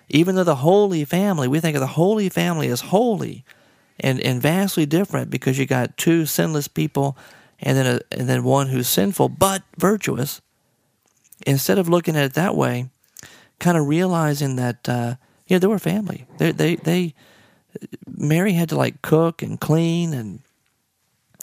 even 0.09 0.35
though 0.35 0.45
the 0.45 0.57
Holy 0.57 1.05
Family, 1.05 1.49
we 1.49 1.61
think 1.61 1.77
of 1.77 1.81
the 1.81 1.87
Holy 1.87 2.29
Family 2.29 2.69
as 2.69 2.81
holy 2.81 3.45
and, 4.01 4.21
and 4.21 4.41
vastly 4.41 4.87
different 4.87 5.31
because 5.31 5.59
you 5.59 5.67
got 5.67 5.97
two 5.97 6.25
sinless 6.27 6.69
people 6.69 7.17
and 7.61 7.77
then 7.77 7.87
a, 7.87 8.01
and 8.13 8.29
then 8.29 8.45
one 8.45 8.69
who's 8.69 8.89
sinful 8.89 9.29
but 9.31 9.63
virtuous. 9.77 10.41
Instead 11.47 11.79
of 11.79 11.89
looking 11.89 12.17
at 12.17 12.25
it 12.25 12.35
that 12.35 12.57
way, 12.57 12.89
kind 13.59 13.77
of 13.77 13.87
realizing 13.87 14.57
that 14.57 14.89
uh, 14.89 15.15
you 15.47 15.55
know 15.55 15.59
they 15.59 15.67
were 15.67 15.79
family. 15.79 16.27
They 16.39 16.53
they 16.53 16.77
they 16.77 17.15
Mary 18.07 18.53
had 18.53 18.69
to 18.71 18.77
like 18.77 19.03
cook 19.03 19.43
and 19.43 19.61
clean 19.61 20.15
and 20.15 20.41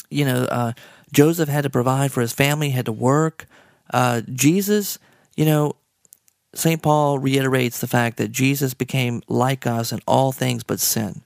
you 0.10 0.26
know 0.26 0.44
uh, 0.44 0.74
Joseph 1.14 1.50
had 1.50 1.64
to 1.64 1.70
provide 1.70 2.12
for 2.12 2.22
his 2.22 2.34
family, 2.34 2.70
had 2.70 2.86
to 2.86 2.92
work. 2.92 3.48
Uh, 3.94 4.22
Jesus, 4.34 5.00
you 5.36 5.46
know, 5.46 5.76
St. 6.56 6.82
Paul 6.82 7.20
reiterates 7.20 7.80
the 7.80 7.88
fact 7.88 8.18
that 8.18 8.32
Jesus 8.32 8.74
became 8.74 9.22
like 9.28 9.68
us 9.68 9.92
in 9.92 10.00
all 10.08 10.32
things 10.32 10.64
but 10.64 10.80
sin. 10.80 11.22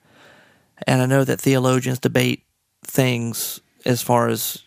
And 0.87 1.01
I 1.01 1.05
know 1.05 1.23
that 1.23 1.39
theologians 1.39 1.99
debate 1.99 2.43
things 2.83 3.61
as 3.85 4.01
far 4.01 4.27
as 4.27 4.63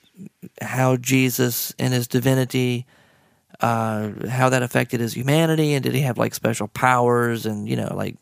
how 0.60 0.96
Jesus 0.96 1.74
and 1.78 1.92
his 1.92 2.06
divinity, 2.06 2.86
uh, 3.60 4.10
how 4.28 4.48
that 4.50 4.62
affected 4.62 5.00
his 5.00 5.14
humanity, 5.14 5.74
and 5.74 5.82
did 5.82 5.94
he 5.94 6.02
have 6.02 6.18
like 6.18 6.34
special 6.34 6.68
powers? 6.68 7.44
And 7.44 7.68
you 7.68 7.76
know, 7.76 7.92
like 7.94 8.16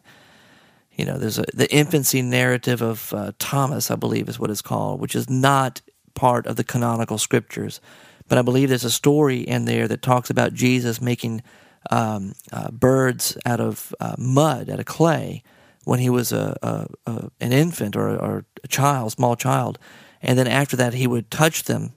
you 0.97 1.05
know, 1.05 1.19
there's 1.19 1.39
a, 1.39 1.45
the 1.53 1.73
infancy 1.75 2.23
narrative 2.23 2.83
of 2.83 3.13
uh, 3.13 3.33
Thomas, 3.39 3.91
I 3.91 3.97
believe, 3.97 4.29
is 4.29 4.39
what 4.39 4.51
it's 4.51 4.63
called, 4.63 5.01
which 5.01 5.15
is 5.15 5.29
not 5.29 5.81
part 6.15 6.47
of 6.47 6.57
the 6.57 6.65
canonical 6.65 7.19
scriptures. 7.19 7.81
But 8.29 8.39
I 8.39 8.43
believe 8.43 8.69
there's 8.69 8.85
a 8.85 8.91
story 8.91 9.41
in 9.41 9.65
there 9.65 9.89
that 9.89 10.03
talks 10.03 10.31
about 10.31 10.55
Jesus 10.55 11.01
making 11.01 11.43
um, 11.91 12.33
uh, 12.53 12.71
birds 12.71 13.37
out 13.47 13.61
of 13.61 13.95
uh, 14.01 14.17
mud, 14.19 14.69
out 14.69 14.81
of 14.81 14.87
clay, 14.87 15.43
when 15.85 15.99
he 15.99 16.11
was 16.11 16.33
a, 16.33 16.57
a, 16.63 16.87
a 17.11 17.31
an 17.41 17.53
infant 17.53 17.97
or, 17.97 18.11
or 18.11 18.45
a 18.63 18.69
child, 18.69 19.13
small 19.13 19.37
child, 19.37 19.79
and 20.21 20.39
then 20.39 20.47
after 20.47 20.77
that 20.77 20.95
he 20.95 21.07
would 21.07 21.31
touch 21.31 21.65
them, 21.65 21.93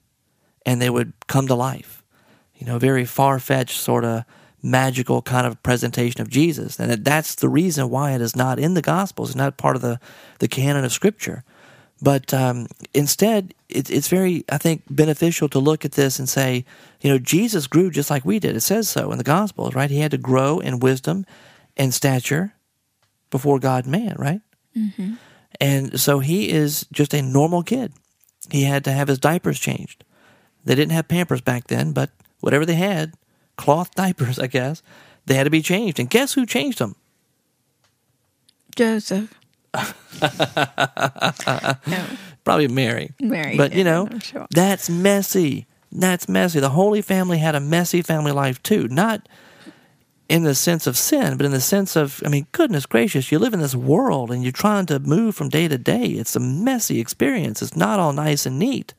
and 0.66 0.82
they 0.82 0.90
would 0.90 1.14
come 1.28 1.48
to 1.48 1.56
life. 1.56 2.04
You 2.56 2.66
know, 2.66 2.80
very 2.80 3.06
far 3.06 3.40
fetched 3.40 3.80
sort 3.80 4.06
of 4.06 4.24
magical 4.62 5.22
kind 5.22 5.46
of 5.46 5.62
presentation 5.62 6.22
of 6.22 6.30
Jesus, 6.30 6.80
and 6.80 6.90
that- 6.90 7.04
that's 7.04 7.36
the 7.36 7.50
reason 7.50 7.90
why 7.90 8.12
it 8.14 8.22
is 8.22 8.36
not 8.36 8.60
in 8.60 8.76
the 8.76 8.82
Gospels, 8.82 9.30
it's 9.32 9.36
not 9.36 9.58
part 9.58 9.76
of 9.76 9.82
the 9.82 10.00
the 10.40 10.48
canon 10.48 10.86
of 10.86 10.94
Scripture. 10.94 11.44
But 12.04 12.34
um, 12.34 12.68
instead, 12.94 13.54
it, 13.70 13.90
it's 13.90 14.10
very, 14.10 14.44
I 14.50 14.58
think, 14.58 14.84
beneficial 14.90 15.48
to 15.48 15.60
look 15.60 15.86
at 15.86 15.94
this 15.94 16.20
and 16.20 16.28
say, 16.28 16.66
you 17.00 17.10
know, 17.10 17.18
Jesus 17.18 17.66
grew 17.66 17.90
just 17.90 18.10
like 18.10 18.26
we 18.26 18.40
did. 18.40 18.58
It 18.58 18.62
says 18.62 18.90
so 18.90 19.14
in 19.14 19.18
the 19.18 19.24
Gospels, 19.24 19.74
right? 19.74 19.90
He 19.90 20.00
had 20.00 20.12
to 20.12 20.18
grow 20.18 20.60
in 20.60 20.82
wisdom 20.82 21.26
and 21.78 21.94
stature 21.94 22.56
before 23.30 23.58
God 23.58 23.88
man, 23.88 24.18
right? 24.20 24.42
Mm-hmm. 24.78 25.14
And 25.62 25.98
so 25.98 26.20
he 26.20 26.50
is 26.50 26.86
just 26.92 27.14
a 27.14 27.22
normal 27.22 27.64
kid. 27.64 27.94
He 28.52 28.64
had 28.64 28.84
to 28.84 28.92
have 28.92 29.08
his 29.08 29.20
diapers 29.20 29.58
changed. 29.58 30.04
They 30.66 30.76
didn't 30.76 30.92
have 30.92 31.08
Pampers 31.08 31.40
back 31.40 31.68
then, 31.68 31.94
but 31.94 32.10
whatever 32.42 32.66
they 32.66 32.76
had, 32.76 33.14
cloth 33.56 33.92
diapers, 33.96 34.40
I 34.40 34.48
guess, 34.48 34.84
they 35.26 35.36
had 35.36 35.46
to 35.46 35.50
be 35.50 35.62
changed. 35.62 36.02
And 36.02 36.10
guess 36.10 36.34
who 36.34 36.46
changed 36.46 36.80
them? 36.80 36.98
Joseph. 38.76 39.34
No. 41.88 42.06
Probably 42.44 42.68
Mary. 42.68 43.12
Mary 43.20 43.58
But, 43.58 43.74
you 43.74 43.84
know, 43.84 44.10
sure. 44.22 44.48
that's 44.52 44.90
messy. 44.90 45.68
That's 45.92 46.28
messy. 46.28 46.60
The 46.60 46.70
Holy 46.70 47.02
Family 47.02 47.38
had 47.38 47.56
a 47.56 47.60
messy 47.60 48.02
family 48.02 48.32
life 48.32 48.62
too. 48.64 48.88
Not 48.88 49.28
in 50.30 50.44
the 50.44 50.56
sense 50.56 50.88
of 50.88 50.98
sin, 50.98 51.38
but 51.38 51.46
in 51.46 51.52
the 51.52 51.62
sense 51.62 51.96
of, 51.96 52.22
I 52.26 52.30
mean, 52.30 52.48
goodness 52.52 52.86
gracious, 52.86 53.32
you 53.32 53.40
live 53.40 53.54
in 53.54 53.60
this 53.60 53.76
world 53.76 54.32
and 54.32 54.42
you're 54.44 54.52
trying 54.52 54.86
to 54.88 55.00
move 55.00 55.36
from 55.36 55.50
day 55.50 55.68
to 55.68 55.78
day. 55.78 56.06
It's 56.06 56.36
a 56.36 56.40
messy 56.40 57.00
experience. 57.00 57.62
It's 57.62 57.76
not 57.76 58.00
all 58.00 58.14
nice 58.14 58.46
and 58.46 58.58
neat. 58.58 58.94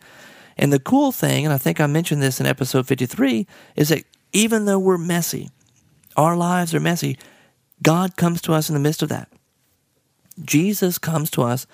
And 0.56 0.72
the 0.72 0.78
cool 0.78 1.10
thing, 1.12 1.44
and 1.44 1.52
I 1.52 1.58
think 1.58 1.80
I 1.80 1.86
mentioned 1.86 2.22
this 2.22 2.40
in 2.40 2.46
episode 2.46 2.86
53, 2.86 3.46
is 3.74 3.88
that 3.88 4.04
even 4.32 4.66
though 4.66 4.78
we're 4.78 4.98
messy, 4.98 5.50
our 6.16 6.36
lives 6.36 6.74
are 6.74 6.80
messy, 6.80 7.18
God 7.82 8.16
comes 8.16 8.40
to 8.42 8.52
us 8.52 8.68
in 8.68 8.74
the 8.74 8.80
midst 8.80 9.02
of 9.02 9.08
that. 9.08 9.28
Jesus 10.42 10.98
comes 10.98 11.30
to 11.30 11.42
us 11.42 11.66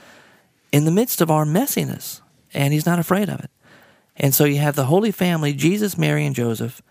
in 0.72 0.84
the 0.84 0.90
midst 0.90 1.20
of 1.20 1.30
our 1.30 1.44
messiness, 1.44 2.20
and 2.52 2.72
he's 2.72 2.86
not 2.86 2.98
afraid 2.98 3.28
of 3.28 3.40
it. 3.40 3.50
And 4.16 4.34
so 4.34 4.44
you 4.44 4.58
have 4.58 4.76
the 4.76 4.86
Holy 4.86 5.10
Family, 5.10 5.52
Jesus, 5.52 5.96
Mary, 5.96 6.26
and 6.26 6.34
Joseph, 6.34 6.82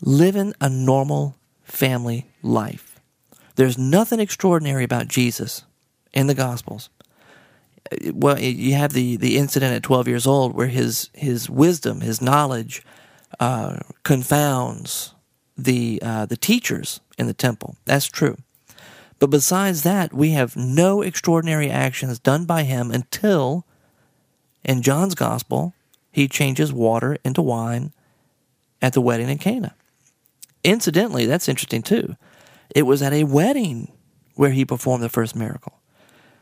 living 0.00 0.54
a 0.60 0.68
normal 0.68 1.36
family 1.62 2.30
life. 2.42 3.00
There's 3.56 3.76
nothing 3.76 4.20
extraordinary 4.20 4.84
about 4.84 5.08
Jesus 5.08 5.64
in 6.12 6.26
the 6.26 6.34
Gospels. 6.34 6.90
Well, 8.12 8.38
you 8.38 8.74
have 8.74 8.92
the, 8.92 9.16
the 9.16 9.36
incident 9.36 9.74
at 9.74 9.82
12 9.82 10.08
years 10.08 10.26
old 10.26 10.54
where 10.54 10.66
his, 10.66 11.10
his 11.14 11.50
wisdom, 11.50 12.00
his 12.00 12.20
knowledge, 12.20 12.82
uh, 13.40 13.78
confounds 14.02 15.14
the, 15.56 16.00
uh, 16.02 16.26
the 16.26 16.36
teachers 16.36 17.00
in 17.18 17.26
the 17.26 17.34
temple. 17.34 17.76
That's 17.84 18.06
true. 18.06 18.36
But 19.18 19.30
besides 19.30 19.82
that, 19.82 20.12
we 20.14 20.30
have 20.30 20.56
no 20.56 21.02
extraordinary 21.02 21.70
actions 21.70 22.18
done 22.18 22.44
by 22.44 22.62
him 22.62 22.90
until, 22.90 23.66
in 24.64 24.82
John's 24.82 25.14
gospel, 25.14 25.74
he 26.12 26.28
changes 26.28 26.72
water 26.72 27.16
into 27.24 27.42
wine 27.42 27.92
at 28.80 28.92
the 28.92 29.00
wedding 29.00 29.28
in 29.28 29.38
Cana. 29.38 29.74
Incidentally, 30.64 31.26
that's 31.26 31.48
interesting 31.48 31.82
too. 31.82 32.16
It 32.74 32.82
was 32.82 33.02
at 33.02 33.12
a 33.12 33.24
wedding 33.24 33.92
where 34.34 34.50
he 34.50 34.64
performed 34.64 35.02
the 35.02 35.08
first 35.08 35.34
miracle. 35.34 35.74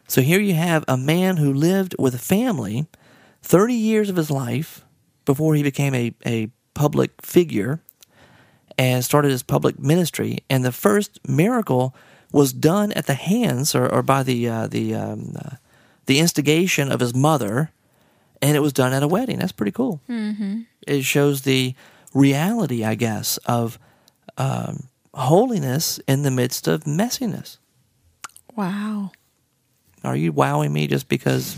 So 0.09 0.21
here 0.21 0.41
you 0.41 0.55
have 0.55 0.85
a 0.87 0.97
man 0.97 1.39
who 1.39 1.53
lived 1.53 1.95
with 1.99 2.15
a 2.15 2.19
family 2.19 2.87
30 3.43 3.75
years 3.75 4.11
of 4.11 4.17
his 4.17 4.31
life 4.31 4.85
before 5.25 5.55
he 5.55 5.63
became 5.63 5.95
a, 5.95 6.15
a 6.25 6.51
public 6.75 7.23
figure 7.23 7.81
and 8.79 9.05
started 9.05 9.31
his 9.31 9.43
public 9.43 9.79
ministry. 9.79 10.39
And 10.51 10.65
the 10.65 10.73
first 10.73 11.19
miracle 11.27 11.95
was 12.37 12.53
done 12.53 12.93
at 12.93 13.07
the 13.07 13.15
hands 13.15 13.75
or, 13.75 13.89
or 13.93 14.03
by 14.03 14.23
the 14.23 14.49
uh, 14.49 14.67
the 14.67 14.95
um, 14.95 15.35
uh, 15.43 15.57
the 16.05 16.19
instigation 16.21 16.93
of 16.93 17.01
his 17.01 17.15
mother, 17.15 17.71
and 18.43 18.57
it 18.57 18.61
was 18.61 18.73
done 18.73 18.93
at 18.93 19.03
a 19.03 19.09
wedding. 19.09 19.39
That's 19.39 19.53
pretty 19.53 19.73
cool. 19.73 20.01
Mm-hmm. 20.09 20.61
It 20.87 21.03
shows 21.05 21.43
the 21.43 21.75
reality, 22.15 22.85
I 22.85 22.95
guess, 22.95 23.39
of 23.47 23.79
um, 24.37 24.85
holiness 25.15 25.99
in 26.07 26.23
the 26.23 26.31
midst 26.31 26.69
of 26.69 26.85
messiness. 26.85 27.57
Wow. 28.55 29.13
Are 30.05 30.17
you 30.17 30.31
wowing 30.33 30.73
me 30.73 30.87
just 30.87 31.09
because 31.09 31.57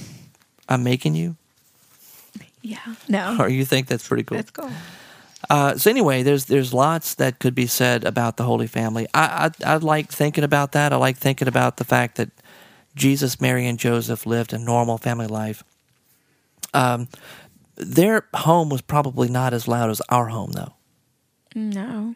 I'm 0.69 0.83
making 0.83 1.15
you, 1.15 1.37
Yeah. 2.63 2.95
No. 3.09 3.37
or 3.39 3.49
you 3.49 3.65
think 3.65 3.89
that's 3.89 4.07
pretty 4.07 4.23
cool? 4.25 4.39
That's 4.39 4.51
cool. 4.51 4.71
Uh, 5.49 5.77
so 5.77 5.89
anyway, 5.91 6.23
there's 6.23 6.47
there's 6.47 6.75
lots 6.75 7.15
that 7.15 7.39
could 7.39 7.55
be 7.55 7.67
said 7.67 8.05
about 8.05 8.37
the 8.37 8.43
Holy 8.45 8.67
Family. 8.67 9.07
I, 9.15 9.51
I 9.65 9.75
I 9.75 9.77
like 9.77 10.11
thinking 10.11 10.45
about 10.45 10.73
that. 10.73 10.93
I 10.93 10.97
like 10.97 11.17
thinking 11.17 11.49
about 11.49 11.77
the 11.77 11.85
fact 11.85 12.17
that 12.17 12.31
Jesus, 12.97 13.41
Mary, 13.41 13.67
and 13.67 13.79
Joseph 13.79 14.27
lived 14.27 14.53
a 14.53 14.59
normal 14.59 14.99
family 14.99 15.29
life. 15.29 15.63
Um, 16.75 17.09
their 17.77 18.27
home 18.35 18.69
was 18.69 18.81
probably 18.83 19.29
not 19.29 19.55
as 19.55 19.69
loud 19.69 19.91
as 19.91 20.03
our 20.09 20.27
home, 20.27 20.51
though. 20.53 20.75
No. 21.55 22.15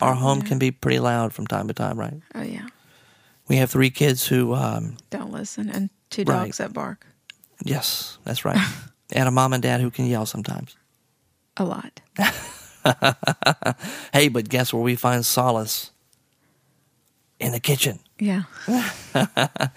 Our 0.00 0.14
home 0.14 0.42
can 0.42 0.58
be 0.58 0.70
pretty 0.70 1.00
loud 1.00 1.32
from 1.32 1.46
time 1.46 1.66
to 1.68 1.74
time, 1.74 1.98
right? 1.98 2.20
Oh 2.34 2.42
yeah. 2.42 2.68
We 3.48 3.56
have 3.56 3.70
three 3.70 3.90
kids 3.90 4.26
who, 4.28 4.54
um, 4.54 4.98
Don't 5.10 5.32
listen, 5.32 5.70
and 5.70 5.88
two 6.10 6.22
Right. 6.22 6.44
dogs 6.44 6.58
that 6.58 6.72
bark 6.74 7.06
yes, 7.64 8.18
that's 8.24 8.44
right, 8.44 8.60
and 9.12 9.26
a 9.26 9.30
mom 9.32 9.52
and 9.52 9.62
dad 9.62 9.80
who 9.80 9.90
can 9.90 10.04
yell 10.06 10.26
sometimes. 10.26 10.76
A 11.58 11.64
lot. 11.64 12.00
Hey, 14.14 14.28
but 14.28 14.48
guess 14.48 14.72
where 14.72 14.82
we 14.82 14.96
find 14.96 15.26
solace? 15.26 15.90
In 17.38 17.52
the 17.52 17.60
kitchen. 17.60 17.98
Yeah. 18.18 18.44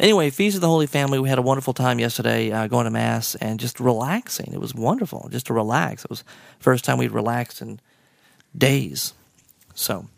Anyway, 0.00 0.30
Feast 0.30 0.56
of 0.56 0.60
the 0.60 0.68
Holy 0.68 0.86
Family. 0.86 1.18
We 1.18 1.28
had 1.28 1.38
a 1.38 1.42
wonderful 1.42 1.72
time 1.72 2.00
yesterday, 2.00 2.50
uh, 2.50 2.66
going 2.66 2.84
to 2.84 2.90
mass 2.90 3.36
and 3.36 3.60
just 3.60 3.78
relaxing. 3.78 4.52
It 4.52 4.60
was 4.60 4.74
wonderful, 4.74 5.28
just 5.30 5.46
to 5.46 5.54
relax. 5.54 6.04
It 6.04 6.10
was 6.10 6.22
the 6.22 6.64
first 6.64 6.84
time 6.84 6.98
we'd 6.98 7.12
relaxed 7.12 7.62
in 7.62 7.80
days. 8.56 9.14
So, 9.74 10.08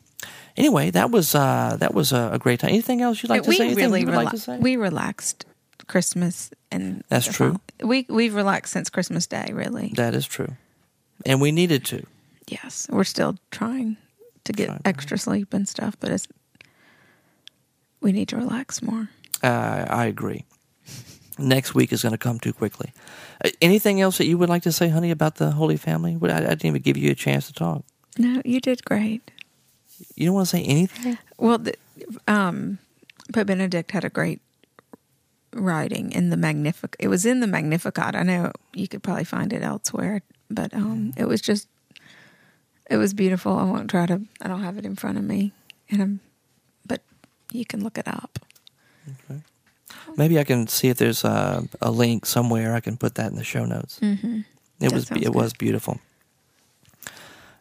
anyway, 0.56 0.90
that 0.90 1.10
was 1.10 1.34
uh, 1.34 1.76
that 1.78 1.92
was 1.92 2.12
a, 2.12 2.30
a 2.32 2.38
great 2.38 2.60
time. 2.60 2.70
Anything 2.70 3.02
else 3.02 3.22
you'd 3.22 3.28
like 3.28 3.42
to 3.42 3.48
we 3.48 3.56
say? 3.56 3.66
Anything 3.66 3.84
really 3.84 4.04
would 4.06 4.14
like 4.14 4.30
to 4.30 4.38
say? 4.38 4.58
we 4.58 4.76
relaxed 4.76 5.44
Christmas 5.88 6.50
and 6.70 7.04
That's 7.08 7.26
true. 7.26 7.60
We 7.82 8.06
we've 8.08 8.34
relaxed 8.34 8.72
since 8.72 8.88
Christmas 8.88 9.26
Day. 9.26 9.50
Really. 9.52 9.92
that 9.96 10.14
is 10.14 10.26
true, 10.26 10.56
and 11.26 11.40
we 11.40 11.52
needed 11.52 11.84
to. 11.86 12.06
Yes, 12.48 12.86
we're 12.88 13.04
still 13.04 13.36
trying 13.50 13.96
to 14.44 14.52
get 14.52 14.66
Trying 14.66 14.80
extra 14.84 15.18
sleep 15.18 15.52
and 15.52 15.68
stuff, 15.68 15.96
but 16.00 16.10
it's 16.10 16.28
we 18.00 18.12
need 18.12 18.28
to 18.28 18.36
relax 18.36 18.80
more. 18.80 19.10
Uh, 19.42 19.84
I 19.88 20.06
agree. 20.06 20.44
Next 21.38 21.74
week 21.74 21.92
is 21.92 22.02
going 22.02 22.12
to 22.12 22.18
come 22.18 22.38
too 22.38 22.52
quickly. 22.52 22.92
Uh, 23.44 23.50
anything 23.60 24.00
else 24.00 24.18
that 24.18 24.26
you 24.26 24.38
would 24.38 24.48
like 24.48 24.62
to 24.62 24.72
say, 24.72 24.88
honey, 24.88 25.10
about 25.10 25.36
the 25.36 25.50
Holy 25.50 25.76
Family? 25.76 26.16
I, 26.22 26.36
I 26.36 26.40
didn't 26.40 26.66
even 26.66 26.82
give 26.82 26.96
you 26.96 27.10
a 27.10 27.14
chance 27.14 27.48
to 27.48 27.52
talk. 27.52 27.84
No, 28.16 28.40
you 28.44 28.60
did 28.60 28.84
great. 28.84 29.30
You 30.14 30.26
don't 30.26 30.34
want 30.34 30.48
to 30.48 30.56
say 30.56 30.62
anything? 30.62 31.18
Well, 31.38 31.58
the, 31.58 31.74
um, 32.28 32.78
Pope 33.32 33.48
Benedict 33.48 33.90
had 33.90 34.04
a 34.04 34.10
great 34.10 34.40
writing 35.52 36.12
in 36.12 36.30
the 36.30 36.36
Magnificat. 36.36 36.96
It 37.00 37.08
was 37.08 37.26
in 37.26 37.40
the 37.40 37.46
Magnificat. 37.46 38.14
I 38.14 38.22
know 38.22 38.52
you 38.72 38.88
could 38.88 39.02
probably 39.02 39.24
find 39.24 39.52
it 39.52 39.62
elsewhere, 39.62 40.22
but 40.50 40.72
um, 40.74 41.12
it 41.16 41.26
was 41.26 41.40
just, 41.40 41.68
it 42.90 42.96
was 42.96 43.14
beautiful. 43.14 43.56
I 43.56 43.64
won't 43.64 43.90
try 43.90 44.06
to. 44.06 44.20
I 44.40 44.48
don't 44.48 44.62
have 44.62 44.78
it 44.78 44.84
in 44.86 44.94
front 44.96 45.18
of 45.18 45.24
me, 45.24 45.52
and 45.90 46.02
I'm, 46.02 46.20
but 46.86 47.02
you 47.52 47.64
can 47.64 47.82
look 47.82 47.98
it 47.98 48.06
up. 48.08 48.38
Maybe 50.16 50.38
I 50.38 50.44
can 50.44 50.66
see 50.66 50.88
if 50.88 50.96
there's 50.98 51.24
a, 51.24 51.64
a 51.82 51.90
link 51.90 52.26
somewhere. 52.26 52.74
I 52.74 52.80
can 52.80 52.96
put 52.96 53.16
that 53.16 53.30
in 53.30 53.36
the 53.36 53.44
show 53.44 53.64
notes. 53.64 53.98
Mm-hmm. 54.00 54.38
It 54.38 54.44
That 54.80 54.92
was 54.92 55.10
it 55.10 55.24
good. 55.24 55.34
was 55.34 55.52
beautiful. 55.52 55.98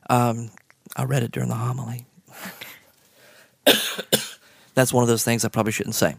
Um, 0.10 0.52
I 0.96 1.04
read 1.06 1.24
it 1.24 1.32
during 1.32 1.50
the 1.50 1.56
homily. 1.56 2.06
That's 4.76 4.92
one 4.94 5.02
of 5.04 5.08
those 5.08 5.24
things 5.24 5.46
I 5.46 5.50
probably 5.50 5.72
shouldn't 5.72 5.96
say, 5.96 6.16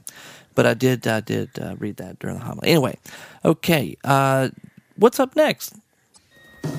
but 0.55 0.67
I 0.67 0.75
did. 0.75 1.07
I 1.07 1.21
did 1.21 1.51
uh, 1.61 1.77
read 1.79 1.97
that 1.99 2.19
during 2.19 2.39
the 2.39 2.45
homily. 2.45 2.69
Anyway, 2.71 2.99
okay. 3.45 3.97
Uh, 4.03 4.49
what's 4.97 5.21
up 5.21 5.37
next? 5.37 5.75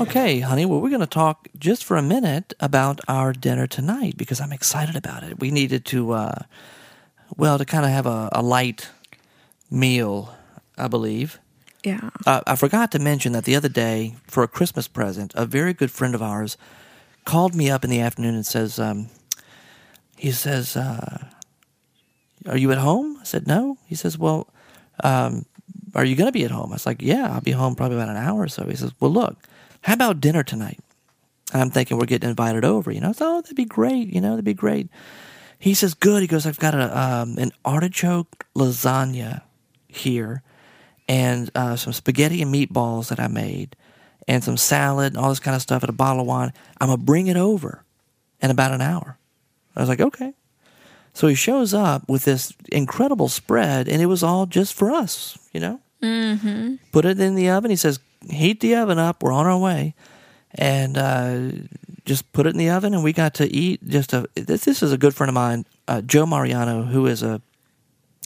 Okay, 0.00 0.40
honey. 0.40 0.66
Well, 0.66 0.80
we're 0.80 0.88
going 0.88 1.00
to 1.00 1.06
talk 1.06 1.48
just 1.58 1.84
for 1.84 1.96
a 1.96 2.02
minute 2.02 2.52
about 2.58 3.00
our 3.06 3.32
dinner 3.32 3.66
tonight 3.66 4.16
because 4.16 4.40
I'm 4.40 4.52
excited 4.52 4.96
about 4.96 5.22
it. 5.22 5.40
We 5.40 5.50
needed 5.50 5.84
to, 5.86 6.12
uh, 6.12 6.42
well, 7.36 7.58
to 7.58 7.64
kind 7.64 7.84
of 7.84 7.90
have 7.90 8.06
a, 8.06 8.28
a 8.32 8.42
light 8.42 8.88
meal, 9.70 10.34
I 10.76 10.88
believe. 10.88 11.38
Yeah. 11.84 12.10
Uh, 12.26 12.40
I 12.46 12.56
forgot 12.56 12.90
to 12.92 12.98
mention 12.98 13.32
that 13.32 13.44
the 13.44 13.54
other 13.54 13.68
day, 13.68 14.14
for 14.26 14.42
a 14.42 14.48
Christmas 14.48 14.88
present, 14.88 15.32
a 15.36 15.46
very 15.46 15.72
good 15.72 15.90
friend 15.90 16.14
of 16.14 16.22
ours 16.22 16.56
called 17.24 17.54
me 17.54 17.70
up 17.70 17.84
in 17.84 17.90
the 17.90 18.00
afternoon 18.00 18.34
and 18.34 18.46
says, 18.46 18.78
um, 18.78 19.08
he 20.16 20.30
says, 20.30 20.76
uh, 20.76 21.26
"Are 22.46 22.56
you 22.56 22.72
at 22.72 22.78
home?" 22.78 23.18
I 23.20 23.24
said, 23.24 23.46
"No." 23.46 23.78
He 23.86 23.94
says, 23.94 24.16
"Well, 24.16 24.48
um, 25.02 25.44
are 25.94 26.04
you 26.04 26.16
going 26.16 26.28
to 26.28 26.32
be 26.32 26.44
at 26.44 26.50
home?" 26.50 26.70
I 26.70 26.76
was 26.76 26.86
like, 26.86 27.02
"Yeah, 27.02 27.32
I'll 27.32 27.40
be 27.40 27.50
home 27.50 27.74
probably 27.74 27.96
about 27.96 28.08
an 28.08 28.16
hour 28.16 28.40
or 28.40 28.48
so." 28.48 28.64
He 28.64 28.76
says, 28.76 28.92
"Well, 29.00 29.10
look, 29.10 29.36
how 29.84 29.94
about 29.94 30.20
dinner 30.20 30.42
tonight?" 30.42 30.80
And 31.52 31.62
I'm 31.62 31.70
thinking 31.70 31.96
we're 31.96 32.06
getting 32.06 32.28
invited 32.28 32.64
over. 32.64 32.90
You 32.90 33.00
know, 33.00 33.10
I 33.10 33.12
said, 33.12 33.26
"Oh, 33.26 33.40
that'd 33.40 33.56
be 33.56 33.64
great." 33.64 34.12
You 34.12 34.20
know, 34.20 34.30
that'd 34.30 34.44
be 34.44 34.54
great. 34.54 34.88
He 35.58 35.72
says, 35.72 35.94
"Good." 35.94 36.20
He 36.20 36.26
goes, 36.28 36.46
"I've 36.46 36.58
got 36.58 36.74
a 36.74 36.98
um, 36.98 37.38
an 37.38 37.52
artichoke 37.64 38.46
lasagna 38.54 39.42
here." 39.88 40.42
and 41.08 41.50
uh, 41.54 41.76
some 41.76 41.92
spaghetti 41.92 42.42
and 42.42 42.54
meatballs 42.54 43.08
that 43.08 43.20
I 43.20 43.28
made, 43.28 43.76
and 44.26 44.42
some 44.42 44.56
salad 44.56 45.12
and 45.12 45.22
all 45.22 45.28
this 45.28 45.40
kind 45.40 45.54
of 45.54 45.62
stuff, 45.62 45.82
and 45.82 45.90
a 45.90 45.94
bottle 45.94 46.22
of 46.22 46.26
wine. 46.26 46.52
I'm 46.80 46.88
gonna 46.88 47.02
bring 47.02 47.26
it 47.26 47.36
over 47.36 47.84
in 48.40 48.50
about 48.50 48.72
an 48.72 48.80
hour. 48.80 49.18
I 49.76 49.80
was 49.80 49.88
like, 49.88 50.00
okay. 50.00 50.34
So 51.12 51.28
he 51.28 51.34
shows 51.34 51.74
up 51.74 52.08
with 52.08 52.24
this 52.24 52.52
incredible 52.72 53.28
spread, 53.28 53.88
and 53.88 54.02
it 54.02 54.06
was 54.06 54.22
all 54.22 54.46
just 54.46 54.74
for 54.74 54.90
us, 54.90 55.38
you 55.52 55.60
know. 55.60 55.80
Mm-hmm. 56.02 56.76
Put 56.92 57.04
it 57.04 57.20
in 57.20 57.34
the 57.34 57.50
oven. 57.50 57.70
He 57.70 57.76
says, 57.76 57.98
heat 58.30 58.60
the 58.60 58.76
oven 58.76 58.98
up. 58.98 59.22
We're 59.22 59.32
on 59.32 59.46
our 59.46 59.58
way, 59.58 59.94
and 60.54 60.96
uh, 60.96 61.50
just 62.04 62.32
put 62.32 62.46
it 62.46 62.50
in 62.50 62.58
the 62.58 62.70
oven, 62.70 62.94
and 62.94 63.04
we 63.04 63.12
got 63.12 63.34
to 63.34 63.46
eat. 63.46 63.86
Just 63.86 64.12
a 64.12 64.28
this, 64.34 64.64
this 64.64 64.82
is 64.82 64.92
a 64.92 64.98
good 64.98 65.14
friend 65.14 65.28
of 65.28 65.34
mine, 65.34 65.66
uh, 65.88 66.00
Joe 66.02 66.26
Mariano, 66.26 66.82
who 66.82 67.06
is 67.06 67.22
a 67.22 67.40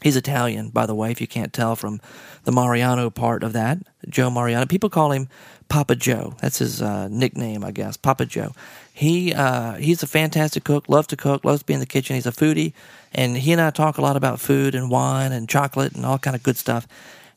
He's 0.02 0.16
Italian, 0.16 0.68
by 0.68 0.86
the 0.86 0.94
way, 0.94 1.10
if 1.10 1.20
you 1.20 1.26
can't 1.26 1.52
tell 1.52 1.74
from 1.74 2.00
the 2.44 2.52
Mariano 2.52 3.10
part 3.10 3.42
of 3.42 3.52
that. 3.54 3.78
Joe 4.08 4.30
Mariano. 4.30 4.64
People 4.64 4.90
call 4.90 5.10
him 5.10 5.28
Papa 5.68 5.96
Joe. 5.96 6.34
That's 6.40 6.58
his 6.58 6.80
uh, 6.80 7.08
nickname, 7.08 7.64
I 7.64 7.72
guess. 7.72 7.96
Papa 7.96 8.24
Joe. 8.24 8.52
He 8.92 9.34
uh, 9.34 9.74
he's 9.74 10.02
a 10.04 10.06
fantastic 10.06 10.62
cook. 10.62 10.88
Loves 10.88 11.08
to 11.08 11.16
cook. 11.16 11.44
Loves 11.44 11.60
to 11.60 11.66
be 11.66 11.74
in 11.74 11.80
the 11.80 11.86
kitchen. 11.86 12.14
He's 12.14 12.26
a 12.26 12.32
foodie, 12.32 12.74
and 13.12 13.36
he 13.36 13.50
and 13.50 13.60
I 13.60 13.70
talk 13.70 13.98
a 13.98 14.00
lot 14.00 14.16
about 14.16 14.38
food 14.38 14.76
and 14.76 14.88
wine 14.88 15.32
and 15.32 15.48
chocolate 15.48 15.94
and 15.94 16.06
all 16.06 16.18
kind 16.18 16.36
of 16.36 16.44
good 16.44 16.56
stuff. 16.56 16.86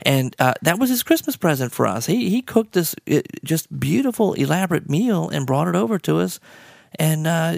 And 0.03 0.35
uh, 0.39 0.53
that 0.61 0.79
was 0.79 0.89
his 0.89 1.03
Christmas 1.03 1.35
present 1.35 1.71
for 1.71 1.85
us. 1.85 2.05
He 2.05 2.29
he 2.29 2.41
cooked 2.41 2.73
this 2.73 2.95
uh, 3.09 3.21
just 3.43 3.79
beautiful, 3.79 4.33
elaborate 4.33 4.89
meal 4.89 5.29
and 5.29 5.45
brought 5.45 5.67
it 5.67 5.75
over 5.75 5.99
to 5.99 6.17
us, 6.19 6.39
and 6.97 7.27
uh, 7.27 7.55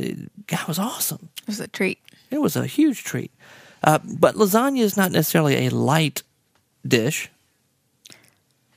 that 0.48 0.68
was 0.68 0.78
awesome. 0.80 1.30
It 1.42 1.48
was 1.48 1.60
a 1.60 1.68
treat. 1.68 2.00
It 2.32 2.42
was 2.42 2.56
a 2.56 2.66
huge 2.66 3.04
treat. 3.04 3.32
Uh, 3.84 4.00
but 4.04 4.36
lasagna 4.36 4.80
is 4.80 4.98
not 4.98 5.12
necessarily 5.12 5.68
a 5.68 5.70
light 5.70 6.24
dish. 6.88 7.30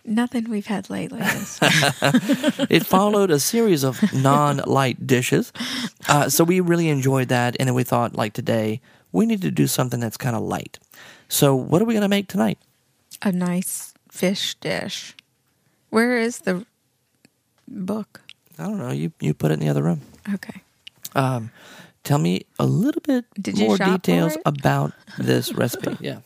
Nothing 0.05 0.49
we've 0.49 0.67
had 0.67 0.89
lately. 0.89 1.21
It 2.71 2.87
followed 2.87 3.31
a 3.31 3.41
series 3.41 3.83
of 3.83 4.01
non-light 4.13 5.07
dishes, 5.07 5.53
uh, 6.09 6.29
so 6.29 6.45
we 6.45 6.61
really 6.61 6.89
enjoyed 6.89 7.29
that. 7.29 7.57
And 7.59 7.69
then 7.69 7.75
we 7.75 7.83
thought, 7.83 8.15
like 8.15 8.33
today, 8.33 8.81
we 9.11 9.27
need 9.27 9.43
to 9.43 9.51
do 9.51 9.67
something 9.67 9.99
that's 9.99 10.17
kind 10.17 10.37
of 10.37 10.43
light. 10.43 10.79
So, 11.29 11.57
what 11.57 11.83
are 11.83 11.85
we 11.85 11.95
going 11.95 12.03
to 12.03 12.09
make 12.09 12.29
tonight? 12.29 12.59
A 13.23 13.33
nice 13.33 13.95
fish 14.11 14.55
dish. 14.57 15.15
Where 15.91 16.19
is 16.19 16.41
the 16.41 16.67
book? 17.69 18.21
I 18.59 18.65
don't 18.65 18.79
know. 18.79 18.91
You 18.93 19.13
you 19.21 19.35
put 19.35 19.51
it 19.51 19.55
in 19.55 19.61
the 19.61 19.69
other 19.69 19.83
room. 19.83 20.01
Okay. 20.35 20.63
Um, 21.15 21.51
tell 22.05 22.19
me 22.19 22.43
a 22.59 22.67
little 22.67 23.01
bit 23.03 23.25
Did 23.41 23.59
you 23.59 23.67
more 23.67 23.77
shop 23.77 23.87
for 23.89 23.97
details 23.99 24.35
it? 24.37 24.43
about 24.45 24.93
this 25.19 25.53
recipe. 25.59 25.97
Yeah. 26.01 26.19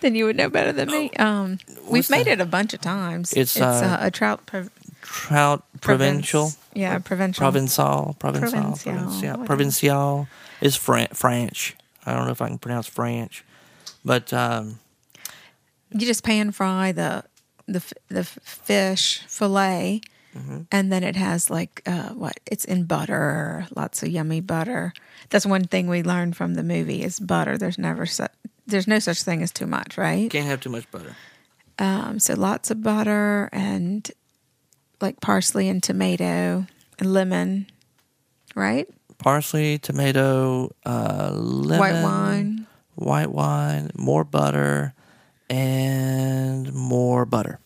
Then 0.00 0.14
you 0.14 0.26
would 0.26 0.36
know 0.36 0.48
better 0.48 0.72
than 0.72 0.88
me. 0.90 1.10
Um, 1.18 1.58
we've 1.82 1.90
What's 2.06 2.10
made 2.10 2.26
it 2.28 2.40
a 2.40 2.46
bunch 2.46 2.74
of 2.74 2.80
times. 2.80 3.32
It's, 3.32 3.60
uh, 3.60 3.64
uh, 3.66 4.06
a 4.06 4.10
trout. 4.10 4.46
Pro- 4.46 4.68
Trout 5.02 5.64
provincial. 5.80 6.52
yeah, 6.74 6.98
provincial. 6.98 7.42
Provençal. 7.50 8.16
Provençal. 8.18 8.18
Provincial, 8.18 8.62
Provincial. 8.76 9.06
whatever. 9.30 9.44
Provincial 9.46 10.28
is 10.60 10.76
Fran- 10.76 11.08
French. 11.14 11.76
I 12.04 12.14
don't 12.14 12.26
know 12.26 12.30
if 12.32 12.42
I 12.42 12.48
can 12.48 12.58
pronounce 12.58 12.86
French, 12.86 13.44
but 14.04 14.32
um, 14.32 14.78
you 15.92 16.06
just 16.06 16.24
pan 16.24 16.50
fry 16.52 16.92
the 16.92 17.24
the 17.66 17.82
the 18.08 18.24
fish 18.24 19.22
fillet 19.26 20.00
and 20.70 20.92
then 20.92 21.02
it 21.02 21.16
has 21.16 21.50
like 21.50 21.82
uh, 21.84 22.10
what? 22.10 22.38
It's 22.46 22.64
in 22.64 22.84
butter, 22.84 23.66
lots 23.74 24.04
of 24.04 24.08
yummy 24.10 24.40
butter. 24.40 24.92
That's 25.30 25.44
one 25.44 25.64
thing 25.64 25.88
we 25.88 26.04
learned 26.04 26.36
from 26.36 26.54
the 26.54 26.62
movie 26.62 27.02
is 27.02 27.18
butter. 27.18 27.58
There's 27.58 27.76
never 27.78 28.06
su- 28.06 28.26
there's 28.64 28.86
no 28.86 29.00
such 29.00 29.22
thing 29.24 29.42
as 29.42 29.50
too 29.50 29.66
much, 29.66 29.98
right? 29.98 30.20
You 30.22 30.28
can't 30.28 30.46
have 30.46 30.60
too 30.60 30.70
much 30.70 30.88
butter. 30.92 31.16
Um, 31.80 32.20
so 32.20 32.34
lots 32.34 32.70
of 32.70 32.82
butter 32.84 33.48
and 33.52 34.08
like 35.00 35.20
parsley 35.20 35.68
and 35.68 35.82
tomato 35.82 36.66
and 37.00 37.12
lemon, 37.12 37.66
right? 38.54 38.86
Parsley, 39.18 39.78
tomato, 39.78 40.70
uh, 40.86 41.32
lemon, 41.34 41.78
White 41.80 42.02
wine. 42.04 42.66
white 42.94 43.30
wine, 43.32 43.90
more 43.96 44.22
butter, 44.22 44.94
and 45.50 46.72
more 46.72 47.24
butter, 47.24 47.58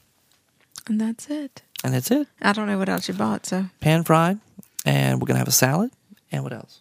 And 0.86 1.00
that's 1.00 1.28
it. 1.30 1.62
and 1.84 1.94
that's 1.94 2.10
it. 2.10 2.28
I 2.40 2.52
don't 2.52 2.66
know 2.66 2.78
what 2.78 2.88
else 2.88 3.08
you 3.08 3.14
bought, 3.14 3.46
so 3.46 3.66
Pan 3.80 4.04
fried, 4.04 4.38
and 4.84 5.20
we're 5.20 5.26
gonna 5.26 5.38
have 5.38 5.48
a 5.48 5.52
salad. 5.52 5.90
And 6.30 6.42
what 6.44 6.52
else? 6.52 6.80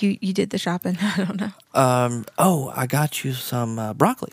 you 0.00 0.18
you 0.20 0.32
did 0.32 0.50
the 0.50 0.58
shopping. 0.58 0.96
I 1.02 1.24
don't 1.24 1.40
know. 1.40 1.52
Um, 1.74 2.24
oh, 2.38 2.72
I 2.76 2.86
got 2.86 3.24
you 3.24 3.32
some 3.32 3.78
uh, 3.78 3.94
broccoli. 3.94 4.32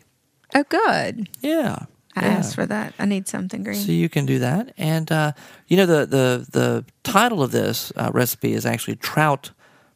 Oh, 0.56 0.64
good. 0.70 1.30
Yeah, 1.42 1.86
I 2.16 2.22
yeah. 2.26 2.28
asked 2.34 2.56
for 2.56 2.66
that. 2.66 2.94
I 3.00 3.06
need 3.06 3.28
something 3.28 3.64
green. 3.64 3.76
So 3.82 3.92
you 3.92 4.10
can 4.10 4.26
do 4.26 4.40
that, 4.40 4.74
and 4.78 5.12
uh, 5.12 5.32
you 5.68 5.78
know 5.78 5.86
the 5.86 6.06
the 6.06 6.48
the 6.52 6.86
title 7.04 7.42
of 7.42 7.52
this 7.52 7.92
uh, 7.96 8.12
recipe 8.14 8.54
is 8.54 8.66
actually 8.66 8.96
trout 8.98 9.52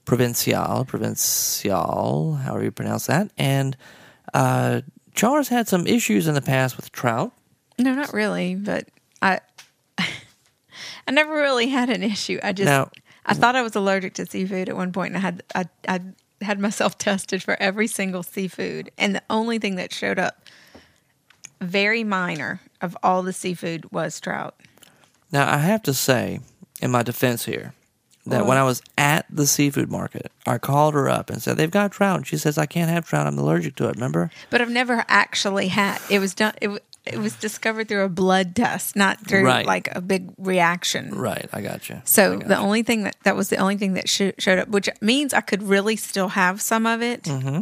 provincial, 0.06 0.86
provincial, 0.86 2.36
however 2.36 2.64
you 2.64 2.72
pronounce 2.72 3.06
that. 3.08 3.32
And 3.38 3.78
uh, 4.34 4.82
Char's 5.14 5.50
had 5.50 5.68
some 5.68 5.86
issues 5.88 6.28
in 6.28 6.34
the 6.34 6.42
past 6.42 6.78
with 6.78 6.92
trout. 6.92 7.34
No, 7.78 7.94
not 7.94 8.14
really, 8.14 8.56
but 8.56 8.88
I 9.22 9.40
I 9.98 11.12
never 11.12 11.34
really 11.34 11.68
had 11.70 11.90
an 11.90 12.04
issue. 12.04 12.40
I 12.44 12.54
just 12.54 12.66
Now- 12.68 12.90
I 13.26 13.34
thought 13.36 13.56
I 13.56 13.62
was 13.62 13.76
allergic 13.76 14.16
to 14.16 14.26
seafood 14.26 14.68
at 14.68 14.76
one 14.76 14.92
point 14.92 15.14
and 15.14 15.18
I 15.18 15.22
had 15.22 15.44
I 15.56 15.66
I 15.88 16.00
had 16.44 16.60
myself 16.60 16.98
tested 16.98 17.44
for 17.44 17.56
every 17.62 17.88
single 17.88 18.24
seafood 18.24 18.92
and 18.98 19.16
the 19.16 19.24
only 19.30 19.60
thing 19.60 19.76
that 19.76 19.94
showed 19.94 20.18
up 20.20 20.46
very 21.60 22.04
minor 22.04 22.60
of 22.82 22.98
all 23.04 23.22
the 23.22 23.34
seafood 23.34 23.92
was 23.92 24.20
trout. 24.20 24.56
Now 25.32 25.52
I 25.52 25.58
have 25.60 25.84
to 25.84 25.94
say, 25.94 26.40
in 26.82 26.90
my 26.92 27.04
defense 27.04 27.46
here, 27.46 27.74
that 28.28 28.46
when 28.46 28.58
I 28.58 28.64
was 28.64 28.82
at 28.98 29.26
the 29.30 29.48
seafood 29.48 29.90
market, 29.92 30.32
I 30.46 30.58
called 30.58 30.94
her 30.94 31.10
up 31.10 31.30
and 31.30 31.42
said 31.42 31.58
they've 31.58 31.72
got 31.72 31.92
trout, 31.92 32.18
and 32.18 32.28
she 32.28 32.38
says 32.38 32.58
I 32.58 32.66
can't 32.68 32.90
have 32.90 33.06
trout. 33.08 33.26
I'm 33.28 33.38
allergic 33.38 33.76
to 33.78 33.88
it. 33.90 33.96
Remember? 33.96 34.30
But 34.50 34.62
I've 34.62 34.70
never 34.70 35.04
actually 35.08 35.70
had 35.70 36.00
it 36.10 36.20
was 36.20 36.34
done 36.36 36.54
it, 36.62 36.70
it 37.04 37.18
was 37.18 37.34
discovered 37.36 37.88
through 37.90 38.04
a 38.04 38.10
blood 38.10 38.56
test, 38.56 38.96
not 38.96 39.26
through 39.26 39.44
Right. 39.44 39.66
like 39.66 39.90
a 39.96 40.02
big 40.02 40.30
reaction. 40.38 41.16
Right. 41.18 41.50
I 41.52 41.62
got 41.62 41.90
you. 41.90 42.00
So 42.06 42.38
the 42.38 42.58
only 42.58 42.84
thing 42.84 43.04
that 43.04 43.16
that 43.24 43.36
was 43.36 43.50
the 43.50 43.58
only 43.58 43.78
thing 43.78 43.94
that 43.96 44.08
sh- 44.08 44.34
showed 44.38 44.60
up, 44.60 44.68
which 44.68 44.88
means 45.02 45.34
I 45.34 45.42
could 45.42 45.64
really 45.64 45.96
still 45.96 46.28
have 46.30 46.62
some 46.62 46.86
of 46.86 47.02
it, 47.02 47.26
hmm 47.28 47.62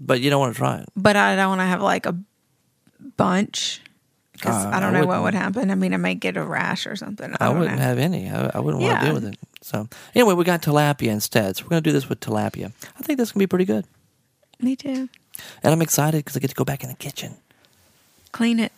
But 0.00 0.20
you 0.20 0.30
don't 0.30 0.38
want 0.40 0.54
to 0.54 0.58
try 0.58 0.78
it. 0.78 0.88
but 0.96 1.16
I 1.16 1.34
don't 1.34 1.48
want 1.48 1.60
to 1.62 1.64
have 1.66 1.82
like 1.82 2.06
a 2.06 2.14
bunch 3.16 3.80
because 4.32 4.64
Uh, 4.64 4.68
I 4.72 4.80
don't 4.80 4.94
I 4.94 5.00
know 5.00 5.06
what 5.06 5.22
wouldn't- 5.22 5.42
happen. 5.42 5.70
I 5.70 5.74
mean, 5.74 5.92
I 5.92 5.96
may 5.98 6.14
get 6.14 6.36
a 6.36 6.42
rash 6.44 6.86
or 6.86 6.96
something. 6.96 7.34
I, 7.40 7.46
I, 7.46 7.48
wouldn't 7.50 7.76
know. 7.76 7.82
have 7.82 7.98
any. 7.98 8.30
I, 8.30 8.50
I 8.54 8.60
wouldn't 8.60 8.82
want 8.82 9.00
to 9.00 9.04
deal 9.04 9.14
with 9.14 9.24
it. 9.24 9.38
So 9.62 9.88
anyway, 10.14 10.34
we 10.34 10.44
got 10.44 10.62
tilapia 10.62 11.08
instead. 11.10 11.56
So 11.56 11.64
we're 11.64 11.70
going 11.70 11.82
to 11.82 11.88
do 11.88 11.92
this 11.92 12.08
with 12.08 12.20
tilapia. 12.20 12.72
I 12.98 13.02
think 13.02 13.18
this 13.18 13.32
can 13.32 13.38
be 13.38 13.46
pretty 13.46 13.64
good, 13.66 13.84
Me 14.60 14.74
too. 14.76 15.08
and 15.62 15.72
I'm 15.72 15.82
excited 15.82 16.18
because 16.24 16.36
I 16.36 16.40
get 16.40 16.48
to 16.50 16.56
go 16.56 16.64
back 16.64 16.82
in 16.82 16.88
the 16.88 16.96
kitchen. 16.96 17.36
Clean 18.32 18.58
it. 18.58 18.72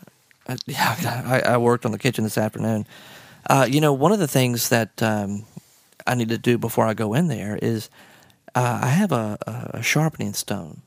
Uh, 0.47 0.57
yeah, 0.67 0.97
I, 1.47 1.53
I 1.55 1.57
worked 1.59 1.85
on 1.87 1.93
the 1.93 1.99
kitchen 1.99 2.25
this 2.25 2.37
afternoon. 2.39 2.87
Uh, 3.49 3.67
you 3.69 3.81
know, 3.81 3.93
one 3.93 4.13
of 4.13 4.19
the 4.19 4.29
things 4.29 4.69
that 4.71 5.03
um, 5.03 5.45
I 6.07 6.15
need 6.15 6.29
to 6.31 6.39
do 6.39 6.59
before 6.59 6.87
I 6.87 6.95
go 6.95 7.15
in 7.15 7.29
there 7.29 7.59
is 7.63 7.89
uh, 8.55 8.81
I 8.83 8.89
have 8.89 9.13
a, 9.13 9.39
a, 9.47 9.71
a 9.79 9.83
sharpening 9.83 10.33
stone 10.33 10.83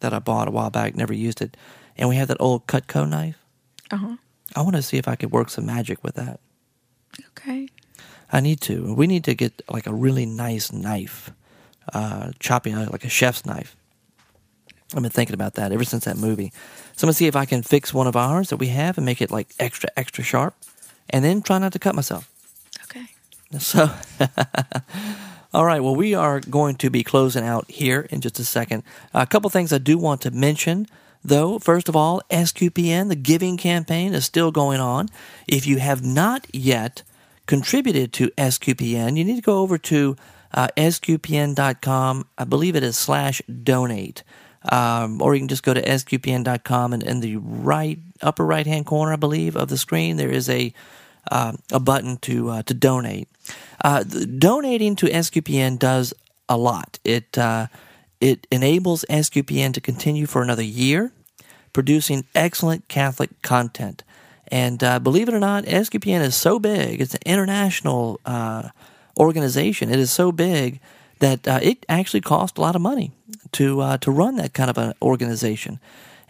that 0.00 0.12
I 0.14 0.18
bought 0.18 0.48
a 0.48 0.50
while 0.50 0.70
back, 0.70 0.94
never 0.94 1.12
used 1.14 1.40
it, 1.42 1.56
and 1.96 2.08
we 2.08 2.16
have 2.16 2.28
that 2.28 2.36
old 2.40 2.66
Cutco 2.66 3.08
knife. 3.08 3.38
Uh 3.90 3.96
huh. 3.96 4.16
I 4.54 4.62
want 4.62 4.76
to 4.76 4.82
see 4.82 4.96
if 4.98 5.08
I 5.08 5.16
could 5.16 5.30
work 5.32 5.50
some 5.50 5.66
magic 5.66 6.02
with 6.04 6.14
that. 6.14 6.40
Okay. 7.28 7.68
I 8.32 8.40
need 8.40 8.60
to. 8.62 8.94
We 8.94 9.06
need 9.06 9.24
to 9.24 9.34
get 9.34 9.62
like 9.70 9.86
a 9.86 9.94
really 9.94 10.26
nice 10.26 10.72
knife, 10.72 11.30
uh, 11.92 12.32
chopping 12.38 12.74
out 12.74 12.92
like 12.92 13.04
a 13.04 13.08
chef's 13.08 13.46
knife. 13.46 13.76
I've 14.94 15.02
been 15.02 15.10
thinking 15.10 15.34
about 15.34 15.54
that 15.54 15.72
ever 15.72 15.84
since 15.84 16.04
that 16.04 16.16
movie. 16.16 16.52
So 16.96 17.04
I'm 17.04 17.08
gonna 17.08 17.14
see 17.14 17.26
if 17.26 17.36
I 17.36 17.44
can 17.44 17.62
fix 17.62 17.92
one 17.92 18.06
of 18.06 18.16
ours 18.16 18.50
that 18.50 18.56
we 18.56 18.68
have 18.68 18.96
and 18.98 19.04
make 19.04 19.20
it 19.20 19.30
like 19.30 19.48
extra, 19.58 19.90
extra 19.96 20.22
sharp, 20.22 20.54
and 21.10 21.24
then 21.24 21.42
try 21.42 21.58
not 21.58 21.72
to 21.72 21.78
cut 21.78 21.94
myself. 21.94 22.30
Okay. 22.84 23.06
So, 23.58 23.90
all 25.54 25.64
right. 25.64 25.82
Well, 25.82 25.96
we 25.96 26.14
are 26.14 26.40
going 26.40 26.76
to 26.76 26.90
be 26.90 27.04
closing 27.04 27.44
out 27.44 27.70
here 27.70 28.06
in 28.10 28.20
just 28.20 28.38
a 28.38 28.44
second. 28.44 28.82
A 29.12 29.26
couple 29.26 29.50
things 29.50 29.72
I 29.72 29.78
do 29.78 29.98
want 29.98 30.20
to 30.22 30.30
mention, 30.30 30.86
though. 31.24 31.58
First 31.58 31.88
of 31.88 31.96
all, 31.96 32.22
SQPN, 32.30 33.08
the 33.08 33.16
giving 33.16 33.56
campaign, 33.56 34.14
is 34.14 34.24
still 34.24 34.50
going 34.50 34.80
on. 34.80 35.08
If 35.46 35.66
you 35.66 35.78
have 35.78 36.04
not 36.04 36.46
yet 36.52 37.02
contributed 37.46 38.12
to 38.14 38.28
SQPN, 38.30 39.16
you 39.16 39.24
need 39.24 39.36
to 39.36 39.42
go 39.42 39.58
over 39.60 39.78
to 39.78 40.16
uh, 40.52 40.68
sqpn.com. 40.76 42.26
I 42.38 42.44
believe 42.44 42.76
it 42.76 42.82
is 42.82 42.96
slash 42.96 43.42
donate. 43.62 44.22
Um, 44.70 45.22
or 45.22 45.34
you 45.34 45.40
can 45.40 45.48
just 45.48 45.62
go 45.62 45.74
to 45.74 45.82
sqpn.com 45.82 46.92
and 46.92 47.02
in 47.02 47.20
the 47.20 47.36
right 47.36 47.98
upper 48.20 48.44
right 48.44 48.66
hand 48.66 48.86
corner, 48.86 49.12
I 49.12 49.16
believe, 49.16 49.56
of 49.56 49.68
the 49.68 49.78
screen, 49.78 50.16
there 50.16 50.30
is 50.30 50.48
a 50.48 50.72
uh, 51.30 51.52
a 51.72 51.80
button 51.80 52.16
to 52.18 52.50
uh, 52.50 52.62
to 52.62 52.74
donate. 52.74 53.28
Uh, 53.84 54.02
donating 54.02 54.96
to 54.96 55.06
SQPN 55.06 55.78
does 55.78 56.14
a 56.48 56.56
lot. 56.56 56.98
It 57.04 57.36
uh, 57.38 57.66
it 58.20 58.46
enables 58.50 59.04
SQPN 59.08 59.74
to 59.74 59.80
continue 59.80 60.26
for 60.26 60.42
another 60.42 60.62
year, 60.62 61.12
producing 61.72 62.24
excellent 62.34 62.88
Catholic 62.88 63.42
content. 63.42 64.02
And 64.48 64.82
uh, 64.82 64.98
believe 64.98 65.28
it 65.28 65.34
or 65.34 65.40
not, 65.40 65.64
SQPN 65.64 66.20
is 66.20 66.34
so 66.34 66.58
big; 66.58 67.00
it's 67.00 67.14
an 67.14 67.22
international 67.26 68.20
uh, 68.24 68.70
organization. 69.18 69.90
It 69.90 69.98
is 69.98 70.10
so 70.10 70.32
big 70.32 70.80
that 71.18 71.48
uh, 71.48 71.58
it 71.62 71.84
actually 71.88 72.20
costs 72.20 72.58
a 72.58 72.60
lot 72.60 72.76
of 72.76 72.82
money 72.82 73.12
to 73.52 73.80
uh, 73.80 73.96
to 73.98 74.10
run 74.10 74.36
that 74.36 74.52
kind 74.52 74.70
of 74.70 74.78
an 74.78 74.94
organization. 75.02 75.80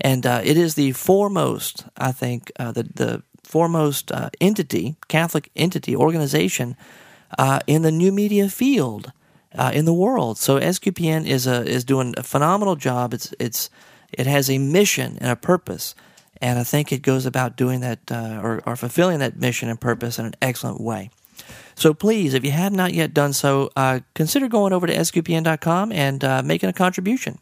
And 0.00 0.26
uh, 0.26 0.40
it 0.44 0.56
is 0.56 0.74
the 0.74 0.92
foremost, 0.92 1.84
I 1.96 2.12
think, 2.12 2.52
uh, 2.58 2.72
the 2.72 2.84
the 2.84 3.22
foremost 3.42 4.10
entity, 4.40 4.96
Catholic 5.08 5.50
entity, 5.54 5.94
organization 5.94 6.76
in 7.66 7.82
the 7.82 7.92
new 7.92 8.12
media 8.12 8.48
field 8.48 9.12
in 9.72 9.84
the 9.84 9.94
world. 9.94 10.38
So 10.38 10.58
SQPN 10.58 11.26
is 11.26 11.46
a 11.46 11.64
is 11.64 11.84
doing 11.84 12.14
a 12.16 12.22
phenomenal 12.22 12.76
job. 12.76 13.14
It's 13.14 13.34
it's 13.38 13.70
it 14.12 14.26
has 14.26 14.50
a 14.50 14.58
mission 14.58 15.18
and 15.20 15.30
a 15.30 15.36
purpose, 15.36 15.94
and 16.40 16.58
I 16.58 16.64
think 16.64 16.92
it 16.92 17.02
goes 17.02 17.26
about 17.26 17.56
doing 17.56 17.80
that 17.80 18.10
uh, 18.10 18.40
or, 18.42 18.62
or 18.66 18.76
fulfilling 18.76 19.18
that 19.20 19.36
mission 19.36 19.68
and 19.68 19.80
purpose 19.80 20.18
in 20.18 20.26
an 20.26 20.34
excellent 20.42 20.80
way. 20.80 21.10
So 21.74 21.92
please, 21.92 22.34
if 22.34 22.44
you 22.44 22.50
have 22.52 22.72
not 22.72 22.94
yet 22.94 23.12
done 23.12 23.32
so, 23.32 23.70
uh, 23.76 24.00
consider 24.14 24.48
going 24.48 24.72
over 24.72 24.86
to 24.86 24.94
sqpn.com 24.94 25.92
and 25.92 26.24
uh, 26.24 26.42
making 26.42 26.68
a 26.70 26.72
contribution. 26.72 27.38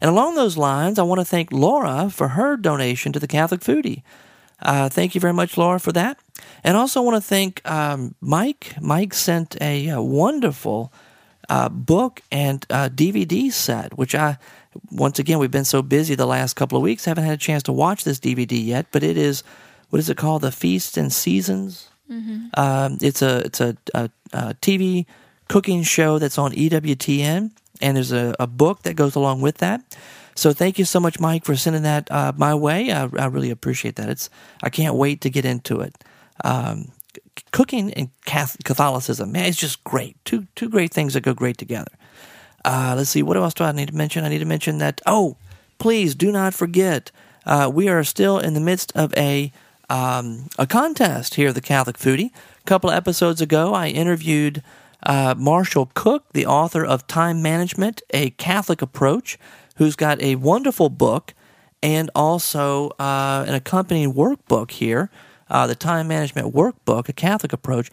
And 0.00 0.08
along 0.08 0.36
those 0.36 0.56
lines, 0.56 0.98
I 0.98 1.02
want 1.02 1.20
to 1.20 1.24
thank 1.24 1.52
Laura 1.52 2.08
for 2.08 2.28
her 2.28 2.56
donation 2.56 3.12
to 3.12 3.18
the 3.18 3.26
Catholic 3.26 3.60
Foodie. 3.60 4.02
Uh, 4.60 4.88
thank 4.88 5.14
you 5.14 5.20
very 5.20 5.32
much, 5.32 5.56
Laura, 5.56 5.80
for 5.80 5.92
that. 5.92 6.18
And 6.62 6.76
also 6.76 7.02
want 7.02 7.16
to 7.16 7.20
thank 7.20 7.68
um, 7.68 8.14
Mike. 8.20 8.74
Mike 8.80 9.14
sent 9.14 9.60
a, 9.60 9.90
uh 9.90 10.00
wonderful 10.00 10.92
uh, 11.48 11.68
book 11.68 12.22
and 12.30 12.66
DVD 12.68 13.50
set, 13.50 13.96
which 13.96 14.14
I, 14.14 14.38
once 14.90 15.18
again, 15.18 15.38
we've 15.38 15.50
been 15.50 15.64
so 15.64 15.82
busy 15.82 16.14
the 16.14 16.26
last 16.26 16.54
couple 16.54 16.76
of 16.76 16.82
weeks, 16.82 17.04
haven't 17.04 17.24
had 17.24 17.34
a 17.34 17.38
chance 17.38 17.62
to 17.64 17.72
watch 17.72 18.04
this 18.04 18.18
DVD 18.18 18.64
yet. 18.64 18.86
But 18.90 19.02
it 19.02 19.16
is, 19.16 19.42
what 19.90 19.98
is 19.98 20.08
it 20.10 20.16
called? 20.16 20.42
The 20.42 20.52
Feast 20.52 20.96
and 20.96 21.12
Seasons. 21.12 21.88
Um, 22.54 22.98
it's 23.00 23.22
a 23.22 23.38
it's 23.44 23.60
a, 23.60 23.76
a, 23.94 24.10
a 24.32 24.54
TV 24.54 25.06
cooking 25.48 25.82
show 25.82 26.18
that's 26.18 26.38
on 26.38 26.52
EWTN, 26.52 27.50
and 27.80 27.96
there's 27.96 28.12
a, 28.12 28.34
a 28.38 28.46
book 28.46 28.82
that 28.82 28.94
goes 28.94 29.14
along 29.14 29.40
with 29.40 29.58
that. 29.58 29.82
So 30.34 30.52
thank 30.52 30.78
you 30.78 30.84
so 30.84 31.00
much, 31.00 31.18
Mike, 31.18 31.44
for 31.44 31.56
sending 31.56 31.82
that 31.82 32.10
uh, 32.12 32.32
my 32.36 32.54
way. 32.54 32.92
I, 32.92 33.08
I 33.18 33.26
really 33.26 33.50
appreciate 33.50 33.96
that. 33.96 34.08
It's 34.08 34.30
I 34.62 34.70
can't 34.70 34.94
wait 34.94 35.20
to 35.22 35.30
get 35.30 35.44
into 35.44 35.80
it. 35.80 35.96
Um, 36.44 36.92
cooking 37.50 37.92
and 37.94 38.10
Catholicism, 38.24 39.32
man, 39.32 39.46
it's 39.46 39.58
just 39.58 39.82
great. 39.84 40.16
Two 40.24 40.46
two 40.54 40.68
great 40.68 40.92
things 40.92 41.14
that 41.14 41.22
go 41.22 41.34
great 41.34 41.58
together. 41.58 41.92
Uh, 42.68 42.92
let's 42.94 43.08
see, 43.08 43.22
what 43.22 43.38
else 43.38 43.54
do 43.54 43.64
I 43.64 43.72
need 43.72 43.88
to 43.88 43.94
mention? 43.94 44.26
I 44.26 44.28
need 44.28 44.40
to 44.40 44.44
mention 44.44 44.76
that. 44.76 45.00
Oh, 45.06 45.38
please 45.78 46.14
do 46.14 46.30
not 46.30 46.52
forget, 46.52 47.10
uh, 47.46 47.70
we 47.72 47.88
are 47.88 48.04
still 48.04 48.38
in 48.38 48.52
the 48.52 48.60
midst 48.60 48.92
of 48.94 49.14
a 49.16 49.50
um, 49.88 50.50
a 50.58 50.66
contest 50.66 51.36
here 51.36 51.48
at 51.48 51.54
the 51.54 51.62
Catholic 51.62 51.96
Foodie. 51.96 52.30
A 52.60 52.64
couple 52.66 52.90
of 52.90 52.96
episodes 52.96 53.40
ago, 53.40 53.72
I 53.72 53.88
interviewed 53.88 54.62
uh, 55.02 55.34
Marshall 55.38 55.90
Cook, 55.94 56.24
the 56.34 56.44
author 56.44 56.84
of 56.84 57.06
Time 57.06 57.40
Management: 57.40 58.02
A 58.10 58.30
Catholic 58.30 58.82
Approach, 58.82 59.38
who's 59.76 59.96
got 59.96 60.20
a 60.20 60.34
wonderful 60.34 60.90
book 60.90 61.32
and 61.82 62.10
also 62.14 62.90
uh, 62.98 63.46
an 63.48 63.54
accompanying 63.54 64.12
workbook 64.12 64.72
here 64.72 65.08
uh, 65.50 65.66
the 65.66 65.74
time 65.74 66.08
management 66.08 66.54
workbook, 66.54 67.08
a 67.08 67.12
Catholic 67.12 67.52
approach. 67.52 67.90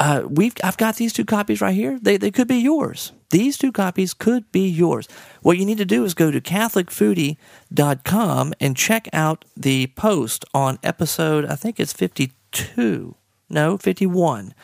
Uh, 0.00 0.22
we've 0.28 0.54
I've 0.62 0.76
got 0.76 0.96
these 0.96 1.12
two 1.12 1.24
copies 1.24 1.60
right 1.60 1.74
here. 1.74 1.98
They 2.00 2.16
they 2.16 2.30
could 2.30 2.46
be 2.48 2.58
yours. 2.58 3.12
These 3.30 3.58
two 3.58 3.72
copies 3.72 4.14
could 4.14 4.50
be 4.52 4.68
yours. 4.68 5.08
What 5.42 5.58
you 5.58 5.66
need 5.66 5.78
to 5.78 5.84
do 5.84 6.04
is 6.04 6.14
go 6.14 6.30
to 6.30 6.40
CatholicFoodie.com 6.40 8.54
and 8.60 8.76
check 8.76 9.08
out 9.12 9.44
the 9.56 9.88
post 9.88 10.44
on 10.54 10.78
episode. 10.82 11.44
I 11.46 11.56
think 11.56 11.80
it's 11.80 11.92
fifty 11.92 12.32
two. 12.52 13.16
No, 13.50 13.76
fifty 13.76 14.06
one. 14.06 14.54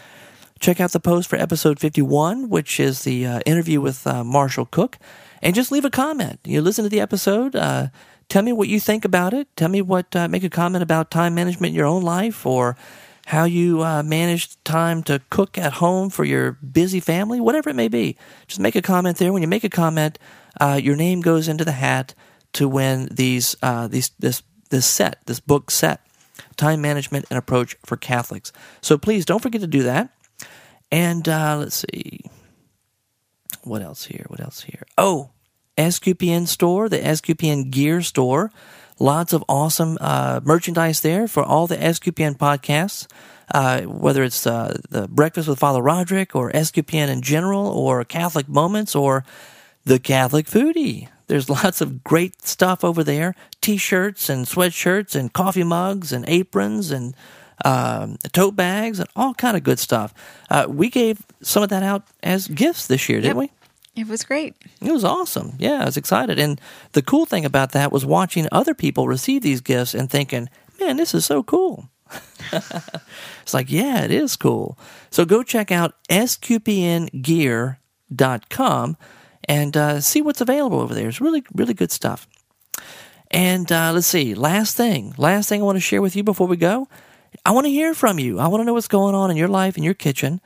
Check 0.61 0.81
out 0.81 0.93
the 0.93 1.01
post 1.01 1.29
for 1.29 1.37
episode 1.37 1.81
fifty 1.81 2.03
one, 2.03 2.49
which 2.49 2.81
is 2.81 3.03
the 3.03 3.27
uh, 3.27 3.41
interview 3.47 3.81
with 3.81 4.07
uh, 4.07 4.23
Marshall 4.25 4.67
Cook, 4.67 4.99
and 5.43 5.55
just 5.55 5.73
leave 5.73 5.85
a 5.85 5.91
comment. 5.91 6.39
You 6.45 6.61
listen 6.61 6.85
to 6.85 6.91
the 6.91 7.01
episode. 7.01 7.57
Uh, 7.57 7.89
tell 8.29 8.43
me 8.43 8.53
what 8.53 8.69
you 8.69 8.79
think 8.79 9.05
about 9.05 9.35
it. 9.35 9.49
Tell 9.57 9.69
me 9.69 9.83
what. 9.83 10.15
Uh, 10.15 10.29
make 10.29 10.45
a 10.45 10.51
comment 10.51 10.83
about 10.83 11.11
time 11.11 11.35
management 11.35 11.71
in 11.71 11.77
your 11.77 11.87
own 11.87 12.03
life 12.03 12.47
or 12.47 12.77
how 13.27 13.45
you 13.45 13.83
uh, 13.83 14.03
manage 14.03 14.63
time 14.65 15.03
to 15.05 15.21
cook 15.31 15.57
at 15.57 15.75
home 15.75 16.11
for 16.11 16.25
your 16.25 16.53
busy 16.53 17.01
family, 17.01 17.41
whatever 17.41 17.71
it 17.71 17.77
may 17.77 17.89
be. 17.89 18.17
Just 18.47 18.61
make 18.61 18.75
a 18.75 18.83
comment 18.83 19.19
there. 19.19 19.33
When 19.33 19.43
you 19.43 19.49
make 19.49 19.65
a 19.65 19.69
comment, 19.69 20.19
uh, 20.61 20.81
your 20.83 20.97
name 20.97 21.21
goes 21.21 21.49
into 21.49 21.65
the 21.65 21.73
hat 21.73 22.15
to 22.55 22.69
win 22.69 23.09
these 23.11 23.57
uh, 23.63 23.87
these 23.89 24.11
this 24.19 24.43
this 24.71 24.87
set, 24.87 25.19
this 25.27 25.41
book 25.41 25.71
set, 25.71 26.01
time 26.57 26.81
management 26.81 27.27
and 27.31 27.39
approach 27.39 27.77
for 27.85 27.97
Catholics. 27.97 28.53
So 28.81 28.99
please 28.99 29.25
don't 29.25 29.43
forget 29.43 29.61
to 29.61 29.67
do 29.67 29.83
that. 29.85 30.11
And 30.93 31.29
uh, 31.29 31.57
let's 31.59 31.85
see, 31.91 32.21
what 33.63 33.83
else 33.83 34.05
here? 34.05 34.25
What 34.29 34.41
else 34.41 34.63
here? 34.63 34.85
Oh, 34.99 35.31
SQPN 35.79 36.47
store, 36.47 36.89
the 36.89 36.99
SQPN 36.99 37.71
gear 37.71 38.03
store. 38.03 38.51
Lots 39.03 39.33
of 39.33 39.43
awesome 39.49 39.97
uh, 39.99 40.41
merchandise 40.45 41.01
there 41.01 41.27
for 41.27 41.43
all 41.43 41.67
the 41.67 41.77
SQPN 41.79 42.37
podcasts, 42.37 43.07
uh, 43.55 43.81
whether 43.83 44.23
it's 44.23 44.47
uh, 44.47 44.77
the 44.91 45.09
Breakfast 45.09 45.49
with 45.49 45.59
Father 45.59 45.81
Roderick 45.81 46.37
or 46.37 46.53
SQPN 46.53 47.09
in 47.09 47.23
general 47.23 47.67
or 47.67 48.05
Catholic 48.05 48.47
Moments 48.47 48.95
or 48.95 49.25
the 49.87 49.99
Catholic 49.99 50.45
Foodie. 50.47 51.09
There's 51.29 51.49
lots 51.65 51.81
of 51.81 52.05
great 52.05 52.47
stuff 52.47 52.85
over 52.85 53.03
there 53.03 53.35
t 53.63 53.79
shirts 53.79 54.29
and 54.29 54.45
sweatshirts 54.45 55.15
and 55.15 55.33
coffee 55.33 55.65
mugs 55.65 56.13
and 56.13 56.29
aprons 56.29 56.91
and 56.91 57.15
um, 57.65 58.19
tote 58.33 58.55
bags 58.55 58.99
and 59.01 59.09
all 59.17 59.33
kind 59.33 59.57
of 59.57 59.63
good 59.63 59.79
stuff. 59.79 60.13
Uh, 60.51 60.67
we 60.69 60.91
gave 60.91 61.23
some 61.41 61.63
of 61.63 61.71
that 61.71 61.83
out 61.83 62.03
as 62.23 62.49
gifts 62.49 62.87
this 62.87 63.09
year, 63.09 63.21
didn't 63.23 63.39
Yep. 63.39 63.51
we? 63.51 63.60
It 63.97 64.09
was 64.09 64.25
great. 64.25 64.55
It 64.81 64.93
was 64.93 65.05
awesome. 65.05 65.55
Yeah, 65.59 65.83
I 65.83 65.85
was 65.85 65.97
excited. 65.97 66.39
And 66.39 66.61
the 66.93 67.03
cool 67.03 67.27
thing 67.27 67.45
about 67.45 67.73
that 67.73 67.91
was 67.91 68.07
watching 68.07 68.47
other 68.53 68.75
people 68.75 69.09
receive 69.09 69.43
these 69.43 69.61
gifts 69.61 69.95
and 69.95 70.09
thinking, 70.09 70.49
man, 70.79 70.97
this 70.97 71.13
is 71.15 71.27
so 71.27 71.43
cool. 71.43 71.89
it's 72.53 73.55
like, 73.55 73.71
yeah, 73.71 74.05
it 74.05 74.11
is 74.11 74.37
cool. 74.37 74.79
So 75.11 75.25
go 75.25 75.43
check 75.43 75.73
out 75.73 75.95
sqpngear.com 76.09 78.97
and 79.45 79.77
uh, 79.77 80.01
see 80.01 80.23
what's 80.23 80.41
available 80.41 80.81
over 80.81 80.95
there. 80.95 81.09
It's 81.09 81.21
really, 81.21 81.45
really 81.55 81.75
good 81.75 81.93
stuff. 81.93 82.27
And 83.31 83.71
uh, 83.71 83.93
let's 83.93 84.07
see, 84.07 84.35
last 84.35 84.77
thing, 84.77 85.15
last 85.17 85.49
thing 85.49 85.61
I 85.61 85.65
want 85.65 85.77
to 85.77 85.81
share 85.81 86.03
with 86.03 86.17
you 86.17 86.25
before 86.25 86.49
we 86.49 86.57
go. 86.57 86.89
I 87.45 87.53
want 87.53 87.67
to 87.67 87.71
hear 87.71 87.95
from 87.95 88.19
you. 88.19 88.41
I 88.41 88.49
want 88.49 88.61
to 88.61 88.65
know 88.65 88.75
what's 88.75 88.89
going 88.89 89.15
on 89.15 89.31
in 89.31 89.37
your 89.37 89.49
life, 89.49 89.77
in 89.77 89.85
your 89.85 89.95
kitchen. 89.95 90.41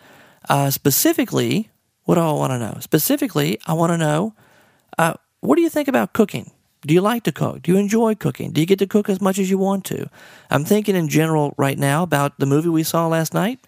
Uh, 0.48 0.70
specifically, 0.70 1.70
what 2.04 2.16
do 2.16 2.20
I 2.20 2.32
want 2.32 2.52
to 2.52 2.58
know? 2.58 2.76
Specifically, 2.80 3.58
I 3.66 3.72
want 3.72 3.92
to 3.92 3.98
know 3.98 4.34
uh, 4.98 5.14
what 5.40 5.56
do 5.56 5.62
you 5.62 5.70
think 5.70 5.88
about 5.88 6.12
cooking? 6.12 6.50
Do 6.86 6.92
you 6.92 7.00
like 7.00 7.22
to 7.24 7.32
cook? 7.32 7.62
Do 7.62 7.72
you 7.72 7.78
enjoy 7.78 8.14
cooking? 8.14 8.52
Do 8.52 8.60
you 8.60 8.66
get 8.66 8.78
to 8.80 8.86
cook 8.86 9.08
as 9.08 9.20
much 9.20 9.38
as 9.38 9.48
you 9.48 9.56
want 9.56 9.84
to? 9.86 10.10
I'm 10.50 10.64
thinking 10.64 10.96
in 10.96 11.08
general 11.08 11.54
right 11.56 11.78
now 11.78 12.02
about 12.02 12.38
the 12.38 12.46
movie 12.46 12.68
we 12.68 12.82
saw 12.82 13.06
last 13.06 13.32
night 13.32 13.58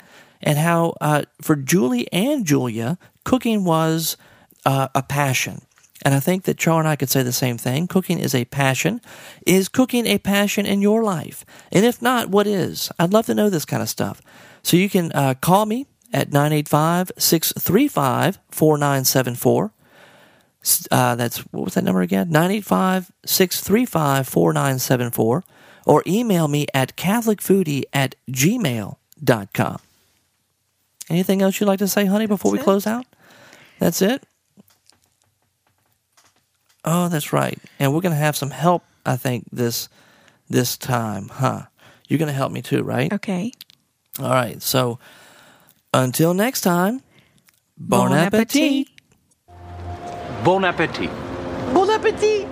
and 0.43 0.59
how 0.59 0.95
uh, 1.01 1.23
for 1.41 1.57
Julie 1.57 2.13
and 2.13 2.45
Julia, 2.45 2.99
cooking 3.25 3.65
was 3.65 4.19
uh, 4.67 4.89
a 4.95 5.03
passion. 5.03 5.63
And 6.03 6.15
I 6.15 6.21
think 6.21 6.45
that 6.45 6.59
Char 6.59 6.79
and 6.79 6.87
I 6.87 6.97
could 6.97 7.09
say 7.09 7.23
the 7.23 7.33
same 7.33 7.57
thing. 7.57 7.87
Cooking 7.87 8.19
is 8.19 8.35
a 8.35 8.45
passion. 8.45 9.01
Is 9.47 9.69
cooking 9.69 10.07
a 10.07 10.19
passion 10.19 10.67
in 10.67 10.83
your 10.83 11.03
life? 11.03 11.45
And 11.73 11.87
if 11.87 12.03
not, 12.03 12.29
what 12.29 12.47
is? 12.47 12.91
I'd 12.99 13.13
love 13.13 13.27
to 13.27 13.35
know 13.35 13.49
this 13.49 13.65
kind 13.65 13.83
of 13.83 13.89
stuff. 13.89 14.21
So 14.63 14.77
you 14.77 14.91
can 14.91 15.11
uh, 15.13 15.35
call 15.41 15.65
me 15.65 15.87
at 16.17 16.33
985 16.33 17.13
635 17.19 18.39
4974. 18.51 19.73
Uh, 20.91 21.15
that's, 21.15 21.39
what 21.53 21.65
was 21.67 21.75
that 21.75 21.85
number 21.85 22.01
again? 22.01 22.31
985 22.31 23.13
635 23.27 24.27
4974. 24.27 25.45
Or 25.85 26.03
email 26.07 26.49
me 26.49 26.67
at 26.73 26.97
catholicfoodie 26.97 27.85
at 27.93 28.17
gmail.com. 28.31 29.79
Anything 31.09 31.43
else 31.43 31.61
you'd 31.61 31.67
like 31.67 31.79
to 31.79 31.87
say, 31.87 32.07
honey, 32.07 32.27
before 32.27 32.51
we 32.51 32.59
it. 32.59 32.65
close 32.65 32.87
out? 32.87 33.05
That's 33.79 34.01
it? 34.01 34.25
Oh, 36.85 37.09
that's 37.09 37.33
right. 37.33 37.59
And 37.79 37.93
we're 37.93 38.01
going 38.01 38.15
to 38.15 38.19
have 38.19 38.37
some 38.37 38.51
help, 38.51 38.83
I 39.05 39.17
think, 39.17 39.45
this 39.53 39.89
this 40.49 40.77
time, 40.77 41.29
huh? 41.29 41.67
You're 42.09 42.19
going 42.19 42.29
to 42.29 42.33
help 42.33 42.53
me 42.53 42.63
too, 42.63 42.83
right? 42.83 43.13
Okay. 43.13 43.53
All 44.21 44.31
right. 44.31 44.63
So 44.63 44.99
until 45.97 46.35
next 46.35 46.61
time, 46.61 47.01
bon, 47.79 48.09
Bon 48.09 48.13
appetit. 48.13 48.87
appetit. 48.87 48.89
Bon 50.45 50.65
appetit. 50.65 51.11
Bon 51.75 51.89
appétit 51.91 52.47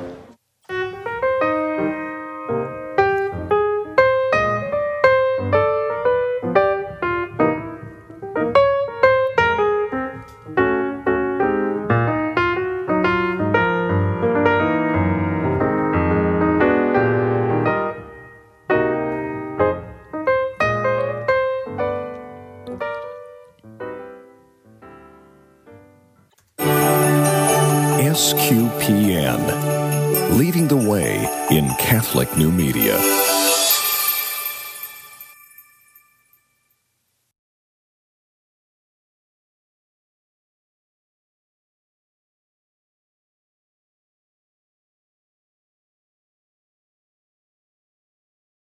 Catholic 32.15 32.39
new 32.39 32.53
media. 32.53 32.94